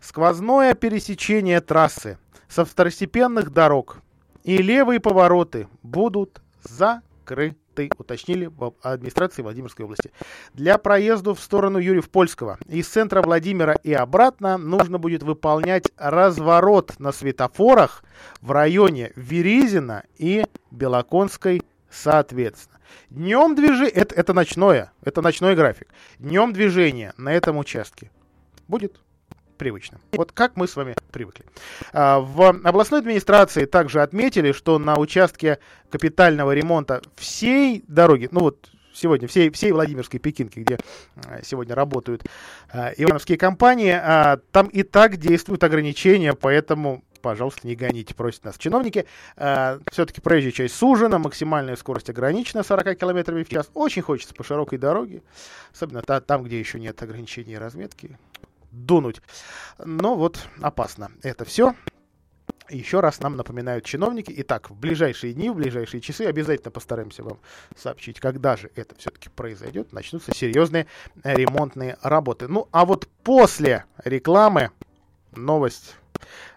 Сквозное 0.00 0.74
пересечение 0.74 1.60
трассы 1.60 2.18
со 2.48 2.64
второстепенных 2.64 3.50
дорог 3.50 3.98
и 4.44 4.58
левые 4.58 5.00
повороты 5.00 5.68
будут 5.82 6.42
закрыты 6.62 7.61
ты 7.74 7.90
уточнили 7.98 8.46
в 8.46 8.74
администрации 8.82 9.42
Владимирской 9.42 9.84
области. 9.84 10.12
Для 10.54 10.78
проезда 10.78 11.34
в 11.34 11.40
сторону 11.40 11.78
Юрьев-Польского 11.78 12.58
из 12.68 12.88
центра 12.88 13.22
Владимира 13.22 13.74
и 13.82 13.92
обратно 13.92 14.58
нужно 14.58 14.98
будет 14.98 15.22
выполнять 15.22 15.90
разворот 15.96 16.98
на 16.98 17.12
светофорах 17.12 18.04
в 18.40 18.50
районе 18.50 19.12
Веризина 19.16 20.04
и 20.18 20.44
Белоконской 20.70 21.62
соответственно. 21.90 22.78
Днем 23.10 23.54
движение, 23.54 23.90
это, 23.90 24.14
это 24.14 24.32
ночное, 24.32 24.92
это 25.02 25.22
ночной 25.22 25.54
график. 25.54 25.88
Днем 26.18 26.52
движение 26.52 27.12
на 27.16 27.32
этом 27.32 27.58
участке 27.58 28.10
будет 28.68 29.00
привычным. 29.62 30.00
Вот 30.10 30.32
как 30.32 30.56
мы 30.56 30.66
с 30.66 30.74
вами 30.74 30.96
привыкли. 31.12 31.44
А, 31.92 32.18
в 32.18 32.42
областной 32.64 32.98
администрации 32.98 33.64
также 33.64 34.02
отметили, 34.02 34.50
что 34.50 34.80
на 34.80 34.98
участке 34.98 35.60
капитального 35.88 36.50
ремонта 36.52 37.00
всей 37.14 37.84
дороги, 37.86 38.28
ну 38.32 38.40
вот 38.40 38.70
сегодня 38.92 39.28
всей, 39.28 39.50
всей 39.50 39.70
Владимирской 39.70 40.18
Пекинки, 40.18 40.58
где 40.58 40.78
а, 41.14 41.42
сегодня 41.44 41.76
работают 41.76 42.24
а, 42.72 42.90
ивановские 42.96 43.38
компании, 43.38 43.96
там 44.50 44.66
и 44.66 44.82
так 44.82 45.18
действуют 45.18 45.62
ограничения, 45.62 46.32
поэтому 46.32 47.04
пожалуйста, 47.20 47.68
не 47.68 47.76
гоните, 47.76 48.16
просят 48.16 48.42
нас 48.42 48.58
чиновники. 48.58 49.06
Все-таки 49.36 50.20
проезжая 50.20 50.50
часть 50.50 50.74
сужена, 50.74 51.20
максимальная 51.20 51.76
скорость 51.76 52.10
ограничена 52.10 52.64
40 52.64 52.98
км 52.98 53.32
в 53.32 53.48
час. 53.48 53.70
Очень 53.74 54.02
хочется 54.02 54.34
по 54.34 54.42
широкой 54.42 54.78
дороге, 54.78 55.22
особенно 55.72 56.02
там, 56.02 56.42
где 56.42 56.58
еще 56.58 56.80
нет 56.80 57.00
ограничений 57.00 57.56
разметки 57.56 58.18
дунуть. 58.72 59.20
Но 59.78 60.16
вот 60.16 60.48
опасно 60.60 61.10
это 61.22 61.44
все. 61.44 61.74
Еще 62.68 63.00
раз 63.00 63.20
нам 63.20 63.36
напоминают 63.36 63.84
чиновники. 63.84 64.32
Итак, 64.38 64.70
в 64.70 64.74
ближайшие 64.74 65.34
дни, 65.34 65.50
в 65.50 65.56
ближайшие 65.56 66.00
часы 66.00 66.22
обязательно 66.22 66.70
постараемся 66.70 67.22
вам 67.22 67.38
сообщить, 67.76 68.18
когда 68.18 68.56
же 68.56 68.70
это 68.74 68.94
все-таки 68.96 69.28
произойдет. 69.28 69.92
Начнутся 69.92 70.34
серьезные 70.34 70.86
ремонтные 71.22 71.98
работы. 72.02 72.48
Ну, 72.48 72.68
а 72.72 72.86
вот 72.86 73.08
после 73.22 73.84
рекламы 74.04 74.70
новость 75.32 75.96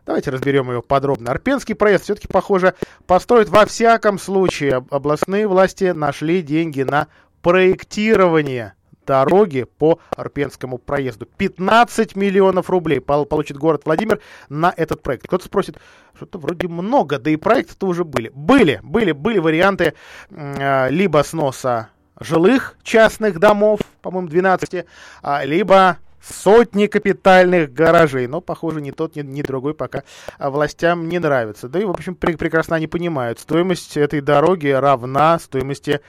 Давайте 0.06 0.30
разберем 0.30 0.70
ее 0.70 0.84
подробно. 0.84 1.32
Арпенский 1.32 1.74
проезд 1.74 2.04
все-таки, 2.04 2.28
похоже, 2.28 2.76
построить 3.08 3.50
во 3.50 3.66
всяком 3.66 4.20
случае. 4.20 4.86
Областные 4.92 5.48
власти 5.48 5.86
нашли 5.86 6.44
деньги 6.44 6.84
на 6.84 7.08
проектирование 7.42 8.75
дороги 9.06 9.64
по 9.64 10.00
Арпенскому 10.16 10.78
проезду. 10.78 11.26
15 11.26 12.16
миллионов 12.16 12.70
рублей 12.70 13.00
получит 13.00 13.58
город 13.58 13.84
Владимир 13.86 14.20
на 14.50 14.74
этот 14.76 15.02
проект. 15.02 15.28
Кто-то 15.28 15.46
спросит, 15.46 15.78
что-то 16.16 16.38
вроде 16.38 16.68
много, 16.68 17.20
да 17.20 17.30
и 17.30 17.36
проекты-то 17.36 17.88
уже 17.88 18.04
были. 18.04 18.32
Были, 18.34 18.80
были, 18.84 19.12
были 19.12 19.40
варианты 19.40 19.94
э, 20.30 20.90
либо 20.90 21.24
сноса 21.24 21.90
жилых 22.20 22.78
частных 22.84 23.40
домов, 23.40 23.82
по-моему, 24.02 24.30
12, 24.30 24.86
а, 25.22 25.44
либо 25.44 25.98
сотни 26.22 26.88
капитальных 26.88 27.74
гаражей. 27.74 28.28
Но, 28.28 28.42
похоже, 28.42 28.82
ни 28.82 28.92
тот, 28.92 29.16
ни, 29.16 29.22
ни 29.22 29.42
другой 29.42 29.74
пока 29.74 30.04
властям 30.40 31.08
не 31.08 31.20
нравится. 31.20 31.68
Да 31.68 31.80
и, 31.80 31.86
в 31.86 31.92
общем, 31.92 32.16
пр 32.16 32.38
прекрасно 32.38 32.76
они 32.76 32.88
понимают, 32.88 33.40
стоимость 33.40 33.98
этой 33.98 34.22
дороги 34.22 34.68
равна 34.68 35.40
стоимости 35.40 36.02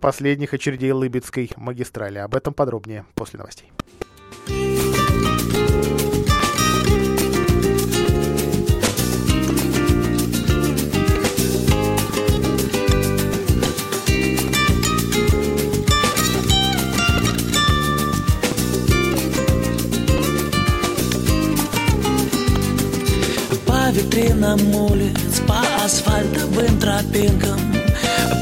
последних 0.00 0.54
очередей 0.54 0.92
Лыбецкой 0.92 1.50
магистрали. 1.56 2.18
Об 2.18 2.34
этом 2.34 2.54
подробнее 2.54 3.04
после 3.14 3.38
новостей. 3.38 3.70
витринам 23.94 24.60
улиц 24.74 25.40
По 25.46 25.60
асфальтовым 25.84 26.78
тропинкам 26.80 27.60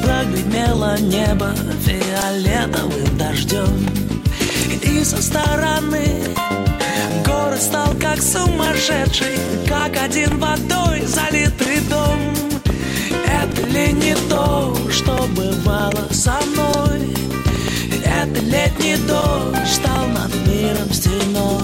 Прогремело 0.03 0.97
небо 0.99 1.53
фиолетовым 1.85 3.17
дождем. 3.19 3.87
И 4.83 5.05
со 5.05 5.21
стороны 5.23 6.25
Город 7.25 7.61
стал 7.61 7.95
как 8.01 8.21
сумасшедший 8.21 9.39
Как 9.69 9.97
один 10.03 10.39
водой 10.39 11.03
залитый 11.07 11.81
дом. 11.89 12.19
Это 13.27 13.67
ли 13.69 13.93
не 13.93 14.15
то, 14.29 14.77
что 14.91 15.27
бывало 15.37 16.09
со 16.11 16.35
мной? 16.47 17.15
Это 18.05 18.41
летний 18.41 18.97
дождь 19.09 19.73
стал 19.73 20.07
над 20.09 20.35
миром 20.47 20.93
стеной? 20.93 21.63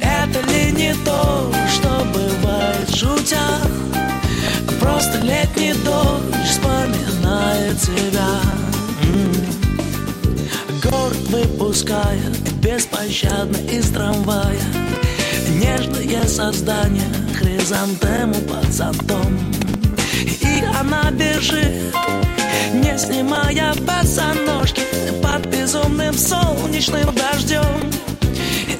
Это 0.00 0.40
ли 0.50 0.72
не 0.72 0.94
то, 1.04 1.52
что 1.68 2.06
бывает 2.12 2.94
шутя 2.94 3.60
Просто 4.80 5.18
летний 5.18 5.74
дождь 5.84 6.29
тебя. 7.80 8.40
Город 10.82 11.16
выпускает 11.28 12.38
беспощадно 12.60 13.56
из 13.70 13.90
трамвая. 13.90 14.60
Нежное 15.48 16.26
создание 16.26 17.10
хризантему 17.38 18.34
под 18.48 18.72
зонтом. 18.72 19.38
И 20.22 20.64
она 20.78 21.10
бежит, 21.10 21.94
не 22.74 22.98
снимая 22.98 23.74
босоножки 23.80 24.82
Под 25.22 25.46
безумным 25.46 26.14
солнечным 26.14 27.14
дождем. 27.14 27.90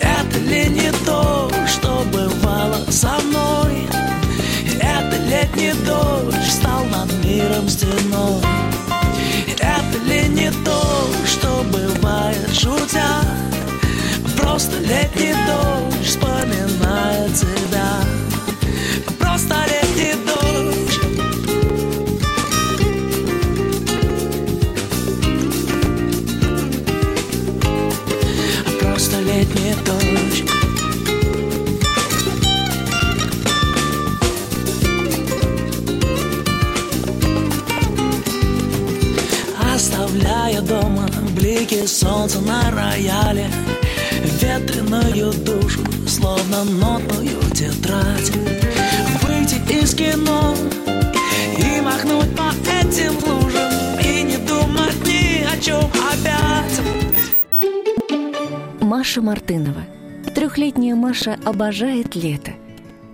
Это 0.01 0.39
ли 0.39 0.67
не 0.69 0.93
то, 1.07 1.51
что 1.67 2.05
бывало 2.13 2.85
со 2.91 3.19
мной? 3.21 3.87
Это 4.81 5.17
летний 5.29 5.73
дождь 5.87 6.51
стал 6.51 6.85
над 6.85 7.13
миром 7.25 7.69
стеной 7.69 8.41
шутя? 12.55 13.23
Просто 14.37 14.79
летний 14.81 15.35
дождь 15.47 16.07
вспоминает 16.07 17.35
тебя 17.35 18.03
Просто 19.19 19.55
летний 19.69 20.15
дождь 20.27 21.01
Просто 28.81 29.21
летний 29.21 29.75
дождь 29.85 30.60
блики 41.61 41.87
солнца 41.87 42.41
на 42.41 42.71
рояле 42.71 43.47
Ветреную 44.41 45.33
душу, 45.45 45.81
словно 46.09 46.65
нотную 46.65 47.39
тетрадь 47.55 48.31
Выйти 49.23 49.61
из 49.71 49.95
кино 49.95 50.55
и 51.59 51.81
махнуть 51.83 52.35
по 52.35 52.51
этим 52.67 53.13
лужам 53.27 53.73
И 54.03 54.23
не 54.23 54.37
думать 54.39 54.97
ни 55.05 55.45
о 55.45 55.61
чем 55.61 55.85
опять 56.11 56.81
Маша 58.81 59.21
Мартынова. 59.21 59.85
Трехлетняя 60.35 60.95
Маша 60.95 61.39
обожает 61.45 62.17
лето. 62.17 62.53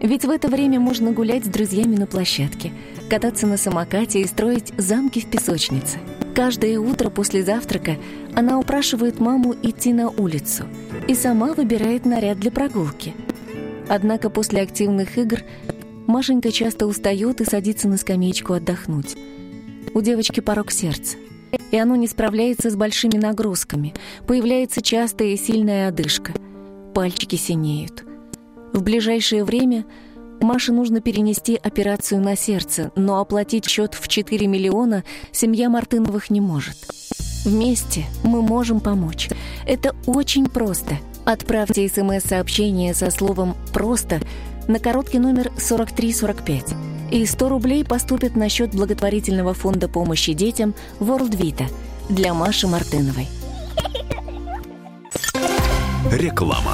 Ведь 0.00 0.24
в 0.24 0.30
это 0.30 0.48
время 0.48 0.78
можно 0.80 1.12
гулять 1.12 1.44
с 1.44 1.48
друзьями 1.48 1.96
на 1.96 2.06
площадке, 2.06 2.72
кататься 3.11 3.46
на 3.46 3.56
самокате 3.56 4.20
и 4.20 4.26
строить 4.26 4.72
замки 4.78 5.20
в 5.20 5.26
песочнице. 5.26 5.98
Каждое 6.37 6.79
утро 6.79 7.09
после 7.09 7.42
завтрака 7.42 7.96
она 8.35 8.59
упрашивает 8.59 9.20
маму 9.20 9.55
идти 9.62 9.94
на 9.94 10.11
улицу 10.11 10.64
и 11.09 11.14
сама 11.14 11.55
выбирает 11.55 12.05
наряд 12.05 12.38
для 12.38 12.51
прогулки. 12.51 13.14
Однако 13.88 14.29
после 14.29 14.61
активных 14.61 15.16
игр 15.16 15.38
Машенька 16.07 16.53
часто 16.53 16.87
устает 16.87 17.40
и 17.40 17.46
садится 17.46 17.88
на 17.88 17.96
скамеечку 17.96 18.53
отдохнуть. 18.53 19.16
У 19.94 20.03
девочки 20.03 20.40
порог 20.40 20.72
сердца, 20.72 21.16
и 21.70 21.79
оно 21.79 21.96
не 21.96 22.07
справляется 22.07 22.68
с 22.68 22.77
большими 22.77 23.16
нагрузками. 23.16 23.94
Появляется 24.27 24.83
частая 24.83 25.29
и 25.29 25.37
сильная 25.38 25.88
одышка. 25.88 26.33
Пальчики 26.94 27.37
синеют. 27.37 28.05
В 28.75 28.83
ближайшее 28.83 29.42
время 29.42 29.87
Маше 30.40 30.72
нужно 30.72 31.01
перенести 31.01 31.57
операцию 31.57 32.20
на 32.20 32.37
сердце, 32.37 32.92
но 32.94 33.20
оплатить 33.20 33.66
счет 33.68 33.94
в 33.94 34.09
4 34.09 34.46
миллиона 34.46 35.05
семья 35.33 35.68
Мартыновых 35.68 36.31
не 36.31 36.40
может. 36.40 36.77
Вместе 37.44 38.07
мы 38.25 38.42
можем 38.42 38.81
помочь. 38.81 39.29
Это 39.66 39.94
очень 40.07 40.49
просто. 40.49 40.96
Отправьте 41.25 41.88
смс-сообщение 41.88 42.94
со 42.94 43.11
словом 43.11 43.57
«просто» 43.72 44.20
на 44.68 44.79
короткий 44.79 45.18
номер 45.18 45.51
4345. 45.59 46.75
И 47.12 47.25
100 47.25 47.49
рублей 47.49 47.85
поступят 47.85 48.35
на 48.35 48.49
счет 48.49 48.75
благотворительного 48.75 49.55
фонда 49.55 49.88
помощи 49.88 50.33
детям 50.33 50.75
World 50.99 51.31
Vita 51.31 51.66
для 52.09 52.35
Маши 52.35 52.66
Мартыновой. 52.66 53.29
Реклама. 56.11 56.72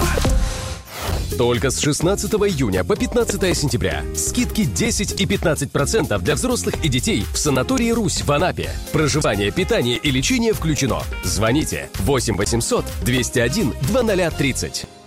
Только 1.39 1.71
с 1.71 1.81
16 1.81 2.33
июня 2.33 2.85
по 2.85 2.97
15 2.97 3.57
сентября. 3.57 4.05
Скидки 4.15 4.65
10 4.65 5.21
и 5.21 5.25
15% 5.25 6.19
для 6.21 6.35
взрослых 6.35 6.75
и 6.85 6.89
детей 6.89 7.25
в 7.33 7.39
санатории 7.39 7.91
«Русь» 7.91 8.23
в 8.23 8.31
Анапе. 8.31 8.71
Проживание, 8.93 9.51
питание 9.51 9.97
и 9.97 10.11
лечение 10.11 10.53
включено. 10.53 11.03
Звоните 11.25 11.91
8 12.01 12.37
800 12.37 12.85
201 13.05 13.73
2030. 13.89 15.02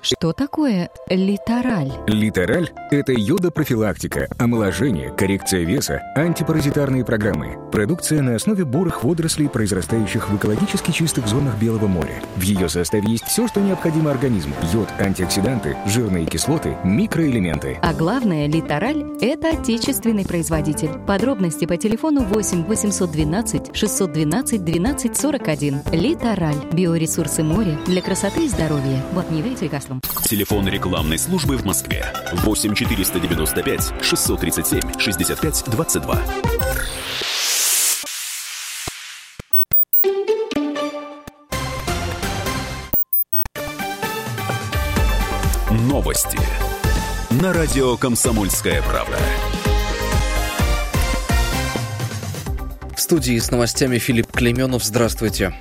Что 0.00 0.32
такое 0.32 0.90
литераль? 1.08 1.90
Литераль– 2.06 2.70
это 2.92 3.12
йода-профилактика, 3.12 4.28
омоложение, 4.38 5.10
коррекция 5.10 5.64
веса, 5.64 6.00
антипаразитарные 6.14 7.04
программы. 7.04 7.58
Продукция 7.72 8.22
на 8.22 8.36
основе 8.36 8.64
бурых 8.64 9.02
водорослей, 9.02 9.48
произрастающих 9.48 10.30
в 10.30 10.36
экологически 10.36 10.92
чистых 10.92 11.26
зонах 11.26 11.58
Белого 11.58 11.88
моря. 11.88 12.22
В 12.36 12.42
ее 12.42 12.68
составе 12.68 13.10
есть 13.10 13.24
все, 13.24 13.48
что 13.48 13.60
необходимо 13.60 14.12
организму. 14.12 14.54
Йод, 14.72 14.88
антиоксиданты, 15.00 15.76
жирные 15.86 16.26
кислоты, 16.26 16.76
микроэлементы. 16.84 17.78
А 17.82 17.92
главное, 17.92 18.46
литераль– 18.46 19.04
это 19.20 19.50
отечественный 19.50 20.24
производитель. 20.24 20.90
Подробности 21.06 21.64
по 21.64 21.76
телефону 21.76 22.22
8 22.22 22.66
812 22.66 23.74
612 23.76 24.64
12 24.64 25.16
41. 25.16 25.80
Литераль– 25.92 26.54
биоресурсы 26.72 27.42
моря 27.42 27.76
для 27.86 28.00
красоты 28.00 28.44
и 28.44 28.48
здоровья. 28.48 29.02
Вот 29.12 29.30
не 29.32 29.42
ветрикость 29.42 29.87
средством. 29.88 30.00
Телефон 30.24 30.68
рекламной 30.68 31.18
службы 31.18 31.56
в 31.56 31.64
Москве 31.64 32.12
8 32.32 32.74
495 32.74 33.92
637 34.02 34.98
65 34.98 35.64
22. 35.66 36.22
Новости 45.70 46.38
на 47.30 47.52
радио 47.52 47.96
«Комсомольская 47.96 48.82
правда». 48.82 49.18
В 52.94 53.00
студии 53.00 53.38
с 53.38 53.50
новостями 53.50 53.98
Филипп 53.98 54.32
Клеменов. 54.32 54.84
Здравствуйте. 54.84 55.54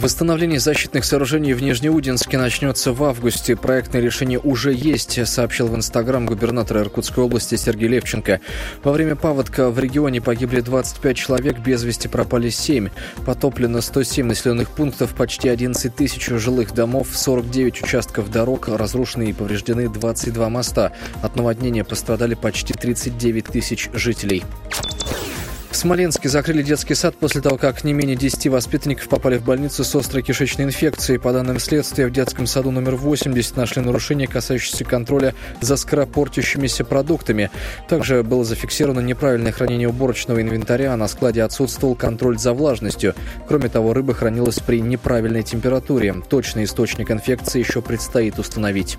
Восстановление 0.00 0.58
защитных 0.60 1.04
сооружений 1.04 1.52
в 1.52 1.62
Нижнеудинске 1.62 2.38
начнется 2.38 2.94
в 2.94 3.04
августе. 3.04 3.54
Проектное 3.54 4.00
решение 4.00 4.38
уже 4.38 4.72
есть, 4.72 5.28
сообщил 5.28 5.68
в 5.68 5.76
Инстаграм 5.76 6.24
губернатор 6.24 6.78
Иркутской 6.78 7.22
области 7.22 7.56
Сергей 7.56 7.88
Левченко. 7.88 8.40
Во 8.82 8.92
время 8.92 9.14
паводка 9.14 9.68
в 9.68 9.78
регионе 9.78 10.22
погибли 10.22 10.62
25 10.62 11.16
человек, 11.18 11.58
без 11.58 11.82
вести 11.82 12.08
пропали 12.08 12.48
7. 12.48 12.88
Потоплено 13.26 13.82
107 13.82 14.26
населенных 14.26 14.70
пунктов, 14.70 15.14
почти 15.14 15.50
11 15.50 15.94
тысяч 15.94 16.28
жилых 16.28 16.72
домов, 16.72 17.08
49 17.12 17.82
участков 17.82 18.30
дорог, 18.30 18.68
разрушены 18.68 19.28
и 19.28 19.32
повреждены 19.34 19.90
22 19.90 20.48
моста. 20.48 20.92
От 21.20 21.36
наводнения 21.36 21.84
пострадали 21.84 22.32
почти 22.32 22.72
39 22.72 23.44
тысяч 23.44 23.90
жителей. 23.92 24.44
В 25.70 25.76
Смоленске 25.76 26.28
закрыли 26.28 26.62
детский 26.62 26.94
сад 26.94 27.14
после 27.16 27.40
того, 27.40 27.56
как 27.56 27.84
не 27.84 27.92
менее 27.92 28.16
10 28.16 28.48
воспитанников 28.48 29.08
попали 29.08 29.38
в 29.38 29.44
больницу 29.44 29.84
с 29.84 29.94
острой 29.94 30.22
кишечной 30.24 30.64
инфекцией. 30.64 31.20
По 31.20 31.32
данным 31.32 31.60
следствия, 31.60 32.08
в 32.08 32.10
детском 32.10 32.48
саду 32.48 32.72
номер 32.72 32.96
80 32.96 33.56
нашли 33.56 33.80
нарушения, 33.80 34.26
касающиеся 34.26 34.84
контроля 34.84 35.32
за 35.60 35.76
скоропортящимися 35.76 36.84
продуктами. 36.84 37.50
Также 37.88 38.24
было 38.24 38.44
зафиксировано 38.44 39.00
неправильное 39.00 39.52
хранение 39.52 39.88
уборочного 39.88 40.42
инвентаря, 40.42 40.92
а 40.92 40.96
на 40.96 41.06
складе 41.06 41.44
отсутствовал 41.44 41.94
контроль 41.94 42.36
за 42.36 42.52
влажностью. 42.52 43.14
Кроме 43.46 43.68
того, 43.68 43.94
рыба 43.94 44.12
хранилась 44.12 44.58
при 44.58 44.80
неправильной 44.80 45.44
температуре. 45.44 46.14
Точный 46.28 46.64
источник 46.64 47.12
инфекции 47.12 47.60
еще 47.60 47.80
предстоит 47.80 48.40
установить. 48.40 48.98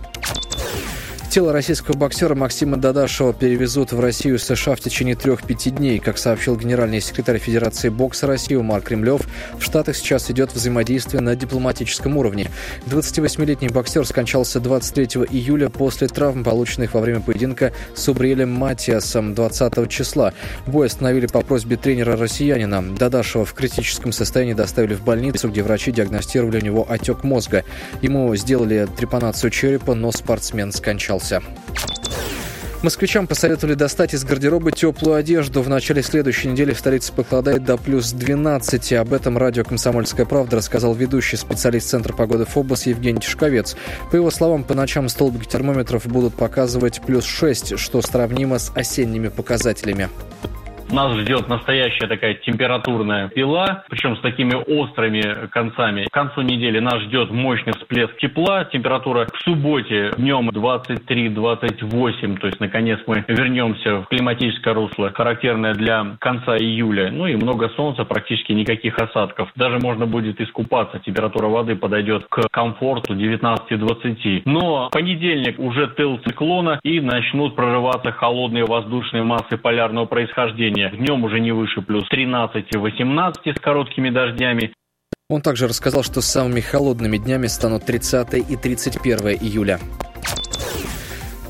Тело 1.31 1.53
российского 1.53 1.95
боксера 1.95 2.35
Максима 2.35 2.75
Дадашева 2.75 3.31
перевезут 3.33 3.93
в 3.93 4.01
Россию 4.01 4.35
из 4.35 4.43
США 4.43 4.75
в 4.75 4.81
течение 4.81 5.15
трех-пяти 5.15 5.69
дней. 5.69 5.97
Как 5.97 6.17
сообщил 6.17 6.57
генеральный 6.57 6.99
секретарь 6.99 7.37
Федерации 7.37 7.87
бокса 7.87 8.27
России 8.27 8.57
Марк 8.57 8.87
Кремлев, 8.87 9.21
в 9.57 9.63
Штатах 9.63 9.95
сейчас 9.95 10.29
идет 10.29 10.53
взаимодействие 10.53 11.21
на 11.21 11.37
дипломатическом 11.37 12.17
уровне. 12.17 12.51
28-летний 12.87 13.69
боксер 13.69 14.05
скончался 14.05 14.59
23 14.59 15.23
июля 15.31 15.69
после 15.69 16.09
травм, 16.09 16.43
полученных 16.43 16.95
во 16.95 16.99
время 16.99 17.21
поединка 17.21 17.71
с 17.95 18.09
Убриэлем 18.09 18.51
Матиасом 18.51 19.33
20 19.33 19.89
числа. 19.89 20.33
Бой 20.67 20.87
остановили 20.87 21.27
по 21.27 21.39
просьбе 21.43 21.77
тренера 21.77 22.17
россиянина. 22.17 22.81
Дадашева 22.97 23.45
в 23.45 23.53
критическом 23.53 24.11
состоянии 24.11 24.53
доставили 24.53 24.95
в 24.95 25.05
больницу, 25.05 25.47
где 25.47 25.63
врачи 25.63 25.93
диагностировали 25.93 26.59
у 26.59 26.65
него 26.65 26.85
отек 26.89 27.23
мозга. 27.23 27.63
Ему 28.01 28.35
сделали 28.35 28.85
трепанацию 28.97 29.49
черепа, 29.49 29.95
но 29.95 30.11
спортсмен 30.11 30.73
скончался 30.73 31.20
остался. 31.21 31.41
Москвичам 32.83 33.27
посоветовали 33.27 33.75
достать 33.75 34.15
из 34.15 34.23
гардероба 34.23 34.71
теплую 34.71 35.15
одежду. 35.15 35.61
В 35.61 35.69
начале 35.69 36.01
следующей 36.01 36.47
недели 36.47 36.73
в 36.73 36.79
столице 36.79 37.13
похолодает 37.13 37.63
до 37.63 37.77
плюс 37.77 38.11
12. 38.11 38.93
Об 38.93 39.13
этом 39.13 39.37
радио 39.37 39.63
«Комсомольская 39.63 40.25
правда» 40.25 40.57
рассказал 40.57 40.95
ведущий 40.95 41.37
специалист 41.37 41.89
Центра 41.89 42.13
погоды 42.13 42.45
ФОБОС 42.45 42.87
Евгений 42.87 43.19
Тишковец. 43.19 43.75
По 44.09 44.15
его 44.15 44.31
словам, 44.31 44.63
по 44.63 44.73
ночам 44.73 45.09
столбики 45.09 45.47
термометров 45.47 46.07
будут 46.07 46.33
показывать 46.33 47.01
плюс 47.01 47.23
6, 47.23 47.77
что 47.77 48.01
сравнимо 48.01 48.57
с 48.57 48.71
осенними 48.73 49.27
показателями. 49.27 50.09
Нас 50.91 51.15
ждет 51.15 51.47
настоящая 51.47 52.07
такая 52.07 52.33
температурная 52.33 53.29
пила, 53.29 53.85
причем 53.89 54.17
с 54.17 54.19
такими 54.19 54.55
острыми 54.55 55.47
концами. 55.47 56.03
К 56.03 56.11
концу 56.11 56.41
недели 56.41 56.79
нас 56.79 56.99
ждет 57.03 57.31
мощный 57.31 57.71
всплеск 57.71 58.17
тепла. 58.17 58.65
Температура 58.65 59.25
к 59.25 59.37
субботе 59.37 60.11
днем 60.17 60.49
23-28, 60.49 62.37
то 62.39 62.47
есть 62.47 62.59
наконец 62.59 62.99
мы 63.07 63.23
вернемся 63.25 64.01
в 64.01 64.07
климатическое 64.07 64.73
русло, 64.73 65.11
характерное 65.13 65.73
для 65.75 66.17
конца 66.19 66.57
июля. 66.57 67.09
Ну 67.09 67.25
и 67.25 67.37
много 67.37 67.69
солнца, 67.77 68.03
практически 68.03 68.51
никаких 68.51 68.97
осадков. 68.99 69.49
Даже 69.55 69.79
можно 69.79 70.05
будет 70.05 70.41
искупаться. 70.41 70.99
Температура 70.99 71.47
воды 71.47 71.77
подойдет 71.77 72.25
к 72.27 72.49
комфорту 72.51 73.15
19-20. 73.15 74.41
Но 74.43 74.89
понедельник 74.91 75.57
уже 75.57 75.87
тыл 75.87 76.19
циклона 76.27 76.81
и 76.83 76.99
начнут 76.99 77.55
прорываться 77.55 78.11
холодные 78.11 78.65
воздушные 78.65 79.23
массы 79.23 79.55
полярного 79.55 80.05
происхождения 80.05 80.80
сегодня 80.81 80.97
днем 80.97 81.23
уже 81.23 81.39
не 81.39 81.51
выше 81.51 81.81
плюс 81.81 82.05
13-18 82.11 83.57
с 83.57 83.61
короткими 83.61 84.09
дождями. 84.09 84.73
Он 85.29 85.41
также 85.41 85.67
рассказал, 85.67 86.03
что 86.03 86.21
самыми 86.21 86.59
холодными 86.59 87.17
днями 87.17 87.47
станут 87.47 87.85
30 87.85 88.49
и 88.49 88.55
31 88.55 89.37
июля. 89.41 89.79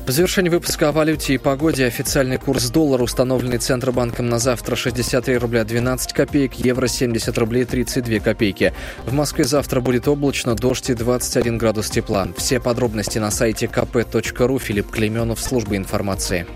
В 0.06 0.10
завершении 0.10 0.50
выпуска 0.50 0.88
о 0.88 0.92
валюте 0.92 1.34
и 1.34 1.38
погоде 1.38 1.86
официальный 1.86 2.36
курс 2.36 2.70
доллара, 2.70 3.04
установленный 3.04 3.58
Центробанком 3.58 4.28
на 4.28 4.38
завтра 4.38 4.74
63 4.74 5.38
рубля 5.38 5.64
12 5.64 6.12
копеек, 6.12 6.54
евро 6.54 6.88
70 6.88 7.38
рублей 7.38 7.64
32 7.64 8.18
копейки. 8.18 8.72
В 9.06 9.12
Москве 9.12 9.44
завтра 9.44 9.80
будет 9.80 10.08
облачно, 10.08 10.56
дождь 10.56 10.90
и 10.90 10.94
21 10.94 11.56
градус 11.56 11.88
тепла. 11.88 12.28
Все 12.36 12.58
подробности 12.58 13.18
на 13.18 13.30
сайте 13.30 13.66
kp.ru. 13.66 14.58
Филипп 14.58 14.90
Клеменов, 14.90 15.40
служба 15.40 15.76
информации. 15.76 16.46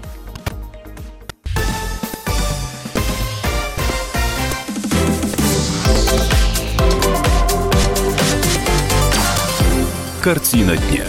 Картина 10.26 10.76
дня. 10.76 11.06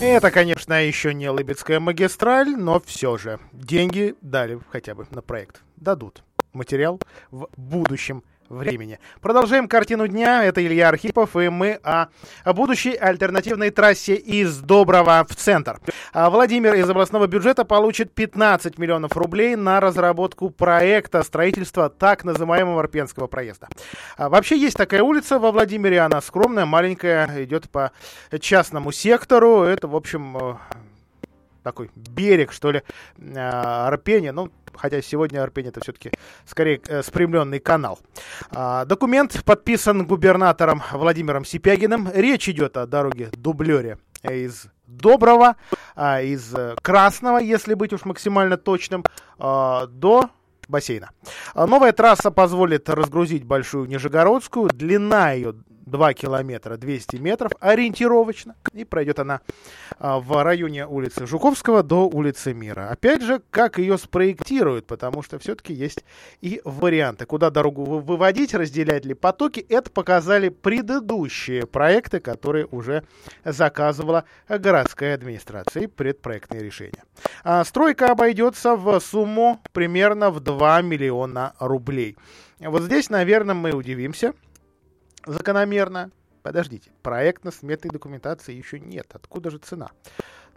Это, 0.00 0.32
конечно, 0.32 0.84
еще 0.84 1.14
не 1.14 1.30
Лыбецкая 1.30 1.78
магистраль, 1.78 2.56
но 2.56 2.82
все 2.84 3.16
же. 3.16 3.38
Деньги 3.52 4.16
дали 4.22 4.58
хотя 4.72 4.96
бы 4.96 5.06
на 5.12 5.22
проект. 5.22 5.62
Дадут. 5.76 6.24
Материал 6.52 7.00
в 7.30 7.48
будущем 7.56 8.24
времени. 8.48 8.98
Продолжаем 9.20 9.68
картину 9.68 10.08
дня. 10.08 10.44
Это 10.44 10.64
Илья 10.64 10.88
Архипов, 10.88 11.36
и 11.36 11.48
мы 11.48 11.78
о, 11.82 12.06
будущей 12.46 12.94
альтернативной 12.94 13.70
трассе 13.70 14.14
из 14.14 14.58
Доброго 14.58 15.26
в 15.28 15.34
центр. 15.36 15.80
А 16.12 16.30
Владимир 16.30 16.74
из 16.74 16.88
областного 16.88 17.26
бюджета 17.26 17.64
получит 17.64 18.12
15 18.12 18.78
миллионов 18.78 19.16
рублей 19.16 19.56
на 19.56 19.80
разработку 19.80 20.50
проекта 20.50 21.22
строительства 21.22 21.88
так 21.88 22.24
называемого 22.24 22.80
Арпенского 22.80 23.26
проезда. 23.26 23.68
А 24.16 24.28
вообще 24.28 24.58
есть 24.58 24.76
такая 24.76 25.02
улица 25.02 25.38
во 25.38 25.52
Владимире, 25.52 26.00
она 26.00 26.20
скромная, 26.20 26.66
маленькая, 26.66 27.44
идет 27.44 27.68
по 27.70 27.92
частному 28.40 28.92
сектору. 28.92 29.62
Это, 29.62 29.88
в 29.88 29.96
общем, 29.96 30.36
э, 30.36 30.54
такой 31.62 31.90
берег, 31.94 32.52
что 32.52 32.70
ли, 32.70 32.82
э, 33.18 33.38
Арпения. 33.38 34.32
Ну, 34.32 34.50
хотя 34.74 35.02
сегодня 35.02 35.42
Арпень 35.42 35.66
это 35.66 35.80
все-таки 35.80 36.12
скорее 36.46 36.80
э, 36.86 37.02
спрямленный 37.02 37.60
канал. 37.60 37.98
А, 38.50 38.84
документ 38.84 39.42
подписан 39.44 40.06
губернатором 40.06 40.82
Владимиром 40.92 41.44
Сипягиным. 41.44 42.08
Речь 42.14 42.48
идет 42.48 42.76
о 42.76 42.86
дороге 42.86 43.30
дублере 43.32 43.98
из 44.22 44.68
Доброго, 44.88 45.56
а, 45.96 46.22
из 46.22 46.54
э, 46.54 46.74
Красного, 46.80 47.36
если 47.38 47.74
быть 47.74 47.92
уж 47.92 48.06
максимально 48.06 48.56
точным, 48.56 49.04
а, 49.38 49.86
до 49.86 50.30
бассейна. 50.68 51.10
А, 51.54 51.66
новая 51.66 51.92
трасса 51.92 52.30
позволит 52.30 52.88
разгрузить 52.88 53.44
Большую 53.44 53.86
Нижегородскую. 53.86 54.68
Длина 54.68 55.32
ее 55.32 55.54
2 55.88 56.14
километра 56.14 56.76
200 56.76 57.16
метров 57.16 57.52
ориентировочно. 57.60 58.54
И 58.72 58.84
пройдет 58.84 59.18
она 59.18 59.40
а, 59.98 60.20
в 60.20 60.42
районе 60.42 60.86
улицы 60.86 61.26
Жуковского 61.26 61.82
до 61.82 62.08
улицы 62.08 62.54
Мира. 62.54 62.88
Опять 62.90 63.22
же, 63.22 63.40
как 63.50 63.78
ее 63.78 63.98
спроектируют, 63.98 64.86
потому 64.86 65.22
что 65.22 65.38
все-таки 65.38 65.72
есть 65.72 66.04
и 66.40 66.60
варианты. 66.64 67.26
Куда 67.26 67.50
дорогу 67.50 67.84
выводить, 67.84 68.54
разделять 68.54 69.04
ли 69.04 69.14
потоки, 69.14 69.60
это 69.68 69.90
показали 69.90 70.48
предыдущие 70.50 71.66
проекты, 71.66 72.20
которые 72.20 72.66
уже 72.70 73.04
заказывала 73.44 74.24
городская 74.48 75.14
администрация 75.14 75.84
и 75.84 75.86
предпроектные 75.86 76.62
решения. 76.62 77.04
А 77.44 77.64
стройка 77.64 78.10
обойдется 78.10 78.76
в 78.76 79.00
сумму 79.00 79.60
примерно 79.72 80.30
в 80.30 80.40
2 80.40 80.57
миллиона 80.82 81.54
рублей. 81.58 82.16
Вот 82.60 82.82
здесь, 82.82 83.10
наверное, 83.10 83.54
мы 83.54 83.72
удивимся, 83.72 84.34
закономерно. 85.26 86.10
Подождите, 86.42 86.90
проектно-сметной 87.02 87.90
документации 87.90 88.54
еще 88.54 88.80
нет. 88.80 89.06
Откуда 89.12 89.50
же 89.50 89.58
цена? 89.58 89.90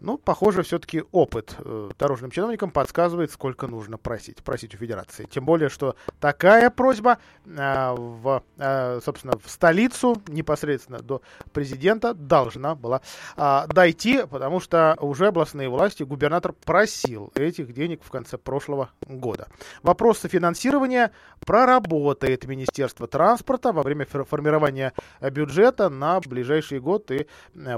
Ну, 0.02 0.18
похоже, 0.18 0.64
все-таки 0.64 1.04
опыт 1.12 1.56
э, 1.60 1.92
дорожным 2.00 2.32
чиновникам 2.32 2.72
подсказывает, 2.72 3.32
сколько 3.32 3.68
нужно 3.68 4.00
просить, 4.00 4.44
просить 4.44 4.74
у 4.74 4.78
Федерации. 4.78 5.28
Тем 5.30 5.46
более, 5.46 5.70
что 5.70 5.96
такая 6.20 6.72
просьба 6.72 7.20
э, 7.46 7.94
в, 7.96 8.44
э, 8.58 9.00
собственно, 9.06 9.34
в 9.38 9.48
столицу 9.48 10.20
непосредственно 10.28 11.00
до 11.00 11.22
президента 11.54 12.16
должна 12.16 12.76
была 12.76 13.02
дойти, 13.36 14.24
потому 14.30 14.60
что 14.60 14.98
уже 15.00 15.28
областные 15.28 15.70
власти, 15.70 16.04
губернатор 16.04 16.54
просил 16.54 17.32
этих 17.36 17.74
денег 17.74 18.04
в 18.04 18.10
конце 18.10 18.38
прошлого 18.38 18.90
года. 19.08 19.48
Вопрос 19.84 20.20
софинансирования 20.20 21.12
проработает 21.46 22.46
Министерство 22.46 23.08
транспорта 23.08 23.72
во 23.72 23.84
время 23.84 24.06
формирования 24.06 24.94
бюджета 25.22 25.90
на 25.90 26.20
ближайший 26.20 26.80
год 26.80 27.12
и 27.12 27.28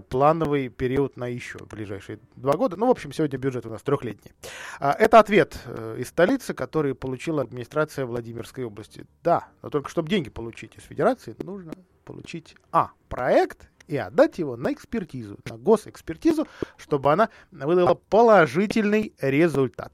плановый 0.10 0.70
период 0.70 1.18
на 1.18 1.28
еще 1.28 1.60
ближайшие 2.14 2.20
два 2.36 2.54
года. 2.54 2.76
Ну, 2.78 2.88
в 2.88 2.92
общем, 2.92 3.12
сегодня 3.12 3.38
бюджет 3.38 3.66
у 3.66 3.70
нас 3.70 3.82
трехлетний. 3.82 4.32
А, 4.80 4.92
это 4.94 5.20
ответ 5.20 5.58
э, 5.66 5.98
из 6.00 6.10
столицы, 6.10 6.54
который 6.54 6.96
получила 6.96 7.42
администрация 7.42 8.06
Владимирской 8.06 8.66
области. 8.66 9.06
Да, 9.24 9.48
но 9.62 9.70
только 9.70 9.90
чтобы 9.90 10.10
деньги 10.10 10.30
получить 10.30 10.76
из 10.76 10.84
федерации, 10.84 11.36
нужно 11.40 11.74
получить 12.06 12.56
А. 12.72 12.92
Проект 13.10 13.70
и 13.88 13.98
отдать 13.98 14.40
его 14.40 14.56
на 14.56 14.74
экспертизу, 14.74 15.38
на 15.50 15.58
госэкспертизу, 15.58 16.48
чтобы 16.78 17.12
она 17.12 17.30
выдала 17.52 17.96
положительный 17.96 19.14
результат. 19.20 19.92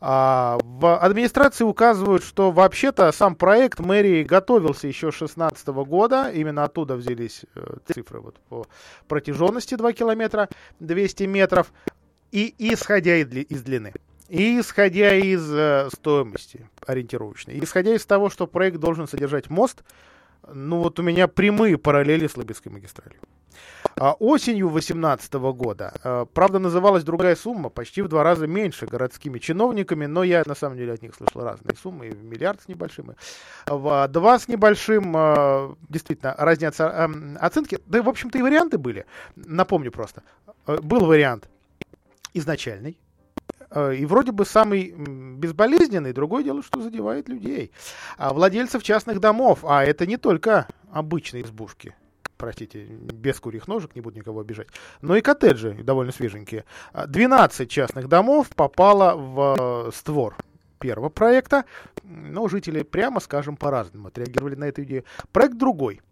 А, 0.00 0.58
в 0.62 0.98
администрации 0.98 1.64
указывают, 1.64 2.24
что 2.24 2.50
вообще-то 2.50 3.10
сам 3.12 3.34
проект 3.34 3.80
мэрии 3.80 4.22
готовился 4.22 4.86
еще 4.86 5.12
с 5.12 5.34
2016 5.34 5.68
года, 5.68 6.30
именно 6.30 6.64
оттуда 6.64 6.96
взялись 6.96 7.42
э, 7.54 7.76
цифры 7.86 8.20
вот 8.20 8.38
по 8.48 8.66
протяженности 9.08 9.74
2 9.74 9.92
километра 9.92 10.48
200 10.80 11.24
метров, 11.24 11.72
и 12.30 12.54
исходя 12.58 13.16
из 13.16 13.62
длины. 13.62 13.92
И 14.28 14.58
исходя 14.58 15.14
из 15.14 15.46
э, 15.52 15.88
стоимости 15.94 16.66
ориентировочной, 16.86 17.58
исходя 17.62 17.94
из 17.94 18.06
того, 18.06 18.30
что 18.30 18.46
проект 18.46 18.78
должен 18.78 19.06
содержать 19.06 19.50
мост, 19.50 19.82
ну 20.52 20.78
вот 20.78 20.98
у 20.98 21.02
меня 21.02 21.28
прямые 21.28 21.78
параллели 21.78 22.26
с 22.26 22.36
Лыбецкой 22.36 22.72
магистралью. 22.72 23.20
А 23.96 24.12
осенью 24.14 24.68
2018 24.70 25.34
года, 25.52 25.92
а, 26.02 26.24
правда, 26.24 26.58
называлась 26.58 27.04
другая 27.04 27.36
сумма, 27.36 27.68
почти 27.68 28.02
в 28.02 28.08
два 28.08 28.22
раза 28.22 28.46
меньше 28.46 28.86
городскими 28.86 29.38
чиновниками, 29.38 30.06
но 30.06 30.24
я 30.24 30.42
на 30.46 30.54
самом 30.54 30.76
деле 30.76 30.94
от 30.94 31.02
них 31.02 31.14
слышал 31.14 31.42
разные 31.42 31.76
суммы, 31.76 32.08
миллиард 32.08 32.62
с 32.62 32.68
небольшим, 32.68 33.14
в 33.66 34.08
два 34.08 34.38
с 34.38 34.48
небольшим, 34.48 35.12
а, 35.16 35.74
действительно, 35.88 36.34
разнятся 36.38 37.10
оценки. 37.40 37.78
Да, 37.86 38.02
в 38.02 38.08
общем-то, 38.08 38.38
и 38.38 38.42
варианты 38.42 38.78
были. 38.78 39.06
Напомню 39.36 39.92
просто. 39.92 40.22
Был 40.66 41.04
вариант 41.04 41.48
изначальный, 42.34 42.96
Э, 43.11 43.11
и 43.74 44.04
вроде 44.06 44.32
бы 44.32 44.44
самый 44.44 44.92
безболезненный, 44.92 46.12
другое 46.12 46.42
дело, 46.44 46.62
что 46.62 46.80
задевает 46.80 47.28
людей. 47.28 47.72
А 48.16 48.32
владельцев 48.32 48.82
частных 48.82 49.20
домов, 49.20 49.60
а 49.64 49.84
это 49.84 50.06
не 50.06 50.16
только 50.16 50.68
обычные 50.92 51.44
избушки, 51.44 51.94
простите, 52.36 52.84
без 52.84 53.38
курьих 53.40 53.68
ножек, 53.68 53.94
не 53.94 54.00
буду 54.00 54.18
никого 54.18 54.40
обижать, 54.40 54.68
но 55.00 55.16
и 55.16 55.20
коттеджи 55.20 55.74
довольно 55.74 56.12
свеженькие. 56.12 56.64
12 56.92 57.70
частных 57.70 58.08
домов 58.08 58.48
попало 58.50 59.14
в 59.16 59.56
э, 59.58 59.90
створ 59.94 60.36
первого 60.78 61.08
проекта, 61.08 61.64
но 62.02 62.48
жители, 62.48 62.82
прямо 62.82 63.20
скажем, 63.20 63.56
по-разному 63.56 64.08
отреагировали 64.08 64.56
на 64.56 64.64
эту 64.64 64.82
идею. 64.82 65.04
Проект 65.30 65.56
другой– 65.56 66.00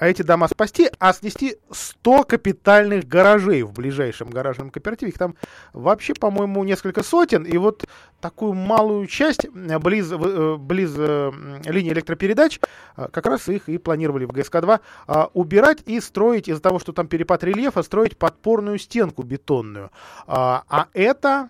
эти 0.00 0.22
дома 0.22 0.48
спасти, 0.48 0.90
а 0.98 1.12
снести 1.12 1.56
100 1.70 2.24
капитальных 2.24 3.06
гаражей 3.06 3.62
в 3.62 3.72
ближайшем 3.72 4.28
гаражном 4.28 4.70
кооперативе. 4.70 5.10
Их 5.12 5.18
там 5.18 5.36
вообще, 5.72 6.14
по-моему, 6.14 6.64
несколько 6.64 7.02
сотен. 7.02 7.44
И 7.44 7.56
вот 7.56 7.84
такую 8.20 8.54
малую 8.54 9.06
часть 9.06 9.44
э, 9.44 9.78
близ, 9.78 10.10
э, 10.10 10.56
близ 10.58 10.94
э, 10.96 11.30
линии 11.66 11.92
электропередач, 11.92 12.60
как 12.96 13.26
раз 13.26 13.48
их 13.48 13.68
и 13.68 13.78
планировали 13.78 14.24
в 14.24 14.30
ГСК-2 14.30 14.80
а, 15.06 15.30
убирать 15.34 15.82
и 15.86 16.00
строить, 16.00 16.48
из-за 16.48 16.60
того, 16.60 16.78
что 16.78 16.92
там 16.92 17.06
перепад 17.06 17.44
рельефа, 17.44 17.82
строить 17.82 18.16
подпорную 18.16 18.78
стенку 18.78 19.22
бетонную. 19.22 19.90
А, 20.26 20.64
а 20.68 20.86
это 20.92 21.46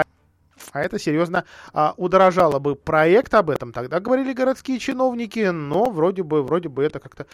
а 0.72 0.80
это 0.80 0.98
серьезно 0.98 1.44
а, 1.72 1.94
удорожало 1.96 2.58
бы 2.58 2.74
проект 2.74 3.34
об 3.34 3.50
этом. 3.50 3.72
Тогда 3.72 4.00
говорили 4.00 4.32
городские 4.32 4.78
чиновники, 4.78 5.50
но 5.50 5.90
вроде 5.90 6.22
бы, 6.22 6.42
вроде 6.42 6.68
бы 6.68 6.82
это 6.82 7.00
как-то 7.00 7.26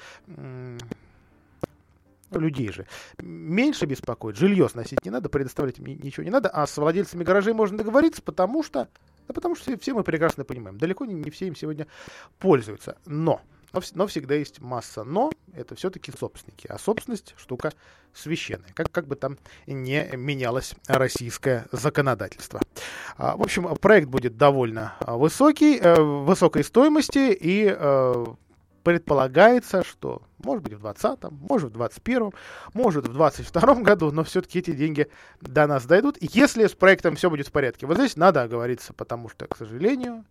людей 2.32 2.70
же 2.70 2.86
меньше 3.18 3.86
беспокоит. 3.86 4.36
Жилье 4.36 4.68
сносить 4.68 5.04
не 5.04 5.10
надо, 5.10 5.28
предоставлять 5.28 5.78
им 5.78 5.86
ничего 5.86 6.24
не 6.24 6.30
надо, 6.30 6.48
а 6.48 6.66
с 6.66 6.76
владельцами 6.76 7.24
гаражей 7.24 7.52
можно 7.52 7.78
договориться, 7.78 8.22
потому 8.22 8.62
что, 8.62 8.88
да 9.26 9.34
потому 9.34 9.56
что 9.56 9.76
все 9.78 9.94
мы 9.94 10.04
прекрасно 10.04 10.44
понимаем, 10.44 10.78
далеко 10.78 11.04
не, 11.04 11.14
не 11.14 11.30
все 11.30 11.48
им 11.48 11.56
сегодня 11.56 11.86
пользуются. 12.38 12.98
Но 13.06 13.40
но, 13.72 13.80
но 13.94 14.06
всегда 14.06 14.34
есть 14.34 14.60
масса 14.60 15.04
«но», 15.04 15.30
это 15.54 15.74
все-таки 15.74 16.12
собственники. 16.12 16.66
А 16.68 16.78
собственность– 16.78 17.34
штука 17.36 17.72
священная, 18.12 18.70
как, 18.74 18.90
как 18.90 19.06
бы 19.06 19.16
там 19.16 19.38
не 19.66 20.08
менялось 20.14 20.74
российское 20.86 21.66
законодательство. 21.72 22.60
А, 23.16 23.36
в 23.36 23.42
общем, 23.42 23.76
проект 23.76 24.08
будет 24.08 24.36
довольно 24.36 24.94
а, 25.00 25.16
высокий, 25.16 25.78
э, 25.78 26.00
высокой 26.00 26.64
стоимости 26.64 27.32
и 27.32 27.72
э, 27.72 28.26
предполагается, 28.82 29.84
что 29.84 30.22
может 30.42 30.62
быть 30.64 30.74
в 30.74 30.80
2020, 30.80 31.30
может 31.30 31.70
в 31.70 31.76
2021, 31.76 32.32
может 32.72 33.06
в 33.06 33.12
2022 33.12 33.74
году, 33.82 34.10
но 34.10 34.24
все-таки 34.24 34.58
эти 34.58 34.72
деньги 34.72 35.08
до 35.40 35.66
нас 35.66 35.84
дойдут, 35.86 36.16
если 36.20 36.66
с 36.66 36.72
проектом 36.72 37.16
все 37.16 37.30
будет 37.30 37.48
в 37.48 37.52
порядке. 37.52 37.86
Вот 37.86 37.98
здесь 37.98 38.16
надо 38.16 38.42
оговориться, 38.42 38.92
потому 38.92 39.28
что, 39.28 39.46
к 39.46 39.56
сожалению, 39.56 40.24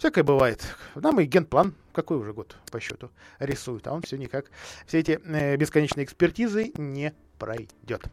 Всякое 0.00 0.24
бывает. 0.24 0.64
Нам 0.94 1.20
и 1.20 1.26
генплан, 1.26 1.74
какой 1.92 2.16
уже 2.16 2.32
год 2.32 2.56
по 2.72 2.80
счету, 2.80 3.10
рисует, 3.38 3.86
а 3.86 3.92
он 3.92 4.00
все 4.00 4.16
никак, 4.16 4.46
все 4.86 5.00
эти 5.00 5.20
э, 5.22 5.56
бесконечные 5.56 6.04
экспертизы 6.04 6.72
не 6.78 7.12
пройдет. 7.38 8.06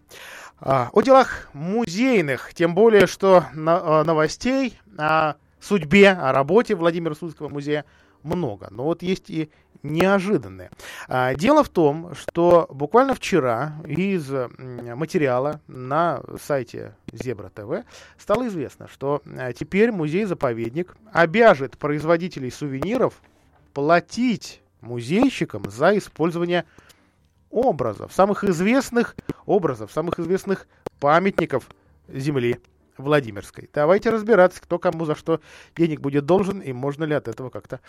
А, 0.60 0.90
о 0.92 1.02
делах 1.02 1.48
музейных, 1.54 2.54
тем 2.54 2.76
более, 2.76 3.08
что 3.08 3.46
на, 3.54 4.02
а, 4.02 4.04
новостей 4.04 4.78
о 4.98 5.36
судьбе, 5.62 6.10
о 6.10 6.34
работе 6.34 6.76
Владимира 6.76 7.16
Судского 7.16 7.48
музея 7.48 7.86
много. 8.22 8.68
Но 8.70 8.84
вот 8.84 9.02
есть 9.02 9.30
и 9.30 9.50
неожиданное. 9.84 10.72
А, 11.08 11.34
дело 11.36 11.64
в 11.64 11.70
том, 11.70 12.14
что 12.16 12.68
буквально 12.70 13.16
вчера 13.16 13.76
из 13.86 14.30
материала 14.30 15.62
на 15.68 16.22
сайте 16.42 16.96
Зебра 17.12 17.50
ТВ 17.50 17.86
стало 18.18 18.48
известно, 18.48 18.88
что 18.88 19.22
а, 19.26 19.54
теперь 19.54 19.92
музей-заповедник 19.92 20.96
обяжет 21.12 21.78
производителей 21.78 22.52
сувениров 22.52 23.22
платить 23.74 24.62
музейщикам 24.82 25.70
за 25.70 25.98
использование 25.98 26.66
образов, 27.50 28.14
самых 28.14 28.44
известных 28.44 29.16
образов, 29.46 29.92
самых 29.92 30.20
известных 30.20 30.68
памятников 31.00 31.70
Земли 32.08 32.60
Владимирской. 32.98 33.70
Давайте 33.74 34.10
разбираться, 34.10 34.62
кто 34.62 34.80
кому 34.80 35.06
за 35.06 35.16
что 35.16 35.40
денег 35.76 36.02
будет 36.02 36.26
должен, 36.26 36.60
и 36.60 36.74
можно 36.74 37.04
ли 37.04 37.14
от 37.14 37.28
этого 37.28 37.50
как-то... 37.50 37.80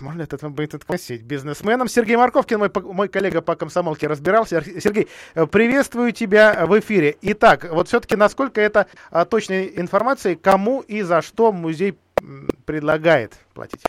Можно 0.00 0.18
ли 0.18 0.24
от 0.24 0.32
этого 0.32 0.50
будет 0.50 0.74
откосить 0.74 1.22
бизнесменам. 1.22 1.88
Сергей 1.88 2.16
Марковкин, 2.16 2.58
мой, 2.58 2.70
мой 2.82 3.08
коллега 3.08 3.40
по 3.40 3.56
комсомолке, 3.56 4.06
разбирался. 4.06 4.62
Сергей, 4.80 5.08
приветствую 5.50 6.12
тебя 6.12 6.66
в 6.66 6.78
эфире. 6.78 7.16
Итак, 7.22 7.68
вот 7.70 7.88
все-таки 7.88 8.16
насколько 8.16 8.60
это 8.60 8.86
а, 9.10 9.24
точная 9.24 9.64
информация, 9.64 10.36
кому 10.36 10.80
и 10.80 11.02
за 11.02 11.22
что 11.22 11.52
музей 11.52 11.94
предлагает 12.64 13.32
платить? 13.54 13.82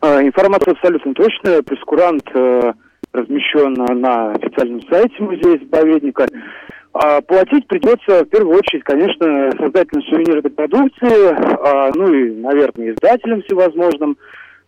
А, 0.00 0.22
информация 0.22 0.72
абсолютно 0.72 1.14
точная. 1.14 1.62
Прескурант 1.62 2.28
э, 2.34 2.72
размещен 3.12 3.74
на 3.74 4.32
официальном 4.32 4.82
сайте 4.88 5.22
музея-заповедника. 5.22 6.26
А 6.98 7.20
платить 7.20 7.66
придется 7.66 8.24
в 8.24 8.28
первую 8.28 8.56
очередь, 8.58 8.82
конечно, 8.84 9.50
создателям 9.58 10.02
сувенирной 10.04 10.50
продукции, 10.50 11.28
а, 11.30 11.90
ну 11.94 12.10
и, 12.12 12.30
наверное, 12.40 12.92
издателям 12.92 13.42
всевозможным. 13.42 14.16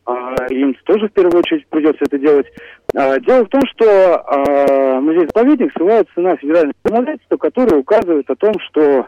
А, 0.04 0.34
им 0.50 0.74
тоже 0.84 1.08
в 1.08 1.12
первую 1.12 1.38
очередь 1.38 1.66
придется 1.68 2.04
это 2.04 2.18
делать. 2.18 2.46
А, 2.94 3.18
дело 3.20 3.46
в 3.46 3.48
том, 3.48 3.62
что 3.72 4.22
а, 4.26 5.00
музей-заповедник 5.00 5.72
ссылается 5.72 6.20
на 6.20 6.36
федеральное 6.36 6.74
законодательство, 6.84 7.36
которое 7.38 7.76
указывает 7.76 8.28
о 8.28 8.36
том, 8.36 8.52
что, 8.68 9.06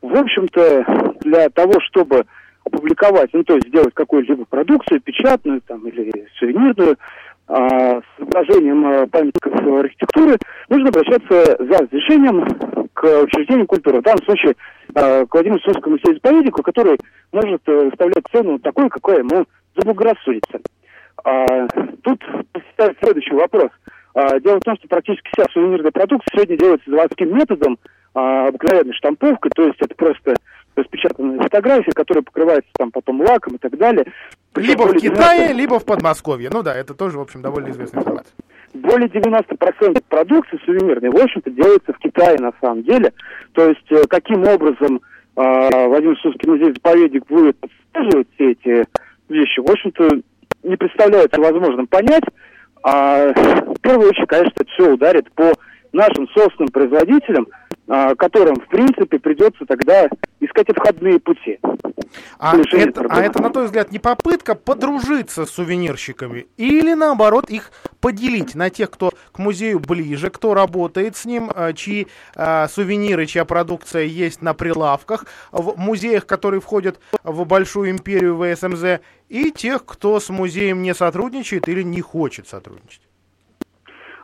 в 0.00 0.16
общем-то, 0.16 1.14
для 1.24 1.50
того, 1.50 1.74
чтобы 1.88 2.24
опубликовать, 2.64 3.30
ну, 3.34 3.44
то 3.44 3.54
есть 3.54 3.68
сделать 3.68 3.92
какую-либо 3.92 4.46
продукцию, 4.46 5.00
печатную 5.00 5.60
там, 5.60 5.86
или 5.86 6.26
сувенирную, 6.38 6.96
а, 7.48 8.00
с 8.00 8.04
изображением 8.18 8.86
а, 8.86 9.06
памятников 9.06 9.54
архитектуры, 9.54 10.36
нужно 10.68 10.88
обращаться 10.88 11.56
за 11.58 11.78
разрешением 11.78 12.44
к 12.92 13.22
учреждению 13.22 13.66
культуры. 13.66 14.00
В 14.00 14.02
данном 14.02 14.24
случае 14.24 14.54
а, 14.94 15.24
к 15.26 15.32
Владимиру 15.32 15.60
Сумскому 15.60 15.96
музею-заповеднику, 15.96 16.62
который 16.62 16.98
может 17.32 17.60
э, 17.66 17.84
выставлять 17.84 18.24
цену 18.32 18.58
такой, 18.58 18.88
какой 18.88 19.18
ему 19.18 19.44
заблагорассудится. 19.76 20.60
Тут 22.02 22.22
ставит 22.72 22.98
следующий 23.02 23.34
вопрос. 23.34 23.70
Дело 24.14 24.58
в 24.58 24.64
том, 24.64 24.76
что 24.76 24.88
практически 24.88 25.28
вся 25.32 25.44
сувенирная 25.52 25.90
продукция 25.90 26.30
сегодня 26.32 26.56
делается 26.56 26.90
заводским 26.90 27.36
методом, 27.36 27.78
а, 28.16 28.48
обыкновенной 28.48 28.94
штамповкой, 28.94 29.50
то 29.54 29.66
есть 29.66 29.76
это 29.78 29.94
просто 29.94 30.36
распечатанная 30.74 31.38
фотография, 31.38 31.92
которая 31.92 32.22
покрывается 32.22 32.70
там 32.78 32.90
потом 32.90 33.20
лаком 33.20 33.56
и 33.56 33.58
так 33.58 33.76
далее. 33.76 34.06
Либо 34.56 34.82
в 34.82 34.96
Китае, 34.96 35.52
либо 35.52 35.78
в 35.78 35.84
Подмосковье. 35.84 36.50
Ну 36.52 36.62
да, 36.62 36.74
это 36.74 36.94
тоже, 36.94 37.18
в 37.18 37.20
общем, 37.20 37.42
довольно 37.42 37.70
известная 37.70 38.02
информация. 38.02 38.34
Более 38.74 39.08
90% 39.08 40.02
продукции 40.08 40.60
сувенирной, 40.64 41.10
в 41.10 41.16
общем-то, 41.16 41.50
делается 41.50 41.92
в 41.92 41.98
Китае 41.98 42.36
на 42.38 42.52
самом 42.60 42.82
деле. 42.82 43.12
То 43.52 43.68
есть, 43.68 43.90
э, 43.90 44.04
каким 44.08 44.42
образом 44.44 45.00
э, 45.36 45.86
Владимир 45.88 46.18
Сузский 46.18 46.48
музей-заповедник 46.48 47.26
будет 47.26 47.56
отслеживать 47.94 48.28
все 48.34 48.50
эти 48.52 48.86
вещи, 49.28 49.60
в 49.60 49.70
общем-то, 49.70 50.20
не 50.62 50.76
представляется 50.76 51.40
возможным 51.40 51.86
понять. 51.86 52.24
А, 52.82 53.32
в 53.32 53.80
первую 53.80 54.10
очередь, 54.10 54.28
конечно, 54.28 54.52
это 54.56 54.70
все 54.72 54.92
ударит 54.92 55.30
по 55.32 55.52
нашим 55.92 56.28
собственным 56.28 56.70
производителям, 56.70 57.46
а, 57.88 58.14
которым, 58.14 58.56
в 58.56 58.68
принципе, 58.68 59.18
придется 59.18 59.64
тогда 59.66 60.08
искать 60.40 60.68
обходные 60.70 61.18
пути. 61.18 61.58
А 62.38 62.56
это, 62.56 63.06
а 63.08 63.20
это, 63.20 63.42
на 63.42 63.50
твой 63.50 63.66
взгляд, 63.66 63.92
не 63.92 63.98
попытка 63.98 64.54
подружиться 64.54 65.46
с 65.46 65.50
сувенирщиками 65.50 66.46
или, 66.56 66.94
наоборот, 66.94 67.50
их 67.50 67.70
поделить 68.00 68.54
на 68.54 68.70
тех, 68.70 68.90
кто 68.90 69.12
к 69.32 69.38
музею 69.38 69.80
ближе, 69.80 70.30
кто 70.30 70.54
работает 70.54 71.16
с 71.16 71.24
ним, 71.24 71.50
а, 71.54 71.72
чьи 71.72 72.08
а, 72.34 72.68
сувениры, 72.68 73.26
чья 73.26 73.44
продукция 73.44 74.04
есть 74.04 74.42
на 74.42 74.54
прилавках, 74.54 75.26
в 75.52 75.78
музеях, 75.78 76.26
которые 76.26 76.60
входят 76.60 77.00
в 77.24 77.44
большую 77.44 77.90
империю 77.90 78.36
ВСМЗ, 78.36 79.00
и 79.28 79.50
тех, 79.50 79.84
кто 79.84 80.20
с 80.20 80.28
музеем 80.28 80.82
не 80.82 80.94
сотрудничает 80.94 81.68
или 81.68 81.82
не 81.82 82.00
хочет 82.00 82.46
сотрудничать? 82.48 83.02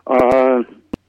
А, 0.04 0.60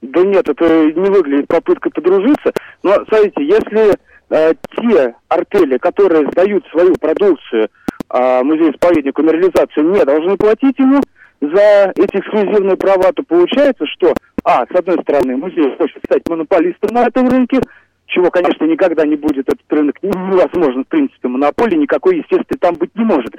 да 0.02 0.22
нет, 0.22 0.50
это 0.50 0.86
не 0.86 1.10
выглядит 1.10 1.48
попыткой 1.48 1.92
подружиться. 1.92 2.54
Но, 2.84 3.06
смотрите, 3.08 3.46
если 3.46 3.98
э, 4.34 4.54
те 4.76 5.16
артели, 5.30 5.78
которые 5.78 6.28
сдают 6.32 6.66
свою 6.72 6.96
продукцию 6.96 7.70
э, 8.10 8.44
музею-исповеднику 8.44 9.22
на 9.22 9.32
реализацию, 9.32 9.90
не 9.92 10.04
должны 10.04 10.36
платить 10.38 10.78
ему 10.80 11.02
за 11.40 11.94
эти 11.96 12.18
эксклюзивные 12.18 12.78
права, 12.78 13.12
то 13.14 13.24
получается, 13.24 13.86
что, 13.86 14.14
а, 14.44 14.66
с 14.66 14.76
одной 14.76 14.98
стороны, 15.02 15.38
музей 15.38 15.76
хочет 15.78 16.02
стать 16.06 16.28
монополистом 16.30 16.96
на 16.96 17.06
этом 17.08 17.28
рынке, 17.28 17.60
чего, 18.08 18.30
конечно, 18.30 18.66
никогда 18.66 19.06
не 19.06 19.16
будет, 19.16 19.48
этот 19.48 19.62
рынок 19.70 20.02
невозможно, 20.02 20.84
в 20.84 20.88
принципе, 20.88 21.28
монополии 21.28 21.78
никакой, 21.78 22.18
естественно, 22.18 22.60
там 22.60 22.76
быть 22.76 22.96
не 22.96 23.04
может. 23.04 23.36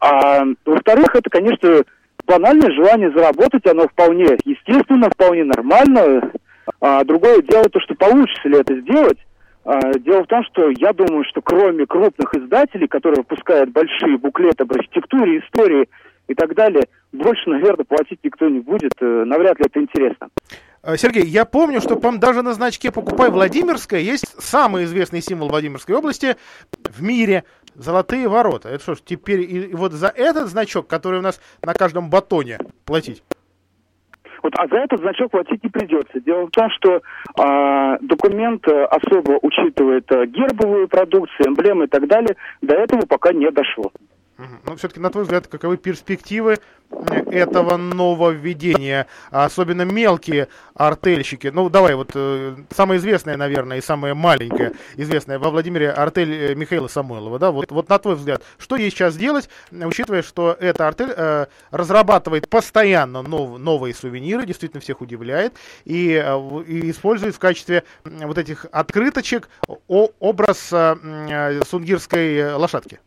А, 0.00 0.44
во-вторых, 0.64 1.14
это, 1.14 1.30
конечно, 1.30 1.82
банальное 2.26 2.70
желание 2.72 3.10
заработать, 3.12 3.66
оно 3.66 3.86
вполне 3.88 4.36
естественно, 4.44 5.08
вполне 5.10 5.44
нормально. 5.44 6.32
А, 6.80 7.04
другое 7.04 7.40
дело 7.42 7.64
то, 7.64 7.80
что 7.80 7.94
получится 7.94 8.48
ли 8.48 8.58
это 8.58 8.74
сделать. 8.80 9.18
А, 9.64 9.92
дело 9.98 10.24
в 10.24 10.26
том, 10.26 10.42
что 10.44 10.70
я 10.70 10.92
думаю, 10.92 11.24
что 11.24 11.40
кроме 11.42 11.86
крупных 11.86 12.34
издателей, 12.34 12.88
которые 12.88 13.18
выпускают 13.18 13.70
большие 13.70 14.18
буклеты 14.18 14.64
об 14.64 14.72
архитектуре, 14.72 15.38
истории 15.38 15.88
и 16.28 16.34
так 16.34 16.54
далее, 16.54 16.84
больше, 17.12 17.48
наверное, 17.48 17.84
платить 17.84 18.20
никто 18.22 18.48
не 18.48 18.60
будет. 18.60 18.92
Э, 19.00 19.24
навряд 19.24 19.58
ли 19.58 19.66
это 19.66 19.80
интересно. 19.80 20.28
Э, 20.82 20.96
Сергей, 20.96 21.24
я 21.24 21.44
помню, 21.44 21.80
что 21.80 21.96
даже 22.18 22.42
на 22.42 22.52
значке 22.52 22.92
«Покупай 22.92 23.30
Владимирская» 23.30 24.00
есть 24.00 24.40
самый 24.42 24.84
известный 24.84 25.22
символ 25.22 25.48
Владимирской 25.48 25.94
области 25.94 26.36
в 26.84 27.02
мире– 27.02 27.44
золотые 27.74 28.28
ворота. 28.28 28.68
Это 28.68 28.82
что 28.82 28.94
ж, 28.94 28.98
теперь 29.04 29.40
и 29.40 29.74
вот 29.74 29.92
за 29.92 30.08
этот 30.08 30.48
значок, 30.48 30.86
который 30.86 31.18
у 31.18 31.22
нас 31.22 31.40
на 31.62 31.74
каждом 31.74 32.10
батоне, 32.10 32.58
платить? 32.84 33.22
Вот, 34.44 34.52
а 34.58 34.68
за 34.68 34.76
этот 34.76 35.00
значок 35.00 35.30
платить 35.30 35.64
не 35.64 35.70
придется. 35.70 36.20
Дело 36.20 36.46
в 36.46 36.50
том, 36.50 36.68
что 36.68 37.00
э, 37.00 37.98
документ 38.02 38.68
особо 38.68 39.38
учитывает 39.40 40.04
э, 40.12 40.26
гербовую 40.26 40.86
продукцию, 40.86 41.48
эмблемы 41.48 41.86
и 41.86 41.88
так 41.88 42.06
далее. 42.06 42.36
До 42.60 42.74
этого 42.74 43.06
пока 43.08 43.32
не 43.32 43.50
дошло. 43.50 43.90
Ну, 44.36 44.76
все-таки, 44.76 44.98
на 44.98 45.10
твой 45.10 45.22
взгляд, 45.22 45.46
каковы 45.46 45.76
перспективы 45.76 46.58
этого 46.90 47.76
нововведения? 47.76 49.06
Особенно 49.30 49.82
мелкие 49.82 50.48
артельщики. 50.74 51.48
Ну, 51.48 51.68
давай, 51.70 51.94
вот 51.94 52.10
э, 52.14 52.56
самая 52.74 52.98
известная, 52.98 53.36
наверное, 53.36 53.78
и 53.78 53.80
самая 53.80 54.14
маленькая 54.14 54.72
известная 54.96 55.38
во 55.38 55.50
Владимире 55.50 55.90
артель 55.90 56.32
э, 56.32 56.54
Михаила 56.56 56.88
Самойлова. 56.88 57.38
Да? 57.38 57.52
Вот, 57.52 57.70
вот 57.70 57.88
на 57.88 57.98
твой 58.00 58.16
взгляд, 58.16 58.42
что 58.58 58.74
ей 58.74 58.90
сейчас 58.90 59.16
делать, 59.16 59.48
учитывая, 59.70 60.22
что 60.22 60.56
эта 60.58 60.88
артель 60.88 61.14
э, 61.16 61.46
разрабатывает 61.70 62.48
постоянно 62.48 63.22
нов, 63.22 63.58
новые 63.58 63.94
сувениры, 63.94 64.46
действительно 64.46 64.80
всех 64.80 65.00
удивляет, 65.00 65.54
и, 65.84 66.12
э, 66.12 66.62
и 66.66 66.90
использует 66.90 67.36
в 67.36 67.38
качестве 67.38 67.84
вот 68.04 68.36
этих 68.36 68.66
открыточек 68.72 69.48
образ 69.86 70.70
э, 70.72 71.62
сунгирской 71.68 72.54
лошадки? 72.54 72.98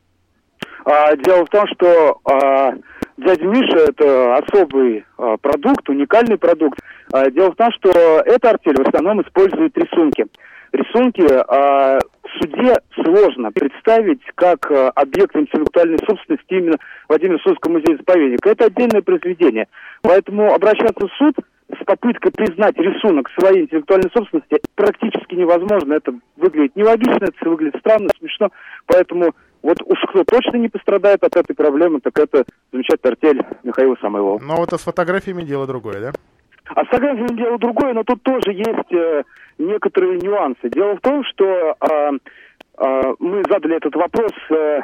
А, 0.87 1.13
дело 1.17 1.45
в 1.45 1.49
том, 1.49 1.67
что 1.67 2.17
а, 2.23 2.71
дядя 3.17 3.45
Миша 3.45 3.77
это 3.89 4.37
особый 4.37 5.03
а, 5.17 5.35
продукт, 5.35 5.89
уникальный 5.89 6.37
продукт. 6.37 6.79
А, 7.11 7.29
дело 7.29 7.51
в 7.51 7.55
том, 7.55 7.69
что 7.73 7.89
эта 8.25 8.51
артель 8.51 8.81
в 8.81 8.87
основном 8.87 9.21
использует 9.21 9.77
рисунки. 9.77 10.27
Рисунки 10.71 11.27
а, 11.29 11.99
в 11.99 12.39
суде 12.39 12.75
сложно 13.03 13.51
представить 13.51 14.21
как 14.35 14.71
а, 14.71 14.91
объект 14.91 15.35
интеллектуальной 15.35 15.99
собственности 16.07 16.53
именно 16.53 16.77
Владимира 17.09 17.39
Судского 17.39 17.73
музея-заповедника. 17.73 18.49
Это 18.49 18.65
отдельное 18.67 19.01
произведение. 19.01 19.67
Поэтому 20.03 20.53
обращаться 20.53 21.05
в 21.05 21.11
суд 21.17 21.35
с 21.69 21.83
попыткой 21.83 22.31
признать 22.31 22.77
рисунок 22.77 23.29
своей 23.37 23.63
интеллектуальной 23.63 24.09
собственности 24.15 24.61
практически 24.75 25.35
невозможно. 25.35 25.95
Это 25.95 26.13
выглядит 26.37 26.77
нелогично, 26.77 27.25
это 27.25 27.49
выглядит 27.49 27.81
странно, 27.81 28.07
смешно. 28.17 28.51
Поэтому 28.85 29.33
вот 29.67 29.81
уж 29.83 29.99
кто 30.09 30.23
точно 30.23 30.57
не 30.57 30.69
пострадает 30.69 31.23
от 31.25 31.35
этой 31.35 31.53
проблемы, 31.53 31.99
так 31.99 32.17
это 32.17 32.45
замечательная 32.71 33.11
артель 33.11 33.45
Михаила 33.63 33.97
Самойлова. 33.99 34.39
Но 34.41 34.55
вот 34.55 34.71
а 34.71 34.77
с 34.77 34.83
фотографиями 34.83 35.43
дело 35.43 35.67
другое, 35.67 35.99
да? 35.99 36.11
А 36.69 36.85
с 36.85 36.87
фотографиями 36.87 37.35
дело 37.35 37.57
другое, 37.57 37.93
но 37.93 38.03
тут 38.05 38.23
тоже 38.23 38.53
есть 38.53 38.93
э, 38.93 39.23
некоторые 39.57 40.19
нюансы. 40.19 40.69
Дело 40.69 40.95
в 40.95 41.01
том, 41.01 41.21
что 41.25 41.45
э, 41.45 42.11
э, 42.77 43.13
мы 43.19 43.43
задали 43.43 43.75
этот 43.75 43.93
вопрос 43.95 44.31
э, 44.51 44.79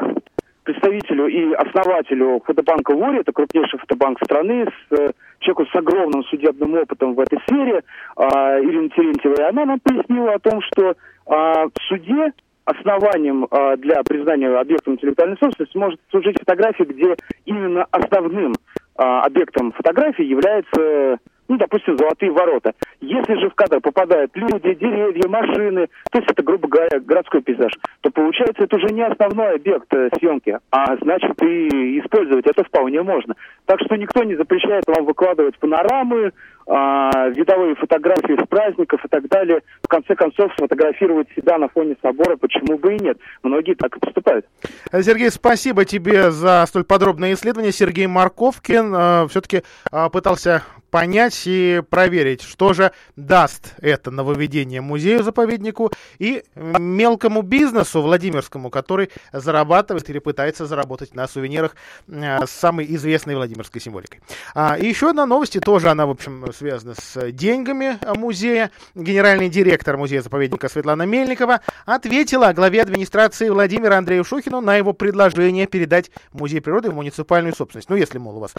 представителю 0.63 1.27
и 1.27 1.53
основателю 1.53 2.41
фотобанка 2.45 2.93
ВОРИ, 2.93 3.21
это 3.21 3.31
крупнейший 3.31 3.79
фотобанк 3.79 4.19
страны, 4.21 4.65
с 4.65 4.99
э, 4.99 5.11
человеку 5.39 5.65
с 5.71 5.75
огромным 5.75 6.25
судебным 6.25 6.73
опытом 6.73 7.13
в 7.13 7.21
этой 7.21 7.39
сфере, 7.47 7.83
э, 8.17 8.23
Ирина 8.63 8.89
Терентьева, 8.89 9.35
и 9.35 9.49
она 9.49 9.63
нам 9.63 9.79
пояснила 9.79 10.33
о 10.33 10.39
том, 10.39 10.61
что 10.61 10.91
э, 10.91 10.95
в 11.25 11.81
суде 11.87 12.33
основанием 12.65 13.45
э, 13.45 13.77
для 13.77 14.03
признания 14.03 14.49
объектом 14.49 14.93
интеллектуальной 14.93 15.37
собственности 15.37 15.77
может 15.77 15.99
служить 16.09 16.37
фотография, 16.39 16.85
где 16.85 17.15
именно 17.45 17.85
основным 17.91 18.53
э, 18.53 19.01
объектом 19.01 19.71
фотографии 19.73 20.23
является 20.23 21.19
ну, 21.47 21.57
допустим, 21.57 21.97
золотые 21.97 22.31
ворота. 22.31 22.73
Если 23.01 23.35
же 23.35 23.49
в 23.49 23.55
кадр 23.55 23.81
попадают 23.81 24.31
люди, 24.33 24.73
деревья, 24.73 25.27
машины, 25.27 25.87
то 26.11 26.19
есть 26.19 26.31
это, 26.31 26.41
грубо 26.41 26.67
говоря, 26.67 26.99
городской 26.99 27.41
пейзаж, 27.41 27.71
то 28.01 28.09
получается 28.11 28.63
это 28.63 28.77
уже 28.77 28.93
не 28.93 29.05
основной 29.05 29.55
объект 29.55 29.93
э, 29.93 30.09
съемки, 30.17 30.57
а 30.71 30.95
значит 30.97 31.41
и 31.43 31.99
использовать 31.99 32.45
это 32.45 32.63
вполне 32.63 33.01
можно. 33.03 33.35
Так 33.65 33.79
что 33.81 33.95
никто 33.97 34.23
не 34.23 34.35
запрещает 34.35 34.83
вам 34.87 35.05
выкладывать 35.05 35.57
панорамы, 35.59 36.31
а, 36.67 37.29
видовые 37.29 37.75
фотографии 37.75 38.41
с 38.41 38.47
праздников 38.47 39.03
и 39.03 39.07
так 39.07 39.27
далее. 39.27 39.61
В 39.81 39.87
конце 39.87 40.15
концов, 40.15 40.51
сфотографировать 40.57 41.27
себя 41.35 41.57
на 41.57 41.67
фоне 41.67 41.95
собора, 42.01 42.37
почему 42.37 42.77
бы 42.77 42.95
и 42.95 42.99
нет. 42.99 43.17
Многие 43.43 43.75
так 43.75 43.95
и 43.95 43.99
поступают. 43.99 44.45
Сергей, 44.91 45.29
спасибо 45.29 45.85
тебе 45.85 46.31
за 46.31 46.63
столь 46.67 46.83
подробное 46.83 47.33
исследование. 47.33 47.71
Сергей 47.71 48.07
Марковкин 48.07 48.93
э, 48.95 49.27
все-таки 49.29 49.63
э, 49.91 50.09
пытался 50.11 50.63
понять 50.93 51.41
и 51.45 51.81
проверить, 51.89 52.43
что 52.43 52.73
же 52.73 52.91
даст 53.15 53.73
это 53.81 54.11
нововведение 54.11 54.79
музею-заповеднику 54.79 55.91
и 56.19 56.43
мелкому 56.53 57.41
бизнесу 57.41 58.03
Владимирскому, 58.03 58.69
который 58.69 59.09
зарабатывает 59.31 60.07
или 60.11 60.19
пытается 60.19 60.67
заработать 60.67 61.15
на 61.15 61.27
сувенирах 61.27 61.75
э, 62.07 62.45
с 62.45 62.51
самой 62.51 62.85
известной 62.93 63.35
Владимирской 63.35 63.81
символикой. 63.81 64.21
А, 64.53 64.77
и 64.77 64.85
еще 64.87 65.09
одна 65.09 65.25
новость, 65.25 65.59
тоже 65.61 65.89
она, 65.89 66.05
в 66.05 66.11
общем, 66.11 66.53
связана 66.55 66.93
с 66.93 67.31
деньгами 67.31 67.97
музея. 68.15 68.69
Генеральный 68.93 69.49
директор 69.49 69.97
музея-заповедника 69.97 70.69
Светлана 70.69 71.07
Мельникова 71.07 71.61
ответила 71.87 72.53
главе 72.53 72.83
администрации 72.83 73.49
Владимира 73.49 73.97
Андрею 73.97 74.23
Шухину 74.23 74.61
на 74.61 74.75
его 74.75 74.93
предложение 74.93 75.65
передать 75.65 76.11
музей 76.33 76.61
природы 76.61 76.91
в 76.91 76.93
муниципальную 76.93 77.55
собственность. 77.55 77.89
Ну, 77.89 77.95
если, 77.95 78.19
мол, 78.19 78.37
у 78.37 78.41
вас 78.41 78.51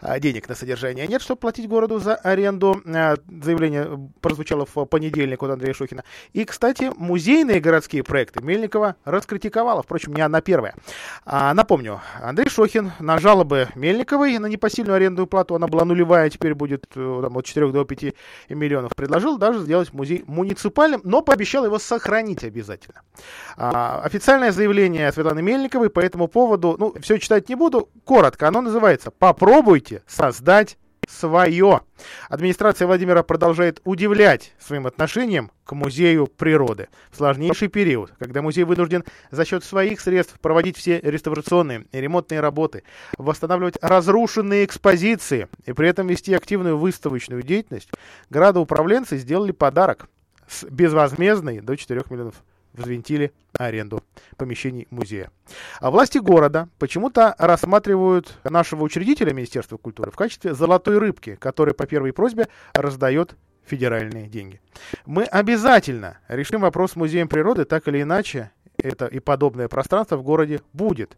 а, 0.00 0.18
денег 0.18 0.48
на 0.48 0.56
содержание 0.56 1.06
нет, 1.06 1.22
чтобы 1.22 1.38
платить 1.38 1.68
городу 1.76 1.98
за 1.98 2.14
аренду. 2.14 2.80
Э, 2.86 3.16
заявление 3.42 4.10
прозвучало 4.22 4.66
в 4.74 4.86
понедельник 4.86 5.42
от 5.42 5.50
Андрея 5.50 5.74
Шохина. 5.74 6.04
И, 6.32 6.44
кстати, 6.46 6.90
музейные 6.96 7.60
городские 7.60 8.02
проекты 8.02 8.42
Мельникова 8.42 8.96
раскритиковала, 9.04 9.82
впрочем, 9.82 10.14
не 10.14 10.22
одна 10.22 10.40
первая. 10.40 10.74
А, 11.26 11.52
напомню, 11.52 12.00
Андрей 12.22 12.48
Шохин 12.48 12.92
на 12.98 13.18
жалобы 13.18 13.68
Мельниковой 13.74 14.38
на 14.38 14.46
непосильную 14.46 14.96
арендную 14.96 15.26
плату, 15.26 15.54
она 15.54 15.66
была 15.66 15.84
нулевая, 15.84 16.30
теперь 16.30 16.54
будет 16.54 16.86
э, 16.94 17.20
там, 17.22 17.36
от 17.36 17.44
4 17.44 17.68
до 17.68 17.84
5 17.84 18.14
миллионов, 18.48 18.96
предложил 18.96 19.36
даже 19.36 19.60
сделать 19.60 19.92
музей 19.92 20.24
муниципальным, 20.26 21.02
но 21.04 21.20
пообещал 21.20 21.66
его 21.66 21.78
сохранить 21.78 22.42
обязательно. 22.42 23.02
А, 23.58 24.00
официальное 24.02 24.50
заявление 24.50 25.12
Светланы 25.12 25.42
Мельниковой 25.42 25.90
по 25.90 26.00
этому 26.00 26.26
поводу, 26.26 26.76
ну, 26.78 26.94
все 27.02 27.18
читать 27.18 27.50
не 27.50 27.54
буду, 27.54 27.90
коротко, 28.04 28.48
оно 28.48 28.62
называется 28.62 29.10
«Попробуйте 29.10 30.02
создать 30.06 30.78
свое. 31.06 31.80
Администрация 32.28 32.86
Владимира 32.86 33.22
продолжает 33.22 33.80
удивлять 33.84 34.52
своим 34.58 34.86
отношением 34.86 35.50
к 35.64 35.72
музею 35.72 36.26
природы. 36.26 36.88
В 37.10 37.16
сложнейший 37.16 37.68
период, 37.68 38.12
когда 38.18 38.42
музей 38.42 38.64
вынужден 38.64 39.04
за 39.30 39.44
счет 39.44 39.64
своих 39.64 40.00
средств 40.00 40.38
проводить 40.40 40.76
все 40.76 41.00
реставрационные 41.00 41.86
и 41.92 42.00
ремонтные 42.00 42.40
работы, 42.40 42.82
восстанавливать 43.18 43.78
разрушенные 43.80 44.64
экспозиции 44.64 45.48
и 45.64 45.72
при 45.72 45.88
этом 45.88 46.06
вести 46.06 46.34
активную 46.34 46.78
выставочную 46.78 47.42
деятельность, 47.42 47.90
градоуправленцы 48.30 49.16
сделали 49.18 49.52
подарок 49.52 50.08
с 50.48 50.64
безвозмездной 50.64 51.60
до 51.60 51.76
4 51.76 52.02
миллионов 52.10 52.42
взвинтили 52.76 53.32
аренду 53.58 54.02
помещений 54.36 54.86
музея. 54.90 55.30
А 55.80 55.90
власти 55.90 56.18
города 56.18 56.68
почему-то 56.78 57.34
рассматривают 57.38 58.38
нашего 58.44 58.82
учредителя 58.84 59.32
Министерства 59.32 59.76
культуры 59.76 60.10
в 60.10 60.16
качестве 60.16 60.54
золотой 60.54 60.98
рыбки, 60.98 61.36
который 61.36 61.74
по 61.74 61.86
первой 61.86 62.12
просьбе 62.12 62.48
раздает 62.72 63.36
федеральные 63.64 64.28
деньги. 64.28 64.60
Мы 65.04 65.24
обязательно 65.24 66.18
решим 66.28 66.60
вопрос 66.60 66.92
с 66.92 66.96
музеем 66.96 67.28
природы, 67.28 67.64
так 67.64 67.88
или 67.88 68.02
иначе, 68.02 68.52
это 68.76 69.06
и 69.06 69.18
подобное 69.18 69.68
пространство 69.68 70.16
в 70.16 70.22
городе 70.22 70.60
будет. 70.72 71.16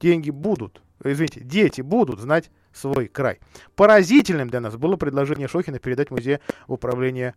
Деньги 0.00 0.30
будут. 0.30 0.82
Извините, 1.02 1.40
дети 1.40 1.80
будут 1.80 2.20
знать 2.20 2.50
свой 2.72 3.08
край. 3.08 3.40
Поразительным 3.74 4.48
для 4.48 4.60
нас 4.60 4.76
было 4.76 4.96
предложение 4.96 5.48
Шохина 5.48 5.78
передать 5.78 6.10
музей 6.10 6.38
в 6.66 6.74
управление 6.74 7.34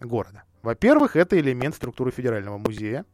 города. 0.00 0.42
Во-первых, 0.64 1.14
это 1.14 1.38
элемент 1.38 1.74
структуры 1.74 2.10
Федерального 2.10 2.56
музея. 2.56 3.04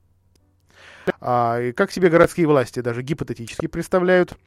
А, 1.20 1.58
и 1.60 1.72
как 1.72 1.90
себе 1.90 2.08
городские 2.08 2.46
власти 2.46 2.78
даже 2.78 3.02
гипотетически 3.02 3.66
представляют 3.66 4.38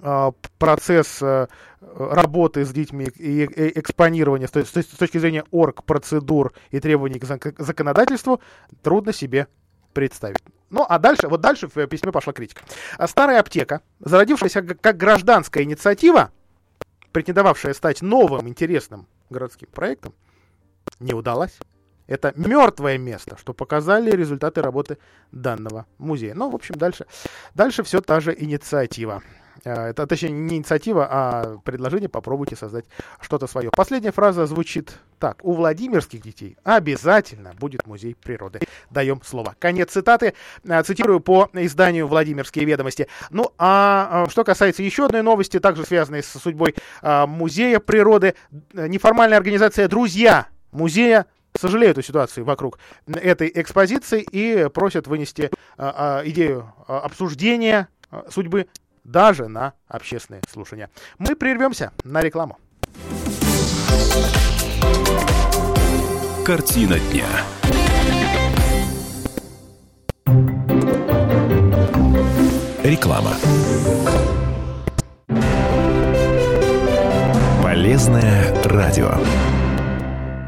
а, 0.00 0.32
процесс 0.58 1.22
а, 1.22 1.46
работы 1.80 2.64
с 2.64 2.72
детьми 2.72 3.04
и 3.04 3.44
экспонирования 3.78 4.48
с, 4.48 4.52
с, 4.52 4.82
с 4.82 4.96
точки 4.96 5.18
зрения 5.18 5.44
орг, 5.52 5.84
процедур 5.84 6.52
и 6.72 6.80
требований 6.80 7.20
к 7.20 7.24
законодательству, 7.24 8.40
трудно 8.82 9.12
себе 9.12 9.46
представить. 9.92 10.42
Ну, 10.70 10.84
а 10.88 10.98
дальше, 10.98 11.28
вот 11.28 11.40
дальше 11.40 11.68
в 11.72 11.86
письме 11.86 12.10
пошла 12.10 12.32
критика. 12.32 12.62
А 12.96 13.06
старая 13.06 13.38
аптека, 13.38 13.80
зародившаяся 14.00 14.62
как 14.62 14.96
гражданская 14.96 15.62
инициатива, 15.62 16.32
претендовавшая 17.12 17.74
стать 17.74 18.02
новым 18.02 18.48
интересным 18.48 19.06
городским 19.30 19.68
проектом, 19.68 20.14
не 20.98 21.14
удалась. 21.14 21.56
Это 22.08 22.32
мертвое 22.36 22.98
место, 22.98 23.36
что 23.38 23.52
показали 23.52 24.10
результаты 24.10 24.62
работы 24.62 24.98
данного 25.30 25.86
музея. 25.98 26.34
Ну, 26.34 26.50
в 26.50 26.54
общем, 26.54 26.74
дальше, 26.74 27.06
дальше 27.54 27.82
все 27.82 28.00
та 28.00 28.18
же 28.20 28.34
инициатива. 28.36 29.22
Э, 29.64 29.88
это, 29.88 30.06
точнее, 30.06 30.30
не 30.30 30.56
инициатива, 30.56 31.06
а 31.10 31.58
предложение 31.64 32.08
попробуйте 32.08 32.56
создать 32.56 32.86
что-то 33.20 33.46
свое. 33.46 33.70
Последняя 33.70 34.12
фраза 34.12 34.46
звучит 34.46 34.94
так. 35.18 35.44
У 35.44 35.52
Владимирских 35.52 36.22
детей 36.22 36.56
обязательно 36.64 37.52
будет 37.58 37.86
музей 37.86 38.14
природы. 38.14 38.60
Даем 38.88 39.20
слово. 39.22 39.54
Конец 39.58 39.92
цитаты. 39.92 40.32
Э, 40.64 40.82
цитирую 40.82 41.20
по 41.20 41.50
изданию 41.52 42.06
«Владимирские 42.06 42.64
ведомости». 42.64 43.06
Ну, 43.28 43.52
а 43.58 44.24
э, 44.26 44.30
что 44.30 44.44
касается 44.44 44.82
еще 44.82 45.04
одной 45.04 45.22
новости, 45.22 45.60
также 45.60 45.84
связанной 45.84 46.22
с 46.22 46.28
судьбой 46.28 46.74
музея 47.02 47.80
природы, 47.80 48.34
неформальная 48.72 49.36
организация 49.36 49.88
«Друзья» 49.88 50.46
музея 50.72 51.26
сожалеют 51.58 51.98
о 51.98 52.02
ситуации 52.02 52.42
вокруг 52.42 52.78
этой 53.06 53.50
экспозиции 53.54 54.22
и 54.30 54.68
просят 54.68 55.06
вынести 55.06 55.50
а, 55.76 56.20
а, 56.20 56.28
идею 56.28 56.72
а, 56.86 57.00
обсуждения 57.00 57.88
а, 58.10 58.26
судьбы 58.30 58.68
даже 59.04 59.48
на 59.48 59.74
общественные 59.88 60.42
слушания. 60.50 60.90
Мы 61.18 61.34
прервемся 61.34 61.92
на 62.04 62.20
рекламу. 62.20 62.58
Картина 66.44 66.98
дня. 67.10 67.26
Реклама. 72.82 73.34
Полезное 77.62 78.54
радио. 78.64 79.10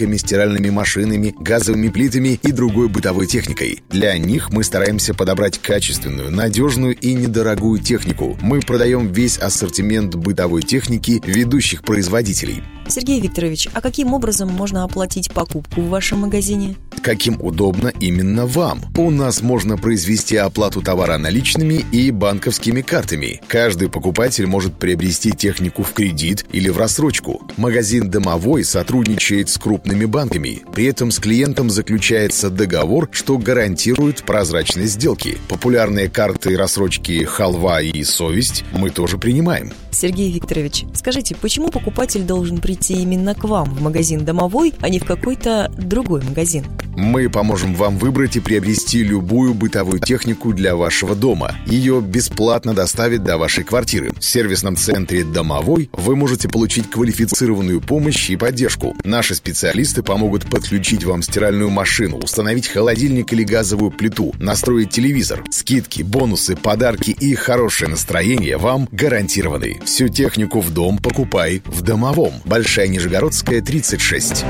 холодильниками, 0.00 0.16
стиральными 0.16 0.70
машинами, 0.70 1.34
газовыми 1.38 1.88
плитами 1.88 2.40
и 2.42 2.52
другой 2.52 2.88
бытовой 2.88 3.26
техникой. 3.26 3.82
Для 3.90 4.16
них 4.18 4.50
мы 4.50 4.64
стараемся 4.64 5.14
подобрать 5.14 5.58
качественную, 5.58 6.30
надежную 6.30 6.96
и 6.96 7.14
недорогую 7.14 7.80
технику. 7.80 8.38
Мы 8.42 8.60
продаем 8.60 9.12
весь 9.12 9.38
ассортимент 9.38 10.14
бытовой 10.14 10.62
техники 10.62 11.20
ведущих 11.24 11.82
производителей. 11.82 12.62
Сергей 12.90 13.20
Викторович, 13.20 13.68
а 13.72 13.80
каким 13.80 14.12
образом 14.14 14.48
можно 14.50 14.84
оплатить 14.84 15.32
покупку 15.32 15.80
в 15.80 15.88
вашем 15.88 16.20
магазине? 16.20 16.76
Каким 17.02 17.40
удобно 17.40 17.88
именно 18.00 18.46
вам. 18.46 18.82
У 18.96 19.10
нас 19.10 19.40
можно 19.40 19.78
произвести 19.78 20.36
оплату 20.36 20.82
товара 20.82 21.16
наличными 21.16 21.84
и 21.92 22.10
банковскими 22.10 22.82
картами. 22.82 23.40
Каждый 23.48 23.88
покупатель 23.88 24.46
может 24.46 24.74
приобрести 24.78 25.32
технику 25.32 25.82
в 25.82 25.92
кредит 25.92 26.44
или 26.52 26.68
в 26.68 26.76
рассрочку. 26.76 27.42
Магазин 27.56 28.10
«Домовой» 28.10 28.64
сотрудничает 28.64 29.48
с 29.48 29.56
крупными 29.56 30.04
банками. 30.04 30.62
При 30.74 30.86
этом 30.86 31.10
с 31.10 31.18
клиентом 31.18 31.70
заключается 31.70 32.50
договор, 32.50 33.08
что 33.12 33.38
гарантирует 33.38 34.24
прозрачность 34.24 34.92
сделки. 34.92 35.38
Популярные 35.48 36.10
карты 36.10 36.56
рассрочки 36.56 37.24
«Халва» 37.24 37.80
и 37.80 38.04
«Совесть» 38.04 38.64
мы 38.72 38.90
тоже 38.90 39.16
принимаем. 39.16 39.72
Сергей 39.90 40.30
Викторович, 40.32 40.84
скажите, 40.94 41.34
почему 41.34 41.68
покупатель 41.68 42.22
должен 42.22 42.58
прийти 42.58 42.79
именно 42.88 43.34
к 43.34 43.44
вам 43.44 43.74
в 43.74 43.82
магазин 43.82 44.24
«Домовой», 44.24 44.72
а 44.80 44.88
не 44.88 44.98
в 44.98 45.04
какой-то 45.04 45.70
другой 45.76 46.22
магазин? 46.22 46.64
Мы 46.96 47.30
поможем 47.30 47.74
вам 47.74 47.98
выбрать 47.98 48.36
и 48.36 48.40
приобрести 48.40 49.02
любую 49.02 49.54
бытовую 49.54 50.00
технику 50.00 50.52
для 50.52 50.76
вашего 50.76 51.14
дома. 51.14 51.56
Ее 51.66 52.00
бесплатно 52.00 52.74
доставят 52.74 53.22
до 53.22 53.38
вашей 53.38 53.64
квартиры. 53.64 54.12
В 54.18 54.24
сервисном 54.24 54.76
центре 54.76 55.24
«Домовой» 55.24 55.88
вы 55.92 56.16
можете 56.16 56.48
получить 56.48 56.90
квалифицированную 56.90 57.80
помощь 57.80 58.30
и 58.30 58.36
поддержку. 58.36 58.96
Наши 59.04 59.34
специалисты 59.34 60.02
помогут 60.02 60.48
подключить 60.50 61.04
вам 61.04 61.22
стиральную 61.22 61.70
машину, 61.70 62.18
установить 62.18 62.68
холодильник 62.68 63.32
или 63.32 63.44
газовую 63.44 63.90
плиту, 63.92 64.34
настроить 64.38 64.90
телевизор. 64.90 65.44
Скидки, 65.50 66.02
бонусы, 66.02 66.56
подарки 66.56 67.10
и 67.10 67.34
хорошее 67.34 67.90
настроение 67.90 68.56
вам 68.56 68.88
гарантированы. 68.90 69.80
Всю 69.84 70.08
технику 70.08 70.60
в 70.60 70.72
дом 70.72 70.98
покупай 70.98 71.62
в 71.66 71.82
Домовом. 71.82 72.32
Большая 72.44 72.69
Нижегородская, 72.78 73.60
36. 73.60 74.44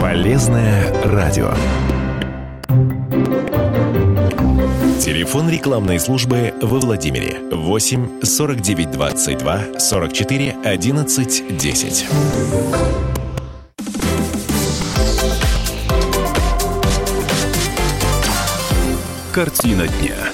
Полезное 0.00 0.92
радио. 1.02 1.52
Телефон 5.00 5.50
рекламной 5.50 5.98
службы 5.98 6.54
во 6.62 6.78
Владимире 6.78 7.40
8 7.50 8.20
49 8.22 8.90
22 8.92 9.80
44 9.80 10.56
11 10.64 11.58
10. 11.58 12.06
Картина 19.32 19.88
дня. 19.88 20.31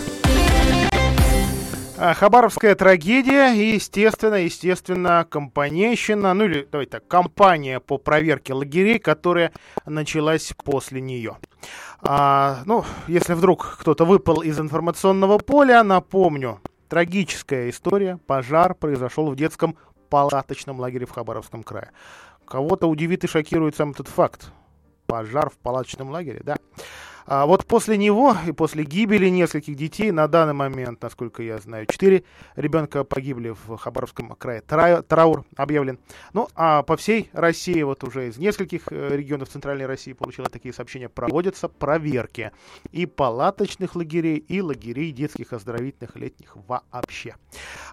А, 2.01 2.15
Хабаровская 2.15 2.77
трагедия 2.77 3.49
естественно, 3.49 4.37
естественно, 4.37 5.27
компанейщина, 5.29 6.33
ну 6.33 6.45
или, 6.45 6.69
давайте 6.71 6.93
так, 6.93 7.09
компания 7.09 7.81
по 7.81 7.99
проверке 7.99 8.55
лагерей, 8.55 9.01
которая 9.01 9.51
началась 9.85 10.53
после 10.63 11.01
нее. 11.01 11.39
А, 12.01 12.63
ну, 12.67 12.85
если 13.09 13.33
вдруг 13.33 13.79
кто-то 13.81 14.05
выпал 14.05 14.43
из 14.43 14.61
информационного 14.61 15.39
поля, 15.39 15.83
напомню, 15.83 16.61
трагическая 16.89 17.69
история, 17.69 18.21
пожар 18.29 18.75
произошел 18.75 19.29
в 19.29 19.35
детском 19.35 19.77
палаточном 20.09 20.79
лагере 20.79 21.05
в 21.05 21.11
Хабаровском 21.11 21.65
крае. 21.65 21.91
Кого-то 22.47 22.87
удивит 22.87 23.25
и 23.25 23.27
шокирует 23.27 23.75
сам 23.75 23.91
этот 23.91 24.07
факт. 24.07 24.53
Пожар 25.07 25.51
в 25.51 25.57
палаточном 25.57 26.11
лагере, 26.11 26.43
да. 26.45 26.59
А 27.31 27.45
вот 27.45 27.67
после 27.67 27.99
него 27.99 28.35
и 28.47 28.53
после 28.53 28.85
гибели 28.85 29.29
нескольких 29.29 29.77
детей 29.77 30.11
на 30.13 30.29
данный 30.29 30.55
момент, 30.55 31.03
насколько 31.03 31.43
я 31.43 31.59
знаю, 31.59 31.85
четыре 31.85 32.25
ребенка 32.57 33.05
погибли 33.05 33.51
в 33.51 33.77
Хабаровском 33.77 34.31
крае. 34.31 34.63
Тра 34.63 35.03
траур 35.03 35.45
объявлен. 35.55 35.99
Ну, 36.33 36.49
а 36.55 36.83
по 36.83 36.97
всей 36.97 37.29
России, 37.35 37.83
вот 37.83 38.03
уже 38.03 38.29
из 38.29 38.39
нескольких 38.39 38.85
э, 38.91 39.15
регионов 39.15 39.51
Центральной 39.51 39.85
России 39.85 40.15
получила 40.15 40.49
такие 40.49 40.73
сообщения, 40.73 41.11
проводятся 41.11 41.69
проверки 41.69 42.51
и 42.93 43.05
палаточных 43.05 43.95
лагерей, 43.95 44.39
и 44.39 44.63
лагерей 44.63 45.13
детских 45.13 45.53
оздоровительных 45.53 46.17
летних 46.17 46.57
вообще. 46.67 47.37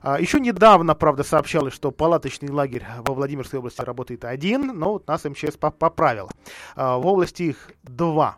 А, 0.02 0.18
еще 0.18 0.40
недавно, 0.40 0.96
правда, 0.96 1.24
сообщалось, 1.24 1.74
что 1.74 1.92
палаточный 1.92 2.52
лагерь 2.52 2.86
во 3.00 3.14
Владимирской 3.14 3.60
области 3.60 3.82
работает 3.82 4.24
один, 4.24 4.68
но 4.80 4.94
вот 4.94 5.08
нас 5.10 5.26
МЧС 5.26 5.58
поправило. 5.58 6.30
А, 6.78 6.96
в 6.96 7.06
области 7.06 7.44
их 7.44 7.74
два 7.84 8.38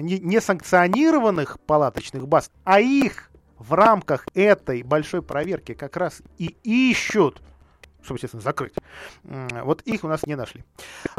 не 0.00 0.40
санкционированных 0.40 1.60
палаточных 1.60 2.26
баз, 2.28 2.50
а 2.64 2.80
их 2.80 3.30
в 3.58 3.72
рамках 3.72 4.26
этой 4.34 4.82
большой 4.82 5.22
проверки 5.22 5.74
как 5.74 5.96
раз 5.96 6.22
и 6.38 6.56
ищут, 6.62 7.40
чтобы, 8.02 8.18
естественно, 8.18 8.42
закрыть. 8.42 8.74
Вот 9.22 9.82
их 9.82 10.04
у 10.04 10.08
нас 10.08 10.26
не 10.26 10.34
нашли. 10.34 10.64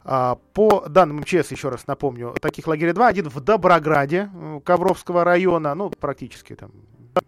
А, 0.04 0.36
по 0.54 0.86
данным 0.88 1.22
МЧС, 1.22 1.52
еще 1.52 1.70
раз 1.70 1.88
напомню, 1.88 2.36
таких 2.42 2.68
лагерей 2.68 2.94
два. 2.94 3.08
Один 3.08 3.30
в 3.30 3.40
Доброграде 3.40 4.30
Ковровского 4.64 5.24
района, 5.24 5.74
ну, 5.74 5.90
практически 5.90 6.56
там 6.56 6.72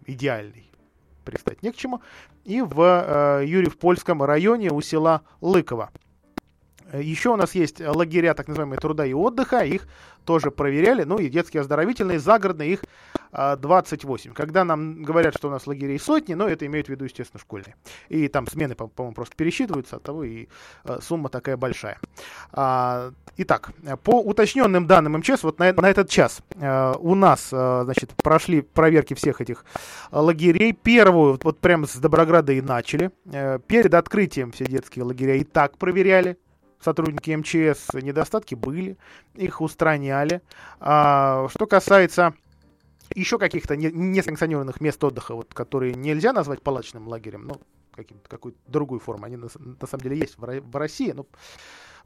идеальный 0.06 0.70
пристать 1.24 1.62
не 1.62 1.72
к 1.72 1.76
чему. 1.76 2.00
И 2.44 2.62
в 2.62 2.80
э, 2.80 3.44
Юрьев-Польском 3.46 4.22
районе 4.22 4.70
у 4.70 4.80
села 4.80 5.22
Лыково. 5.42 5.90
Еще 6.92 7.30
у 7.30 7.36
нас 7.36 7.54
есть 7.54 7.80
лагеря, 7.80 8.34
так 8.34 8.48
называемые 8.48 8.78
труда 8.78 9.04
и 9.04 9.12
отдыха, 9.12 9.60
их 9.60 9.86
тоже 10.24 10.50
проверяли, 10.50 11.04
ну 11.04 11.18
и 11.18 11.28
детские 11.28 11.62
оздоровительные, 11.62 12.18
загородные, 12.18 12.72
их 12.72 12.80
28. 13.32 14.30
А, 14.30 14.34
Когда 14.34 14.64
нам 14.64 15.02
говорят, 15.02 15.34
что 15.34 15.48
у 15.48 15.50
нас 15.50 15.66
лагерей 15.66 15.98
сотни, 15.98 16.34
но 16.34 16.48
это 16.48 16.66
имеют 16.66 16.88
в 16.88 16.90
виду, 16.90 17.04
естественно, 17.04 17.40
школьные. 17.40 17.76
И 18.08 18.28
там 18.28 18.46
смены, 18.46 18.74
по-моему, 18.74 19.14
просто 19.14 19.36
пересчитываются, 19.36 19.96
от 19.96 20.02
того 20.02 20.24
и 20.24 20.48
а, 20.84 21.00
сумма 21.00 21.28
такая 21.28 21.56
большая. 21.56 21.98
А, 22.52 23.12
итак, 23.36 23.70
по 24.02 24.20
уточненным 24.20 24.86
данным 24.86 25.18
МЧС, 25.18 25.42
вот 25.42 25.58
на, 25.58 25.72
на 25.72 25.90
этот 25.90 26.08
час 26.08 26.40
у 26.56 27.14
нас, 27.14 27.48
значит, 27.48 28.12
прошли 28.22 28.62
проверки 28.62 29.14
всех 29.14 29.40
этих 29.40 29.64
лагерей. 30.10 30.72
Первую, 30.72 31.38
вот 31.42 31.58
прямо 31.58 31.86
с 31.86 31.96
Доброграда 31.96 32.52
и 32.52 32.60
начали. 32.60 33.10
Перед 33.66 33.94
открытием 33.94 34.52
все 34.52 34.64
детские 34.64 35.04
лагеря 35.04 35.36
и 35.36 35.44
так 35.44 35.78
проверяли 35.78 36.38
сотрудники 36.82 37.30
МЧС 37.30 37.94
недостатки 37.94 38.54
были, 38.54 38.96
их 39.34 39.60
устраняли. 39.60 40.42
А, 40.80 41.48
что 41.50 41.66
касается 41.66 42.34
еще 43.14 43.38
каких-то 43.38 43.76
несанкционированных 43.76 44.80
мест 44.80 45.02
отдыха, 45.02 45.34
вот, 45.34 45.54
которые 45.54 45.94
нельзя 45.94 46.32
назвать 46.32 46.62
палаточным 46.62 47.08
лагерем, 47.08 47.46
ну, 47.46 47.60
какой-то 48.28 48.58
другой 48.66 49.00
формы, 49.00 49.26
они 49.26 49.36
на, 49.36 49.48
на 49.58 49.86
самом 49.86 50.02
деле 50.02 50.18
есть 50.18 50.38
в, 50.38 50.60
в 50.60 50.76
России, 50.76 51.12
но 51.12 51.26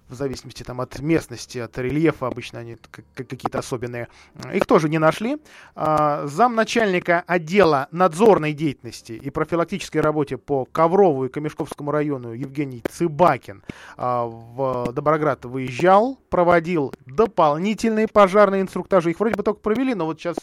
в 0.08 0.14
зависимости 0.14 0.62
там, 0.62 0.80
от 0.80 0.98
местности, 1.00 1.58
от 1.58 1.76
рельефа, 1.78 2.26
обычно 2.26 2.60
они 2.60 2.76
какие-то 3.14 3.58
особенные. 3.58 4.08
Их 4.52 4.66
тоже 4.66 4.88
не 4.88 4.98
нашли. 4.98 5.38
А, 5.74 6.26
замначальника 6.26 7.24
отдела 7.26 7.88
надзорной 7.90 8.52
деятельности 8.52 9.12
и 9.12 9.30
профилактической 9.30 9.98
работе 9.98 10.36
по 10.36 10.64
Коврову 10.66 11.26
и 11.26 11.28
Камешковскому 11.28 11.90
району 11.90 12.32
Евгений 12.32 12.82
Цыбакин 12.90 13.62
а, 13.96 14.26
в 14.26 14.92
Доброград 14.92 15.44
выезжал, 15.44 16.18
проводил 16.28 16.94
дополнительные 17.06 18.08
пожарные 18.08 18.62
инструктажи. 18.62 19.10
Их 19.10 19.20
вроде 19.20 19.36
бы 19.36 19.42
только 19.42 19.60
провели, 19.60 19.94
но 19.94 20.06
вот 20.06 20.20
сейчас 20.20 20.36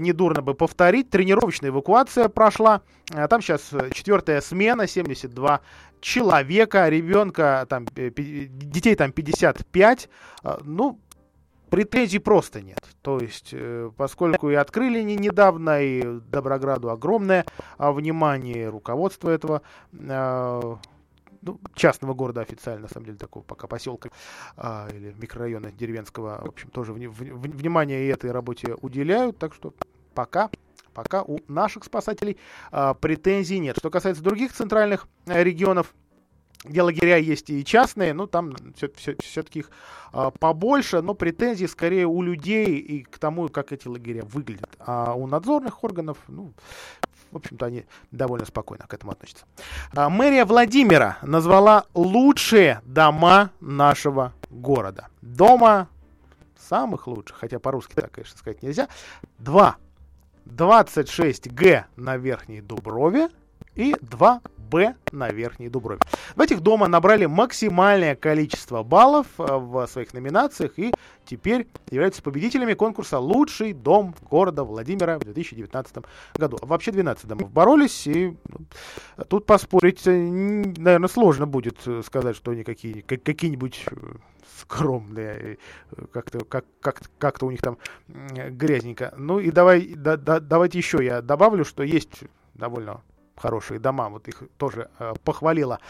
недурно 0.00 0.42
бы 0.42 0.54
повторить. 0.54 1.10
Тренировочная 1.10 1.70
эвакуация 1.70 2.28
прошла. 2.28 2.82
А 3.12 3.28
там 3.28 3.42
сейчас 3.42 3.70
четвертая 3.92 4.40
смена, 4.40 4.86
72 4.86 5.60
человека, 6.00 6.88
ребенка, 6.88 7.66
там, 7.68 7.86
детей 7.86 8.94
там 8.94 9.10
55. 9.10 10.08
А, 10.42 10.60
ну, 10.62 11.00
претензий 11.70 12.18
просто 12.18 12.60
нет. 12.60 12.80
То 13.02 13.18
есть, 13.18 13.50
э, 13.52 13.90
поскольку 13.96 14.50
и 14.50 14.54
открыли 14.54 15.00
не 15.02 15.16
недавно, 15.16 15.82
и 15.82 16.20
Доброграду 16.30 16.90
огромное 16.90 17.44
а, 17.78 17.90
внимание, 17.90 18.68
руководство 18.68 19.30
этого 19.30 19.62
ну, 21.44 21.60
частного 21.74 22.14
города 22.14 22.40
официально, 22.40 22.82
на 22.82 22.88
самом 22.88 23.06
деле, 23.06 23.18
такого 23.18 23.42
пока 23.42 23.66
поселка 23.66 24.10
а, 24.56 24.88
или 24.92 25.14
микрорайона 25.20 25.72
деревенского, 25.72 26.40
в 26.44 26.48
общем, 26.48 26.70
тоже 26.70 26.92
в, 26.92 26.96
в, 26.96 27.40
внимание 27.40 28.08
этой 28.08 28.30
работе 28.30 28.74
уделяют, 28.80 29.38
так 29.38 29.54
что 29.54 29.74
пока 30.14 30.50
пока 30.92 31.22
у 31.22 31.40
наших 31.48 31.84
спасателей 31.84 32.38
а, 32.70 32.94
претензий 32.94 33.58
нет. 33.58 33.76
Что 33.78 33.90
касается 33.90 34.22
других 34.22 34.52
центральных 34.52 35.08
а, 35.26 35.42
регионов, 35.42 35.92
где 36.64 36.82
лагеря 36.82 37.18
есть 37.18 37.50
и 37.50 37.64
частные, 37.64 38.14
ну 38.14 38.26
там 38.26 38.54
все, 38.76 38.88
все, 38.96 39.16
все-таки 39.20 39.60
их 39.60 39.70
а, 40.12 40.30
побольше, 40.30 41.02
но 41.02 41.14
претензии 41.14 41.66
скорее 41.66 42.06
у 42.06 42.22
людей 42.22 42.78
и 42.78 43.02
к 43.02 43.18
тому, 43.18 43.48
как 43.48 43.72
эти 43.72 43.86
лагеря 43.88 44.22
выглядят. 44.24 44.70
А 44.78 45.14
у 45.14 45.26
надзорных 45.26 45.84
органов, 45.84 46.18
ну, 46.28 46.52
в 47.34 47.38
общем-то, 47.38 47.66
они 47.66 47.84
довольно 48.12 48.46
спокойно 48.46 48.86
к 48.86 48.94
этому 48.94 49.12
относятся. 49.12 49.44
А, 49.92 50.08
мэрия 50.08 50.44
Владимира 50.44 51.18
назвала 51.22 51.84
лучшие 51.94 52.80
дома 52.84 53.50
нашего 53.60 54.32
города. 54.50 55.08
Дома 55.20 55.88
самых 56.56 57.06
лучших, 57.06 57.36
хотя 57.36 57.58
по-русски 57.58 57.94
так, 57.94 58.12
конечно, 58.12 58.38
сказать 58.38 58.62
нельзя. 58.62 58.88
Два. 59.38 59.76
26Г 60.46 61.86
на 61.96 62.16
Верхней 62.16 62.60
Дуброве 62.60 63.30
и 63.74 63.96
2 64.00 64.40
Б 64.70 64.94
на 65.12 65.30
Верхней 65.30 65.68
Дуброве. 65.68 66.00
В 66.36 66.40
этих 66.40 66.60
дома 66.60 66.88
набрали 66.88 67.26
максимальное 67.26 68.14
количество 68.14 68.82
баллов 68.82 69.26
э, 69.38 69.44
в 69.44 69.86
своих 69.86 70.12
номинациях 70.14 70.78
и 70.78 70.92
теперь 71.24 71.66
являются 71.90 72.22
победителями 72.22 72.74
конкурса 72.74 73.18
«Лучший 73.18 73.72
дом 73.72 74.14
города 74.30 74.64
Владимира» 74.64 75.18
в 75.18 75.24
2019 75.24 76.04
году. 76.34 76.58
Вообще 76.62 76.92
12 76.92 77.26
домов 77.26 77.50
боролись, 77.50 78.06
и 78.06 78.36
ну, 78.48 79.24
тут 79.28 79.46
поспорить, 79.46 80.06
э, 80.06 80.12
наверное, 80.12 81.08
сложно 81.08 81.46
будет 81.46 81.78
э, 81.86 82.02
сказать, 82.04 82.36
что 82.36 82.50
они 82.50 82.64
какие, 82.64 83.00
какие-нибудь 83.00 83.86
скромные, 84.60 85.58
как-то 86.12 86.44
как, 86.44 86.64
как, 86.80 87.02
как-то 87.18 87.46
у 87.46 87.50
них 87.50 87.60
там 87.60 87.78
грязненько. 88.08 89.12
Ну 89.16 89.38
и 89.38 89.50
давай, 89.50 89.94
да, 89.94 90.16
да, 90.16 90.40
давайте 90.40 90.78
еще 90.78 91.04
я 91.04 91.22
добавлю, 91.22 91.64
что 91.64 91.82
есть 91.82 92.24
довольно 92.54 93.02
хорошие 93.36 93.80
дома, 93.80 94.08
вот 94.08 94.28
их 94.28 94.42
тоже 94.56 94.88
э, 94.98 95.14
похвалила, 95.24 95.80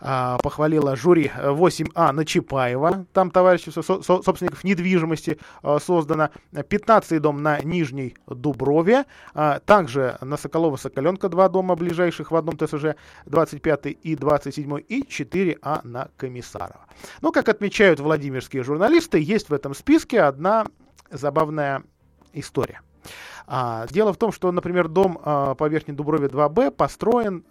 э, 0.00 0.36
похвалила 0.42 0.96
жюри 0.96 1.30
8А 1.36 2.12
на 2.12 2.24
Чапаева, 2.24 3.06
там 3.12 3.30
товарищество 3.30 3.82
со, 3.82 4.02
со, 4.02 4.22
собственников 4.22 4.64
недвижимости 4.64 5.38
э, 5.62 5.78
создано, 5.80 6.30
15 6.68 7.20
дом 7.20 7.42
на 7.42 7.60
Нижней 7.60 8.16
Дуброве, 8.26 9.04
э, 9.34 9.60
также 9.64 10.18
на 10.20 10.36
Соколова-Соколенка 10.36 11.28
два 11.28 11.48
дома 11.48 11.74
ближайших 11.74 12.30
в 12.30 12.36
одном 12.36 12.56
ТСЖ, 12.56 12.96
25 13.26 13.86
и 13.86 14.16
27 14.16 14.78
и 14.88 15.02
4А 15.02 15.80
на 15.86 16.08
Комиссарова. 16.16 16.86
Ну, 17.20 17.32
как 17.32 17.48
отмечают 17.48 18.00
владимирские 18.00 18.62
журналисты, 18.62 19.20
есть 19.20 19.48
в 19.48 19.54
этом 19.54 19.74
списке 19.74 20.20
одна 20.20 20.66
забавная 21.10 21.82
история– 22.32 22.80
а, 23.46 23.86
дело 23.88 24.12
в 24.12 24.16
том, 24.16 24.32
что, 24.32 24.50
например, 24.52 24.88
дом 24.88 25.18
а, 25.22 25.54
по 25.54 25.68
Верхней 25.68 25.94
Дуброве 25.94 26.28
2Б 26.28 26.70
построен 26.70 27.44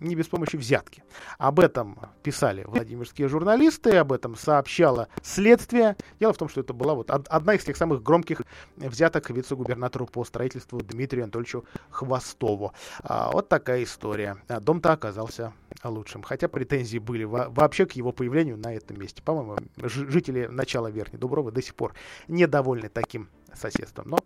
не 0.00 0.14
без 0.14 0.26
помощи 0.26 0.56
взятки. 0.56 1.04
Об 1.38 1.60
этом 1.60 1.98
писали 2.22 2.64
владимирские 2.64 3.28
журналисты, 3.28 3.96
об 3.96 4.12
этом 4.12 4.34
сообщало 4.34 5.08
следствие. 5.22 5.96
Дело 6.18 6.32
в 6.32 6.38
том, 6.38 6.48
что 6.48 6.60
это 6.60 6.72
была 6.72 6.94
вот 6.94 7.10
одна 7.10 7.54
из 7.54 7.64
тех 7.64 7.76
самых 7.76 8.02
громких 8.02 8.42
взяток 8.76 9.30
вице-губернатору 9.30 10.06
по 10.06 10.24
строительству 10.24 10.80
Дмитрию 10.80 11.24
Анатольевичу 11.24 11.64
Хвостову. 11.90 12.72
А, 13.02 13.30
вот 13.30 13.48
такая 13.48 13.84
история. 13.84 14.38
Дом-то 14.48 14.92
оказался 14.92 15.52
лучшим. 15.88 16.22
Хотя 16.22 16.48
претензии 16.48 16.98
были 16.98 17.24
вообще 17.24 17.86
к 17.86 17.92
его 17.92 18.12
появлению 18.12 18.56
на 18.56 18.74
этом 18.74 19.00
месте. 19.00 19.22
По-моему, 19.22 19.56
жители 19.76 20.46
начала 20.46 20.90
Верхней 20.90 21.18
Дубровы 21.18 21.52
до 21.52 21.62
сих 21.62 21.74
пор 21.74 21.94
недовольны 22.28 22.88
таким 22.88 23.28
соседством. 23.54 24.08
Но 24.08 24.18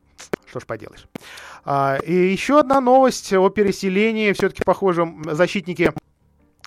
что 0.47 0.61
ж 0.61 0.67
поделаешь. 0.67 1.07
А, 1.65 1.99
и 2.05 2.13
еще 2.13 2.61
одна 2.61 2.81
новость 2.81 3.33
о 3.33 3.49
переселении. 3.49 4.33
Все-таки, 4.33 4.63
похоже, 4.65 5.07
защитники 5.25 5.93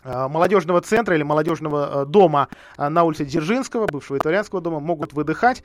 а, 0.04 0.28
молодежного 0.30 0.82
центра 0.82 1.16
или 1.16 1.24
молодежного 1.24 2.06
дома 2.06 2.48
на 2.78 3.04
улице 3.04 3.26
Дзержинского, 3.26 3.88
бывшего 3.88 4.18
итальянского 4.18 4.62
дома, 4.62 4.80
могут 4.80 5.14
выдыхать 5.14 5.64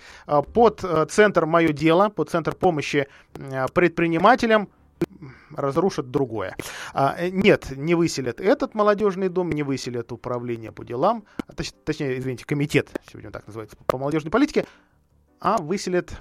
под 0.53 0.85
центр 1.11 1.47
«Мое 1.47 1.73
дело», 1.73 2.09
под 2.09 2.31
центр 2.31 2.55
помощи 2.55 3.07
предпринимателям 3.75 4.69
разрушат 5.57 6.11
другое. 6.11 6.57
А, 6.93 7.15
э, 7.19 7.31
нет, 7.31 7.73
не 7.77 7.95
выселят 7.95 8.41
этот 8.41 8.75
молодежный 8.75 9.29
дом, 9.29 9.51
не 9.51 9.63
выселят 9.63 10.13
управление 10.13 10.73
по 10.73 10.85
делам, 10.85 11.25
а, 11.47 11.53
точ, 11.53 11.73
точнее, 11.85 12.19
извините, 12.19 12.45
комитет, 12.45 12.91
сегодня 13.11 13.31
так 13.31 13.47
называется, 13.47 13.77
по 13.87 13.99
молодежной 13.99 14.31
политике, 14.31 14.67
а 15.41 15.59
выселят 15.59 16.13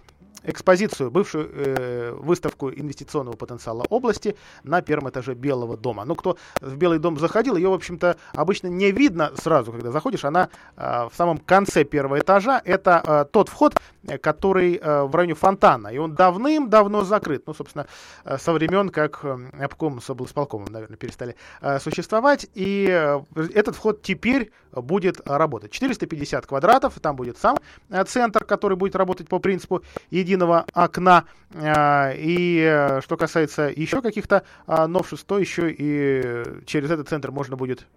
экспозицию, 0.44 1.12
бывшую 1.12 1.50
э, 1.54 2.12
выставку 2.14 2.70
инвестиционного 2.70 3.36
потенциала 3.36 3.86
области 3.90 4.36
на 4.64 4.82
первом 4.82 5.10
этаже 5.10 5.34
Белого 5.34 5.78
дома. 5.78 6.06
Ну, 6.06 6.16
кто 6.16 6.38
в 6.60 6.76
Белый 6.76 7.00
дом 7.00 7.18
заходил, 7.18 7.56
ее, 7.56 7.70
в 7.70 7.74
общем-то, 7.74 8.18
обычно 8.34 8.68
не 8.68 8.92
видно 8.92 9.32
сразу, 9.36 9.72
когда 9.72 9.92
заходишь. 9.92 10.26
Она 10.26 10.50
э, 10.76 11.08
в 11.12 11.16
самом 11.16 11.38
конце 11.38 11.84
первого 11.84 12.20
этажа. 12.20 12.62
Это 12.66 13.04
э, 13.06 13.26
тот 13.32 13.50
вход, 13.50 13.80
который 14.22 14.78
э, 14.78 15.04
в 15.04 15.16
районе 15.16 15.36
фонтана. 15.36 15.90
И 15.90 15.98
он 15.98 16.16
давным-давно 16.16 17.04
закрыт. 17.04 17.44
Ну, 17.46 17.54
собственно, 17.54 17.88
э, 18.26 18.38
со 18.38 18.54
времен, 18.54 18.90
как 18.90 19.20
э, 19.24 19.38
обком 19.60 20.02
с 20.02 20.10
облсполкомом, 20.10 20.72
наверное, 20.72 20.98
перестали 20.98 21.36
э, 21.62 21.80
существовать. 21.80 22.48
И 22.56 22.88
э, 22.90 23.22
этот 23.54 23.76
вход 23.76 24.02
теперь 24.02 24.52
будет 24.72 25.22
работать. 25.26 25.72
450 25.72 26.46
квадратов, 26.46 27.00
там 27.00 27.16
будет 27.16 27.38
сам 27.38 27.58
э, 27.90 28.04
центр, 28.06 28.44
который 28.44 28.78
будет 28.78 28.96
работать 28.96 29.28
по 29.28 29.40
принципу 29.40 29.84
единого 30.10 30.31
единого 30.32 30.66
окна. 30.74 31.26
А, 31.54 32.14
и 32.16 32.60
э, 32.60 33.02
что 33.02 33.18
касается 33.18 33.64
еще 33.76 34.02
каких-то 34.02 34.44
а, 34.66 34.88
новшеств, 34.88 35.26
то 35.26 35.38
еще 35.38 35.72
и 35.72 36.64
через 36.66 36.92
этот 36.92 37.10
центр 37.10 37.32
можно 37.32 37.58
будет 37.58 37.88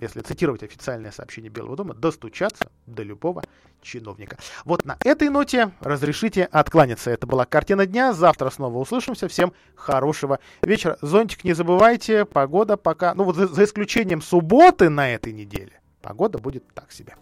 если 0.00 0.20
цитировать 0.20 0.62
официальное 0.62 1.10
сообщение 1.10 1.50
Белого 1.50 1.76
дома, 1.76 1.92
достучаться 1.92 2.70
до 2.86 3.02
любого 3.02 3.42
чиновника. 3.82 4.38
Вот 4.64 4.84
на 4.84 4.96
этой 5.04 5.28
ноте 5.28 5.72
разрешите 5.80 6.44
откланяться. 6.44 7.10
Это 7.10 7.26
была 7.26 7.44
картина 7.44 7.84
дня. 7.84 8.12
Завтра 8.12 8.50
снова 8.50 8.78
услышимся. 8.78 9.26
Всем 9.26 9.52
хорошего 9.74 10.38
вечера. 10.62 10.98
Зонтик 11.02 11.42
не 11.42 11.52
забывайте. 11.52 12.24
Погода 12.24 12.76
пока... 12.76 13.12
Ну 13.14 13.24
вот 13.24 13.34
за, 13.34 13.48
за 13.48 13.64
исключением 13.64 14.22
субботы 14.22 14.88
на 14.88 15.12
этой 15.12 15.32
неделе. 15.32 15.80
Погода 16.00 16.38
будет 16.38 16.64
так 16.74 16.92
себе. 16.92 17.16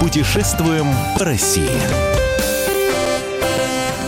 Путешествуем 0.00 0.86
по 1.18 1.24
России. 1.24 1.68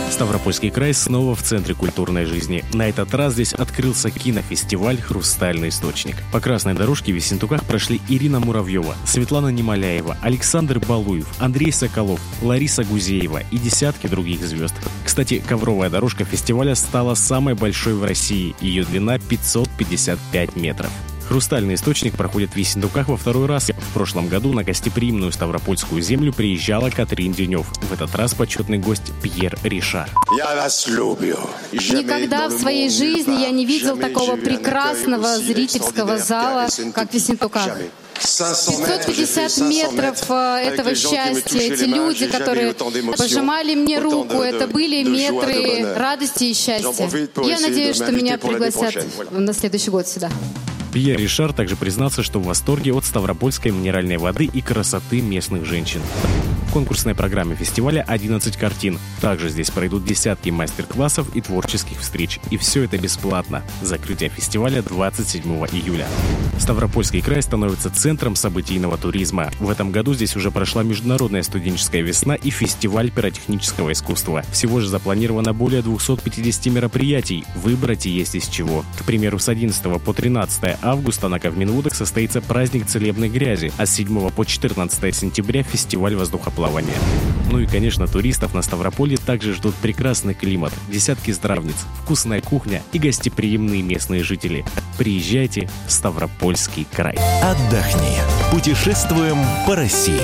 Ставропольский 0.09 0.69
край 0.69 0.93
снова 0.93 1.35
в 1.35 1.43
центре 1.43 1.75
культурной 1.75 2.23
жизни. 2.23 2.63
На 2.71 2.87
этот 2.87 3.13
раз 3.13 3.33
здесь 3.33 3.51
открылся 3.51 4.09
кинофестиваль 4.11 5.01
«Хрустальный 5.01 5.69
источник». 5.69 6.15
По 6.31 6.39
красной 6.39 6.73
дорожке 6.73 7.11
в 7.11 7.15
Весентуках 7.15 7.65
прошли 7.65 7.99
Ирина 8.07 8.39
Муравьева, 8.39 8.95
Светлана 9.05 9.49
Немоляева, 9.49 10.15
Александр 10.21 10.79
Балуев, 10.79 11.27
Андрей 11.37 11.73
Соколов, 11.73 12.21
Лариса 12.41 12.85
Гузеева 12.85 13.41
и 13.51 13.57
десятки 13.57 14.07
других 14.07 14.39
звезд. 14.39 14.75
Кстати, 15.03 15.43
ковровая 15.45 15.89
дорожка 15.89 16.23
фестиваля 16.23 16.75
стала 16.75 17.13
самой 17.15 17.55
большой 17.55 17.95
в 17.95 18.05
России. 18.05 18.55
Ее 18.61 18.85
длина 18.85 19.19
555 19.19 20.55
метров. 20.55 20.91
Хрустальный 21.27 21.75
источник 21.75 22.15
проходит 22.15 22.51
в 22.51 22.55
Весендуках 22.55 23.09
во 23.09 23.17
второй 23.17 23.47
раз. 23.47 23.69
В 23.69 23.93
прошлом 23.93 24.29
году 24.29 24.53
на 24.53 24.63
гостеприимную 24.63 25.33
Ставропольскую 25.33 26.01
землю 26.01 26.31
приезжала 26.31 26.89
Катрин 26.89 27.33
Денев. 27.33 27.67
В 27.67 27.93
этот 27.93 28.15
раз 28.15 28.33
почетный 28.33 28.77
гость 28.77 29.11
Пьер 29.21 29.57
Ришар. 29.63 30.09
Я 30.37 30.55
вас 30.55 30.87
люблю. 30.87 31.37
Никогда 31.73 32.47
в 32.47 32.53
своей 32.53 32.89
жизни 32.89 33.41
я 33.41 33.49
не 33.49 33.65
видел 33.65 33.97
такого 33.97 34.37
прекрасного 34.37 35.37
зрительского 35.37 36.17
зала, 36.17 36.67
как 36.93 37.11
в 37.11 37.13
Весентуках. 37.13 37.77
550 38.19 39.57
метров 39.67 40.23
э, 40.29 40.33
этого 40.63 40.95
счастья, 40.95 41.59
эти 41.59 41.83
люди, 41.83 42.25
которые 42.25 42.73
пожимали 43.15 43.75
мне 43.75 43.99
руку, 43.99 44.37
это 44.37 44.67
были 44.67 45.03
метры 45.03 45.93
радости 45.93 46.45
и 46.45 46.53
счастья. 46.53 47.09
Я 47.43 47.59
надеюсь, 47.59 47.95
что 47.95 48.11
меня 48.11 48.37
пригласят 48.37 49.05
на 49.29 49.53
следующий 49.53 49.91
год 49.91 50.07
сюда. 50.07 50.31
Пьер 50.91 51.17
Ришар 51.17 51.53
также 51.53 51.75
признался, 51.75 52.23
что 52.23 52.39
в 52.39 52.45
восторге 52.45 52.93
от 52.93 53.05
ставропольской 53.05 53.71
минеральной 53.71 54.17
воды 54.17 54.45
и 54.45 54.61
красоты 54.61 55.21
местных 55.21 55.65
женщин. 55.65 56.01
В 56.67 56.73
конкурсной 56.73 57.15
программе 57.15 57.55
фестиваля 57.55 58.03
11 58.05 58.57
картин. 58.57 58.99
Также 59.21 59.49
здесь 59.49 59.71
пройдут 59.71 60.05
десятки 60.05 60.49
мастер-классов 60.49 61.33
и 61.35 61.41
творческих 61.41 61.99
встреч. 61.99 62.39
И 62.51 62.57
все 62.57 62.83
это 62.83 62.97
бесплатно. 62.97 63.63
Закрытие 63.81 64.29
фестиваля 64.29 64.81
27 64.81 65.43
июля. 65.71 66.07
Ставропольский 66.59 67.21
край 67.21 67.41
становится 67.41 67.89
центром 67.89 68.35
событийного 68.35 68.97
туризма. 68.97 69.49
В 69.59 69.69
этом 69.69 69.91
году 69.91 70.13
здесь 70.13 70.35
уже 70.35 70.51
прошла 70.51 70.83
Международная 70.83 71.41
студенческая 71.43 72.01
весна 72.01 72.35
и 72.35 72.49
фестиваль 72.49 73.11
пиротехнического 73.11 73.93
искусства. 73.93 74.43
Всего 74.51 74.81
же 74.81 74.89
запланировано 74.89 75.53
более 75.53 75.81
250 75.81 76.65
мероприятий. 76.67 77.45
Выбрать 77.55 78.05
и 78.05 78.09
есть 78.09 78.35
из 78.35 78.47
чего. 78.47 78.83
К 78.99 79.05
примеру, 79.05 79.39
с 79.39 79.47
11 79.47 80.01
по 80.01 80.13
13 80.13 80.77
августа 80.91 81.27
на 81.27 81.39
Кавминвудах 81.39 81.95
состоится 81.95 82.41
праздник 82.41 82.85
целебной 82.87 83.29
грязи, 83.29 83.71
а 83.77 83.85
с 83.85 83.93
7 83.93 84.29
по 84.31 84.45
14 84.45 85.15
сентября 85.15 85.63
фестиваль 85.63 86.15
воздухоплавания. 86.15 86.97
Ну 87.51 87.59
и, 87.59 87.65
конечно, 87.65 88.07
туристов 88.07 88.53
на 88.53 88.61
Ставрополье 88.61 89.17
также 89.17 89.53
ждут 89.53 89.75
прекрасный 89.75 90.33
климат, 90.33 90.73
десятки 90.89 91.31
здравниц, 91.31 91.75
вкусная 92.03 92.41
кухня 92.41 92.81
и 92.91 92.99
гостеприимные 92.99 93.81
местные 93.81 94.23
жители. 94.23 94.65
Приезжайте 94.97 95.69
в 95.87 95.91
Ставропольский 95.91 96.87
край. 96.91 97.17
Отдохни. 97.41 98.17
Путешествуем 98.51 99.37
по 99.65 99.75
России. 99.75 100.21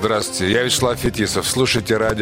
Здравствуйте, 0.00 0.54
я 0.54 0.62
Вячеслав 0.62 0.98
Фетисов. 0.98 1.46
Слушайте 1.46 1.98
радио 1.98 2.18